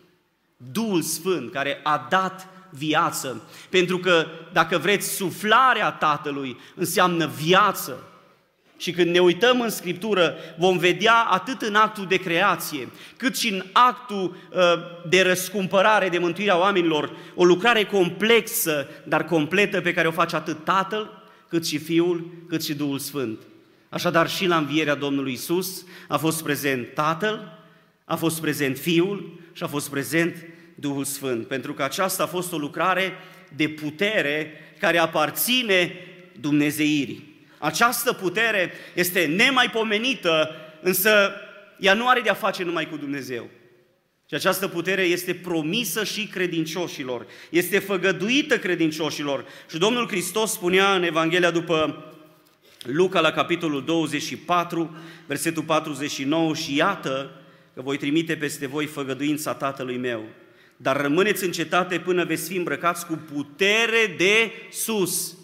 Duhul 0.57 1.03
Sfânt 1.03 1.53
care 1.53 1.81
a 1.83 2.07
dat 2.11 2.49
viață. 2.71 3.43
Pentru 3.69 3.99
că, 3.99 4.27
dacă 4.53 4.79
vreți, 4.79 5.09
suflarea 5.09 5.91
Tatălui 5.91 6.57
înseamnă 6.75 7.27
viață. 7.27 8.05
Și 8.77 8.91
când 8.91 9.11
ne 9.11 9.19
uităm 9.19 9.61
în 9.61 9.71
Scriptură, 9.71 10.35
vom 10.59 10.79
vedea 10.79 11.15
atât 11.15 11.63
în 11.63 11.75
actul 11.75 12.07
de 12.07 12.17
creație, 12.17 12.89
cât 13.17 13.37
și 13.37 13.53
în 13.53 13.65
actul 13.73 14.37
uh, 14.51 14.61
de 15.09 15.23
răscumpărare, 15.23 16.09
de 16.09 16.19
mântuirea 16.19 16.59
oamenilor, 16.59 17.17
o 17.35 17.45
lucrare 17.45 17.85
complexă, 17.85 18.87
dar 19.05 19.25
completă, 19.25 19.81
pe 19.81 19.93
care 19.93 20.09
o 20.09 20.11
face 20.11 20.37
atât 20.37 20.65
Tatăl, 20.65 21.23
cât 21.49 21.67
și 21.67 21.79
Fiul, 21.79 22.31
cât 22.49 22.65
și 22.65 22.75
Duhul 22.75 22.99
Sfânt. 22.99 23.39
Așadar, 23.91 24.29
și 24.29 24.47
la 24.47 24.57
învierea 24.57 24.95
Domnului 24.95 25.33
Isus 25.33 25.85
a 26.09 26.17
fost 26.17 26.43
prezent 26.43 26.95
Tatăl, 26.95 27.59
a 28.05 28.17
fost 28.17 28.41
prezent 28.41 28.79
Fiul 28.79 29.41
și 29.53 29.63
a 29.63 29.67
fost 29.67 29.91
prezent 29.91 30.37
Duhul 30.75 31.05
Sfânt, 31.05 31.47
pentru 31.47 31.75
că 31.75 31.83
aceasta 31.83 32.23
a 32.23 32.27
fost 32.27 32.53
o 32.53 32.59
lucrare 32.59 33.13
de 33.57 33.69
putere 33.69 34.53
care 34.79 34.99
aparține 34.99 35.93
Dumnezeirii. 36.41 37.47
Această 37.59 38.13
putere 38.13 38.73
este 38.95 39.25
nemaipomenită, 39.27 40.51
însă 40.83 41.33
ea 41.79 41.95
nu 41.95 42.09
are 42.09 42.21
de-a 42.21 42.35
face 42.35 42.63
numai 42.63 42.89
cu 42.89 42.97
Dumnezeu. 42.97 43.49
Și 44.29 44.35
această 44.35 44.69
putere 44.69 45.03
este 45.03 45.35
promisă 45.35 46.05
și 46.05 46.27
credincioșilor, 46.27 47.27
este 47.51 47.79
făgăduită 47.79 48.59
credincioșilor. 48.59 49.45
Și 49.71 49.79
Domnul 49.79 50.09
Hristos 50.09 50.53
spunea 50.53 50.95
în 50.95 51.03
Evanghelia 51.03 51.51
după 51.51 52.05
Luca 52.83 53.21
la 53.21 53.31
capitolul 53.31 53.85
24, 53.85 54.97
versetul 55.27 55.63
49, 55.63 56.55
și 56.55 56.77
iată 56.77 57.31
că 57.75 57.83
voi 57.83 57.97
trimite 57.97 58.37
peste 58.37 58.67
voi 58.67 58.87
făgăduința 58.87 59.55
Tatălui 59.55 59.97
meu, 59.97 60.25
dar 60.77 61.01
rămâneți 61.01 61.45
în 61.45 61.53
cetate 61.53 61.99
până 61.99 62.25
veți 62.25 62.49
fi 62.49 62.57
îmbrăcați 62.57 63.07
cu 63.07 63.21
putere 63.33 64.15
de 64.17 64.53
sus. 64.71 65.37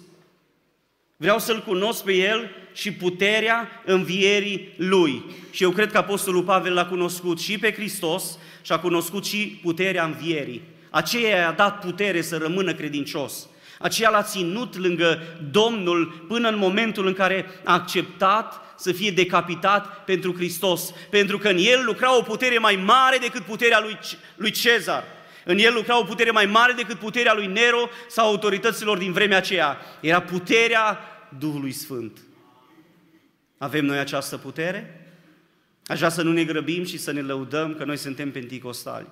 Vreau 1.16 1.38
să-L 1.38 1.62
cunosc 1.66 2.04
pe 2.04 2.12
El 2.12 2.50
și 2.72 2.92
puterea 2.92 3.82
învierii 3.84 4.72
Lui. 4.76 5.24
Și 5.50 5.62
eu 5.62 5.70
cred 5.70 5.90
că 5.90 5.98
Apostolul 5.98 6.42
Pavel 6.42 6.74
l-a 6.74 6.86
cunoscut 6.86 7.40
și 7.40 7.58
pe 7.58 7.72
Hristos 7.72 8.38
și 8.62 8.72
a 8.72 8.78
cunoscut 8.78 9.24
și 9.24 9.58
puterea 9.62 10.04
învierii. 10.04 10.62
Aceea 10.90 11.38
i-a 11.38 11.52
dat 11.52 11.80
putere 11.84 12.20
să 12.20 12.36
rămână 12.36 12.74
credincios. 12.74 13.48
Aceea 13.78 14.10
l-a 14.10 14.22
ținut 14.22 14.76
lângă 14.76 15.22
Domnul 15.50 16.24
până 16.28 16.48
în 16.48 16.58
momentul 16.58 17.06
în 17.06 17.12
care 17.12 17.46
a 17.64 17.72
acceptat 17.72 18.60
să 18.78 18.92
fie 18.92 19.10
decapitat 19.10 20.04
pentru 20.04 20.34
Hristos. 20.34 20.92
Pentru 21.10 21.38
că 21.38 21.48
în 21.48 21.56
el 21.58 21.82
lucra 21.84 22.16
o 22.16 22.22
putere 22.22 22.58
mai 22.58 22.76
mare 22.76 23.16
decât 23.16 23.42
puterea 23.42 23.80
lui, 23.80 23.98
lui 24.36 24.50
Cezar. 24.50 25.04
În 25.44 25.58
el 25.58 25.74
lucra 25.74 25.98
o 25.98 26.04
putere 26.04 26.30
mai 26.30 26.46
mare 26.46 26.72
decât 26.72 26.98
puterea 26.98 27.34
lui 27.34 27.46
Nero 27.46 27.88
sau 28.08 28.26
autorităților 28.26 28.98
din 28.98 29.12
vremea 29.12 29.36
aceea. 29.36 29.78
Era 30.00 30.20
puterea 30.20 30.98
Duhului 31.38 31.72
Sfânt. 31.72 32.18
Avem 33.58 33.84
noi 33.84 33.98
această 33.98 34.36
putere? 34.36 35.10
Aș 35.86 35.96
vrea 35.96 36.08
să 36.08 36.22
nu 36.22 36.32
ne 36.32 36.44
grăbim 36.44 36.84
și 36.84 36.98
să 36.98 37.12
ne 37.12 37.20
lăudăm 37.20 37.74
că 37.74 37.84
noi 37.84 37.96
suntem 37.96 38.30
penticostali. 38.30 39.06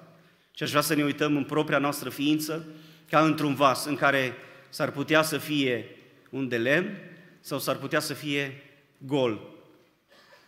Și 0.55 0.63
aș 0.63 0.71
vrea 0.71 0.81
să 0.81 0.95
ne 0.95 1.05
uităm 1.05 1.37
în 1.37 1.45
propria 1.45 1.79
noastră 1.79 2.11
ființă 2.11 2.67
ca 3.11 3.21
într-un 3.21 3.55
vas 3.55 3.85
în 3.85 3.97
care 3.97 4.37
s-ar 4.75 4.91
putea 4.91 5.23
să 5.23 5.39
fie 5.39 5.87
un 6.31 6.49
de 6.49 6.59
lemn 6.59 6.97
sau 7.41 7.59
s-ar 7.59 7.77
putea 7.77 8.01
să 8.01 8.15
fie 8.15 8.63
gol. 8.99 9.41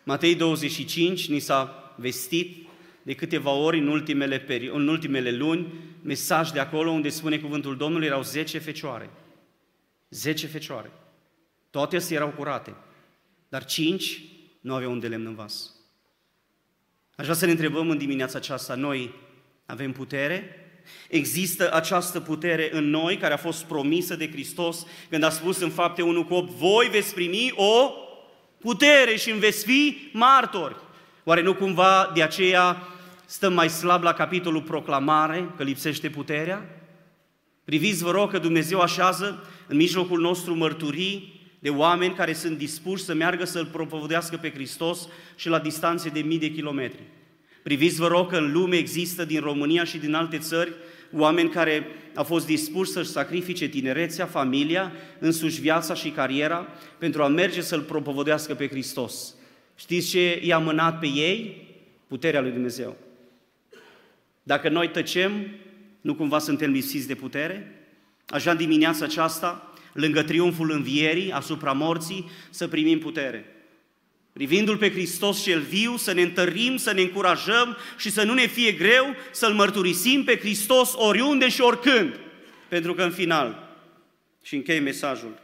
Matei 0.04 0.34
25 0.34 1.28
ni 1.28 1.38
s-a 1.38 1.94
vestit 1.96 2.66
de 3.02 3.14
câteva 3.14 3.50
ori 3.50 3.78
în 3.78 3.86
ultimele, 3.86 4.38
peri- 4.38 4.70
în 4.72 4.88
ultimele 4.88 5.30
luni, 5.32 5.72
mesaj 6.02 6.50
de 6.50 6.58
acolo 6.58 6.90
unde 6.90 7.08
spune 7.08 7.38
cuvântul 7.38 7.76
Domnului, 7.76 8.06
erau 8.06 8.22
10 8.22 8.58
fecioare. 8.58 9.10
10 10.10 10.46
fecioare. 10.46 10.90
Toate 11.70 11.96
astea 11.96 12.16
erau 12.16 12.30
curate, 12.30 12.74
dar 13.48 13.64
5 13.64 14.22
nu 14.60 14.74
aveau 14.74 14.90
un 14.90 15.00
de 15.00 15.08
lemn 15.08 15.26
în 15.26 15.34
vas. 15.34 15.74
Aș 17.16 17.24
vrea 17.24 17.36
să 17.36 17.44
ne 17.44 17.50
întrebăm 17.50 17.90
în 17.90 17.98
dimineața 17.98 18.38
aceasta, 18.38 18.74
noi 18.74 19.14
avem 19.66 19.92
putere? 19.92 20.65
Există 21.08 21.72
această 21.72 22.20
putere 22.20 22.68
în 22.72 22.90
noi 22.90 23.16
care 23.16 23.34
a 23.34 23.36
fost 23.36 23.64
promisă 23.64 24.16
de 24.16 24.30
Hristos 24.30 24.86
când 25.08 25.22
a 25.22 25.30
spus 25.30 25.60
în 25.60 25.70
fapte 25.70 26.02
1 26.02 26.24
cu 26.24 26.34
8, 26.34 26.50
voi 26.50 26.88
veți 26.90 27.14
primi 27.14 27.52
o 27.54 27.90
putere 28.58 29.16
și 29.16 29.30
îmi 29.30 29.40
veți 29.40 29.64
fi 29.64 30.10
martori. 30.12 30.76
Oare 31.24 31.42
nu 31.42 31.54
cumva 31.54 32.10
de 32.14 32.22
aceea 32.22 32.82
stăm 33.26 33.52
mai 33.52 33.68
slab 33.68 34.02
la 34.02 34.12
capitolul 34.12 34.62
proclamare, 34.62 35.52
că 35.56 35.62
lipsește 35.62 36.10
puterea? 36.10 36.64
Priviți, 37.64 38.02
vă 38.02 38.10
rog, 38.10 38.30
că 38.30 38.38
Dumnezeu 38.38 38.80
așează 38.80 39.46
în 39.66 39.76
mijlocul 39.76 40.20
nostru 40.20 40.54
mărturii 40.54 41.40
de 41.58 41.70
oameni 41.70 42.14
care 42.14 42.32
sunt 42.32 42.58
dispuși 42.58 43.04
să 43.04 43.14
meargă 43.14 43.44
să-L 43.44 43.66
propovădească 43.66 44.36
pe 44.36 44.50
Hristos 44.50 45.08
și 45.36 45.48
la 45.48 45.58
distanțe 45.58 46.08
de 46.08 46.20
mii 46.20 46.38
de 46.38 46.50
kilometri. 46.50 47.02
Priviți, 47.66 47.96
vă 47.96 48.06
rog, 48.06 48.30
că 48.30 48.36
în 48.36 48.52
lume 48.52 48.76
există 48.76 49.24
din 49.24 49.40
România 49.40 49.84
și 49.84 49.98
din 49.98 50.14
alte 50.14 50.38
țări 50.38 50.72
oameni 51.12 51.50
care 51.50 51.86
au 52.14 52.24
fost 52.24 52.46
dispuși 52.46 52.90
să-și 52.90 53.08
sacrifice 53.08 53.66
tinerețea, 53.66 54.26
familia, 54.26 54.92
însuși 55.18 55.60
viața 55.60 55.94
și 55.94 56.10
cariera 56.10 56.68
pentru 56.98 57.22
a 57.22 57.28
merge 57.28 57.60
să-L 57.60 57.80
propovădească 57.80 58.54
pe 58.54 58.68
Hristos. 58.68 59.34
Știți 59.76 60.08
ce 60.08 60.40
i-a 60.44 60.58
mânat 60.58 60.98
pe 60.98 61.06
ei? 61.06 61.66
Puterea 62.06 62.40
lui 62.40 62.50
Dumnezeu. 62.50 62.96
Dacă 64.42 64.68
noi 64.68 64.90
tăcem, 64.90 65.32
nu 66.00 66.14
cumva 66.14 66.38
suntem 66.38 66.70
lipsiți 66.70 67.06
de 67.06 67.14
putere? 67.14 67.86
Așa 68.26 68.50
în 68.50 68.56
dimineața 68.56 69.04
aceasta, 69.04 69.72
lângă 69.92 70.22
triumful 70.22 70.70
învierii 70.70 71.32
asupra 71.32 71.72
morții, 71.72 72.30
să 72.50 72.68
primim 72.68 72.98
putere 72.98 73.55
privindu-L 74.36 74.76
pe 74.76 74.90
Hristos 74.90 75.42
cel 75.42 75.60
viu, 75.60 75.96
să 75.96 76.12
ne 76.12 76.22
întărim, 76.22 76.76
să 76.76 76.92
ne 76.92 77.00
încurajăm 77.00 77.76
și 77.98 78.10
să 78.10 78.22
nu 78.22 78.34
ne 78.34 78.46
fie 78.46 78.72
greu 78.72 79.14
să-L 79.30 79.52
mărturisim 79.52 80.24
pe 80.24 80.38
Hristos 80.38 80.92
oriunde 80.94 81.48
și 81.48 81.60
oricând. 81.60 82.20
Pentru 82.68 82.94
că 82.94 83.02
în 83.02 83.10
final, 83.10 83.76
și 84.42 84.54
închei 84.54 84.80
mesajul, 84.80 85.38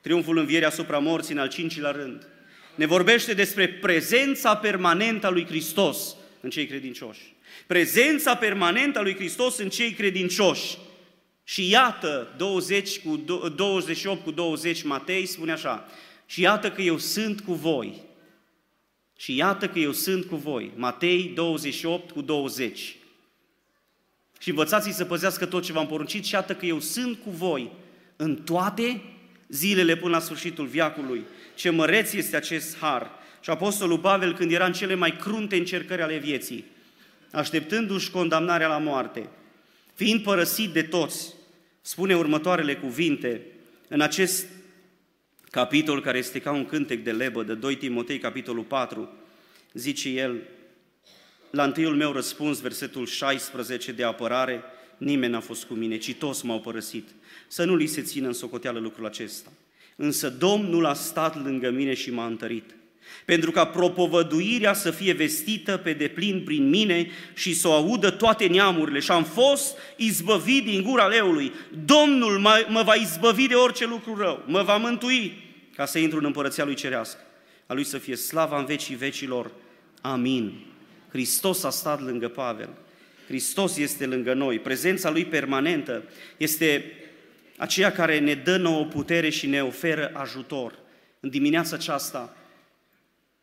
triumful 0.00 0.38
învierii 0.38 0.66
asupra 0.66 0.98
morții 0.98 1.34
în 1.34 1.40
al 1.40 1.48
cincilea 1.48 1.90
rând, 1.90 2.26
ne 2.74 2.86
vorbește 2.86 3.34
despre 3.34 3.68
prezența 3.68 4.56
permanentă 4.56 5.26
a 5.26 5.30
lui 5.30 5.46
Hristos 5.46 6.16
în 6.40 6.50
cei 6.50 6.66
credincioși. 6.66 7.34
Prezența 7.66 8.36
permanentă 8.36 8.98
a 8.98 9.02
lui 9.02 9.14
Hristos 9.14 9.58
în 9.58 9.68
cei 9.68 9.90
credincioși. 9.92 10.78
Și 11.44 11.70
iată, 11.70 12.34
20 12.36 12.98
cu 12.98 13.16
28 13.56 14.22
cu 14.22 14.30
20 14.30 14.82
Matei 14.82 15.26
spune 15.26 15.52
așa, 15.52 15.88
și 16.26 16.40
iată 16.40 16.70
că 16.70 16.82
eu 16.82 16.98
sunt 16.98 17.40
cu 17.40 17.52
voi 17.52 18.06
și 19.20 19.36
iată 19.36 19.68
că 19.68 19.78
eu 19.78 19.92
sunt 19.92 20.24
cu 20.24 20.36
voi. 20.36 20.70
Matei 20.76 21.32
28 21.34 22.10
cu 22.10 22.20
20. 22.20 22.96
Și 24.38 24.48
învățați 24.48 24.90
să 24.90 25.04
păzească 25.04 25.46
tot 25.46 25.62
ce 25.62 25.72
v-am 25.72 25.86
poruncit 25.86 26.24
și 26.24 26.34
iată 26.34 26.54
că 26.54 26.66
eu 26.66 26.80
sunt 26.80 27.18
cu 27.24 27.30
voi 27.30 27.72
în 28.16 28.36
toate 28.36 29.02
zilele 29.48 29.96
până 29.96 30.14
la 30.14 30.20
sfârșitul 30.20 30.66
viacului. 30.66 31.24
Ce 31.54 31.70
măreț 31.70 32.12
este 32.12 32.36
acest 32.36 32.78
har. 32.78 33.10
Și 33.40 33.50
Apostolul 33.50 33.98
Pavel, 33.98 34.34
când 34.34 34.52
era 34.52 34.66
în 34.66 34.72
cele 34.72 34.94
mai 34.94 35.16
crunte 35.16 35.56
încercări 35.56 36.02
ale 36.02 36.16
vieții, 36.16 36.64
așteptându-și 37.32 38.10
condamnarea 38.10 38.68
la 38.68 38.78
moarte, 38.78 39.28
fiind 39.94 40.22
părăsit 40.22 40.72
de 40.72 40.82
toți, 40.82 41.34
spune 41.80 42.16
următoarele 42.16 42.76
cuvinte 42.76 43.40
în 43.88 44.00
acest 44.00 44.46
capitol 45.50 46.02
care 46.02 46.18
este 46.18 46.40
ca 46.40 46.52
un 46.52 46.66
cântec 46.66 47.02
de 47.02 47.12
lebă, 47.12 47.42
de 47.42 47.54
2 47.54 47.76
Timotei, 47.76 48.18
capitolul 48.18 48.64
4, 48.64 49.08
zice 49.72 50.08
el, 50.08 50.42
la 51.50 51.64
întâiul 51.64 51.96
meu 51.96 52.12
răspuns, 52.12 52.60
versetul 52.60 53.06
16 53.06 53.92
de 53.92 54.04
apărare, 54.04 54.62
nimeni 54.96 55.32
n-a 55.32 55.40
fost 55.40 55.64
cu 55.64 55.74
mine, 55.74 55.96
ci 55.96 56.14
toți 56.14 56.46
m-au 56.46 56.60
părăsit. 56.60 57.08
Să 57.48 57.64
nu 57.64 57.76
li 57.76 57.86
se 57.86 58.02
țină 58.02 58.26
în 58.26 58.32
socoteală 58.32 58.78
lucrul 58.78 59.06
acesta. 59.06 59.52
Însă 59.96 60.30
Domnul 60.30 60.86
a 60.86 60.94
stat 60.94 61.42
lângă 61.44 61.70
mine 61.70 61.94
și 61.94 62.10
m-a 62.10 62.26
întărit. 62.26 62.74
Pentru 63.24 63.50
ca 63.50 63.64
propovăduirea 63.66 64.72
să 64.72 64.90
fie 64.90 65.12
vestită 65.12 65.76
pe 65.76 65.92
deplin 65.92 66.42
prin 66.44 66.68
mine 66.68 67.10
și 67.34 67.54
să 67.54 67.68
o 67.68 67.72
audă 67.72 68.10
toate 68.10 68.46
neamurile. 68.46 68.98
Și 68.98 69.10
am 69.10 69.24
fost 69.24 69.76
izbăvit 69.96 70.64
din 70.64 70.82
gura 70.82 71.06
leului. 71.06 71.52
Domnul 71.84 72.38
mă 72.68 72.82
va 72.84 72.94
izbăvi 72.94 73.46
de 73.46 73.54
orice 73.54 73.86
lucru 73.86 74.16
rău, 74.16 74.44
mă 74.46 74.62
va 74.62 74.76
mântui 74.76 75.46
ca 75.76 75.84
să 75.84 75.98
intru 75.98 76.18
în 76.18 76.24
împărăția 76.24 76.64
lui 76.64 76.74
cerească. 76.74 77.20
A 77.66 77.72
lui 77.72 77.84
să 77.84 77.98
fie 77.98 78.16
slava 78.16 78.58
în 78.58 78.64
vecii 78.64 78.94
vecilor. 78.94 79.50
Amin. 80.00 80.52
Hristos 81.08 81.64
a 81.64 81.70
stat 81.70 82.02
lângă 82.02 82.28
Pavel. 82.28 82.68
Hristos 83.26 83.76
este 83.76 84.06
lângă 84.06 84.34
noi. 84.34 84.58
Prezența 84.58 85.10
lui 85.10 85.24
permanentă 85.24 86.02
este 86.36 86.92
aceea 87.56 87.92
care 87.92 88.18
ne 88.18 88.34
dă 88.34 88.56
nouă 88.56 88.84
putere 88.84 89.28
și 89.28 89.46
ne 89.46 89.62
oferă 89.62 90.10
ajutor. 90.14 90.78
În 91.20 91.30
dimineața 91.30 91.76
aceasta, 91.76 92.36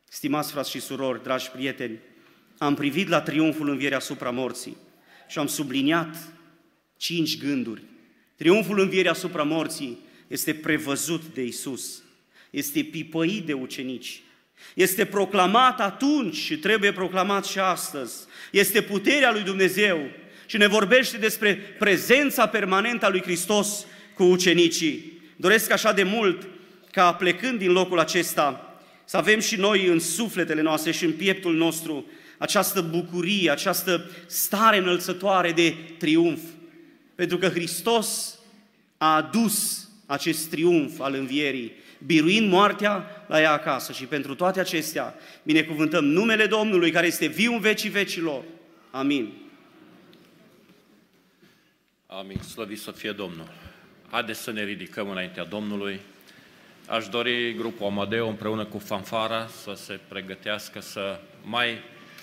Stimați 0.09 0.51
frați 0.51 0.69
și 0.69 0.79
surori, 0.79 1.23
dragi 1.23 1.49
prieteni, 1.49 1.99
am 2.57 2.75
privit 2.75 3.07
la 3.07 3.21
triumful 3.21 3.69
învierii 3.69 3.97
asupra 3.97 4.29
morții 4.29 4.77
și 5.27 5.39
am 5.39 5.47
subliniat 5.47 6.17
cinci 6.97 7.37
gânduri. 7.37 7.81
Triumful 8.35 8.79
învierii 8.79 9.09
asupra 9.09 9.43
morții 9.43 9.99
este 10.27 10.53
prevăzut 10.53 11.21
de 11.33 11.43
Isus, 11.43 12.03
este 12.49 12.83
pipăit 12.83 13.45
de 13.45 13.53
ucenici, 13.53 14.21
este 14.73 15.05
proclamat 15.05 15.79
atunci 15.79 16.35
și 16.35 16.57
trebuie 16.57 16.91
proclamat 16.91 17.45
și 17.45 17.59
astăzi. 17.59 18.25
Este 18.51 18.81
puterea 18.81 19.31
lui 19.31 19.41
Dumnezeu 19.41 19.99
și 20.45 20.57
ne 20.57 20.67
vorbește 20.67 21.17
despre 21.17 21.55
prezența 21.55 22.47
permanentă 22.47 23.05
a 23.05 23.09
lui 23.09 23.21
Hristos 23.21 23.85
cu 24.13 24.23
ucenicii. 24.23 25.21
Doresc 25.35 25.71
așa 25.71 25.93
de 25.93 26.03
mult 26.03 26.47
ca 26.91 27.13
plecând 27.13 27.59
din 27.59 27.71
locul 27.71 27.99
acesta 27.99 28.64
să 29.05 29.17
avem 29.17 29.39
și 29.39 29.55
noi 29.55 29.85
în 29.85 29.99
sufletele 29.99 30.61
noastre 30.61 30.91
și 30.91 31.05
în 31.05 31.13
pieptul 31.13 31.55
nostru 31.55 32.05
această 32.37 32.81
bucurie, 32.81 33.51
această 33.51 34.09
stare 34.25 34.77
înălțătoare 34.77 35.51
de 35.51 35.75
triumf. 35.97 36.39
Pentru 37.15 37.37
că 37.37 37.47
Hristos 37.47 38.39
a 38.97 39.15
adus 39.15 39.87
acest 40.05 40.49
triumf 40.49 40.99
al 40.99 41.13
învierii, 41.13 41.71
biruind 42.05 42.49
moartea 42.49 43.25
la 43.27 43.41
ea 43.41 43.51
acasă. 43.51 43.91
Și 43.91 44.05
pentru 44.05 44.35
toate 44.35 44.59
acestea 44.59 45.15
binecuvântăm 45.43 46.05
numele 46.05 46.45
Domnului 46.45 46.91
care 46.91 47.07
este 47.07 47.25
viu 47.25 47.53
în 47.53 47.59
vecii 47.59 47.89
vecilor. 47.89 48.43
Amin. 48.91 49.33
Amin. 52.05 52.41
Slăvit 52.41 52.79
să 52.79 52.91
fie 52.91 53.11
Domnul. 53.11 53.51
Haideți 54.09 54.41
să 54.41 54.51
ne 54.51 54.63
ridicăm 54.63 55.09
înaintea 55.09 55.43
Domnului. 55.43 55.99
Aș 56.87 57.07
dori 57.07 57.53
grupul 57.53 57.85
Amadeu 57.85 58.29
împreună 58.29 58.65
cu 58.65 58.77
fanfara 58.77 59.47
să 59.47 59.73
se 59.75 59.99
pregătească 60.07 60.79
să 60.79 61.19
mai 61.43 61.77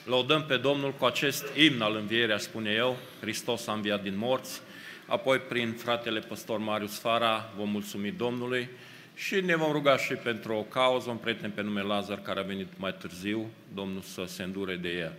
lăudăm 0.04 0.44
pe 0.44 0.56
Domnul 0.56 0.92
cu 0.92 1.04
acest 1.04 1.56
imn 1.56 1.80
al 1.80 1.96
învierii, 1.96 2.40
spune 2.40 2.70
eu, 2.70 2.96
Hristos 3.20 3.66
a 3.66 3.72
înviat 3.72 4.02
din 4.02 4.16
morți, 4.16 4.60
apoi 5.06 5.38
prin 5.38 5.72
fratele 5.72 6.20
păstor 6.20 6.58
Marius 6.58 6.98
Fara 6.98 7.52
vom 7.56 7.70
mulțumi 7.70 8.10
Domnului 8.10 8.68
și 9.14 9.40
ne 9.40 9.56
vom 9.56 9.72
ruga 9.72 9.96
și 9.96 10.14
pentru 10.14 10.54
o 10.54 10.62
cauză, 10.62 11.10
un 11.10 11.16
prieten 11.16 11.50
pe 11.50 11.62
nume 11.62 11.82
Lazar 11.82 12.18
care 12.18 12.40
a 12.40 12.42
venit 12.42 12.68
mai 12.76 12.94
târziu, 12.98 13.50
Domnul 13.74 14.00
să 14.00 14.24
se 14.26 14.42
îndure 14.42 14.76
de 14.76 14.88
el. 14.88 15.12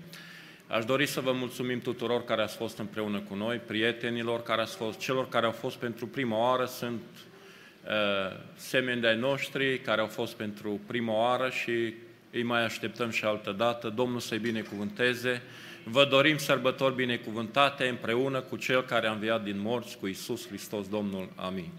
Aș 0.67 0.85
dori 0.85 1.05
să 1.05 1.21
vă 1.21 1.31
mulțumim 1.31 1.79
tuturor 1.79 2.23
care 2.23 2.41
ați 2.41 2.55
fost 2.55 2.77
împreună 2.77 3.19
cu 3.19 3.35
noi, 3.35 3.57
prietenilor 3.57 4.43
care 4.43 4.61
ați 4.61 4.75
fost, 4.75 4.99
celor 4.99 5.29
care 5.29 5.45
au 5.45 5.51
fost 5.51 5.75
pentru 5.75 6.07
prima 6.07 6.37
oară, 6.37 6.65
sunt 6.65 7.01
uh, 7.13 7.32
semeni 8.55 9.01
de-ai 9.01 9.17
noștri 9.17 9.79
care 9.79 10.01
au 10.01 10.07
fost 10.07 10.34
pentru 10.34 10.79
prima 10.88 11.13
oară 11.13 11.49
și 11.49 11.93
îi 12.31 12.43
mai 12.43 12.63
așteptăm 12.63 13.09
și 13.09 13.25
altă 13.25 13.51
dată. 13.51 13.89
Domnul 13.89 14.19
să-i 14.19 14.39
binecuvânteze. 14.39 15.41
Vă 15.84 16.05
dorim 16.05 16.38
sărbători 16.38 16.95
binecuvântate 16.95 17.88
împreună 17.88 18.41
cu 18.41 18.55
Cel 18.55 18.84
care 18.84 19.07
a 19.07 19.11
înviat 19.11 19.43
din 19.43 19.59
morți, 19.59 19.97
cu 19.97 20.07
Isus 20.07 20.47
Hristos 20.47 20.88
Domnul. 20.88 21.29
Amin. 21.36 21.69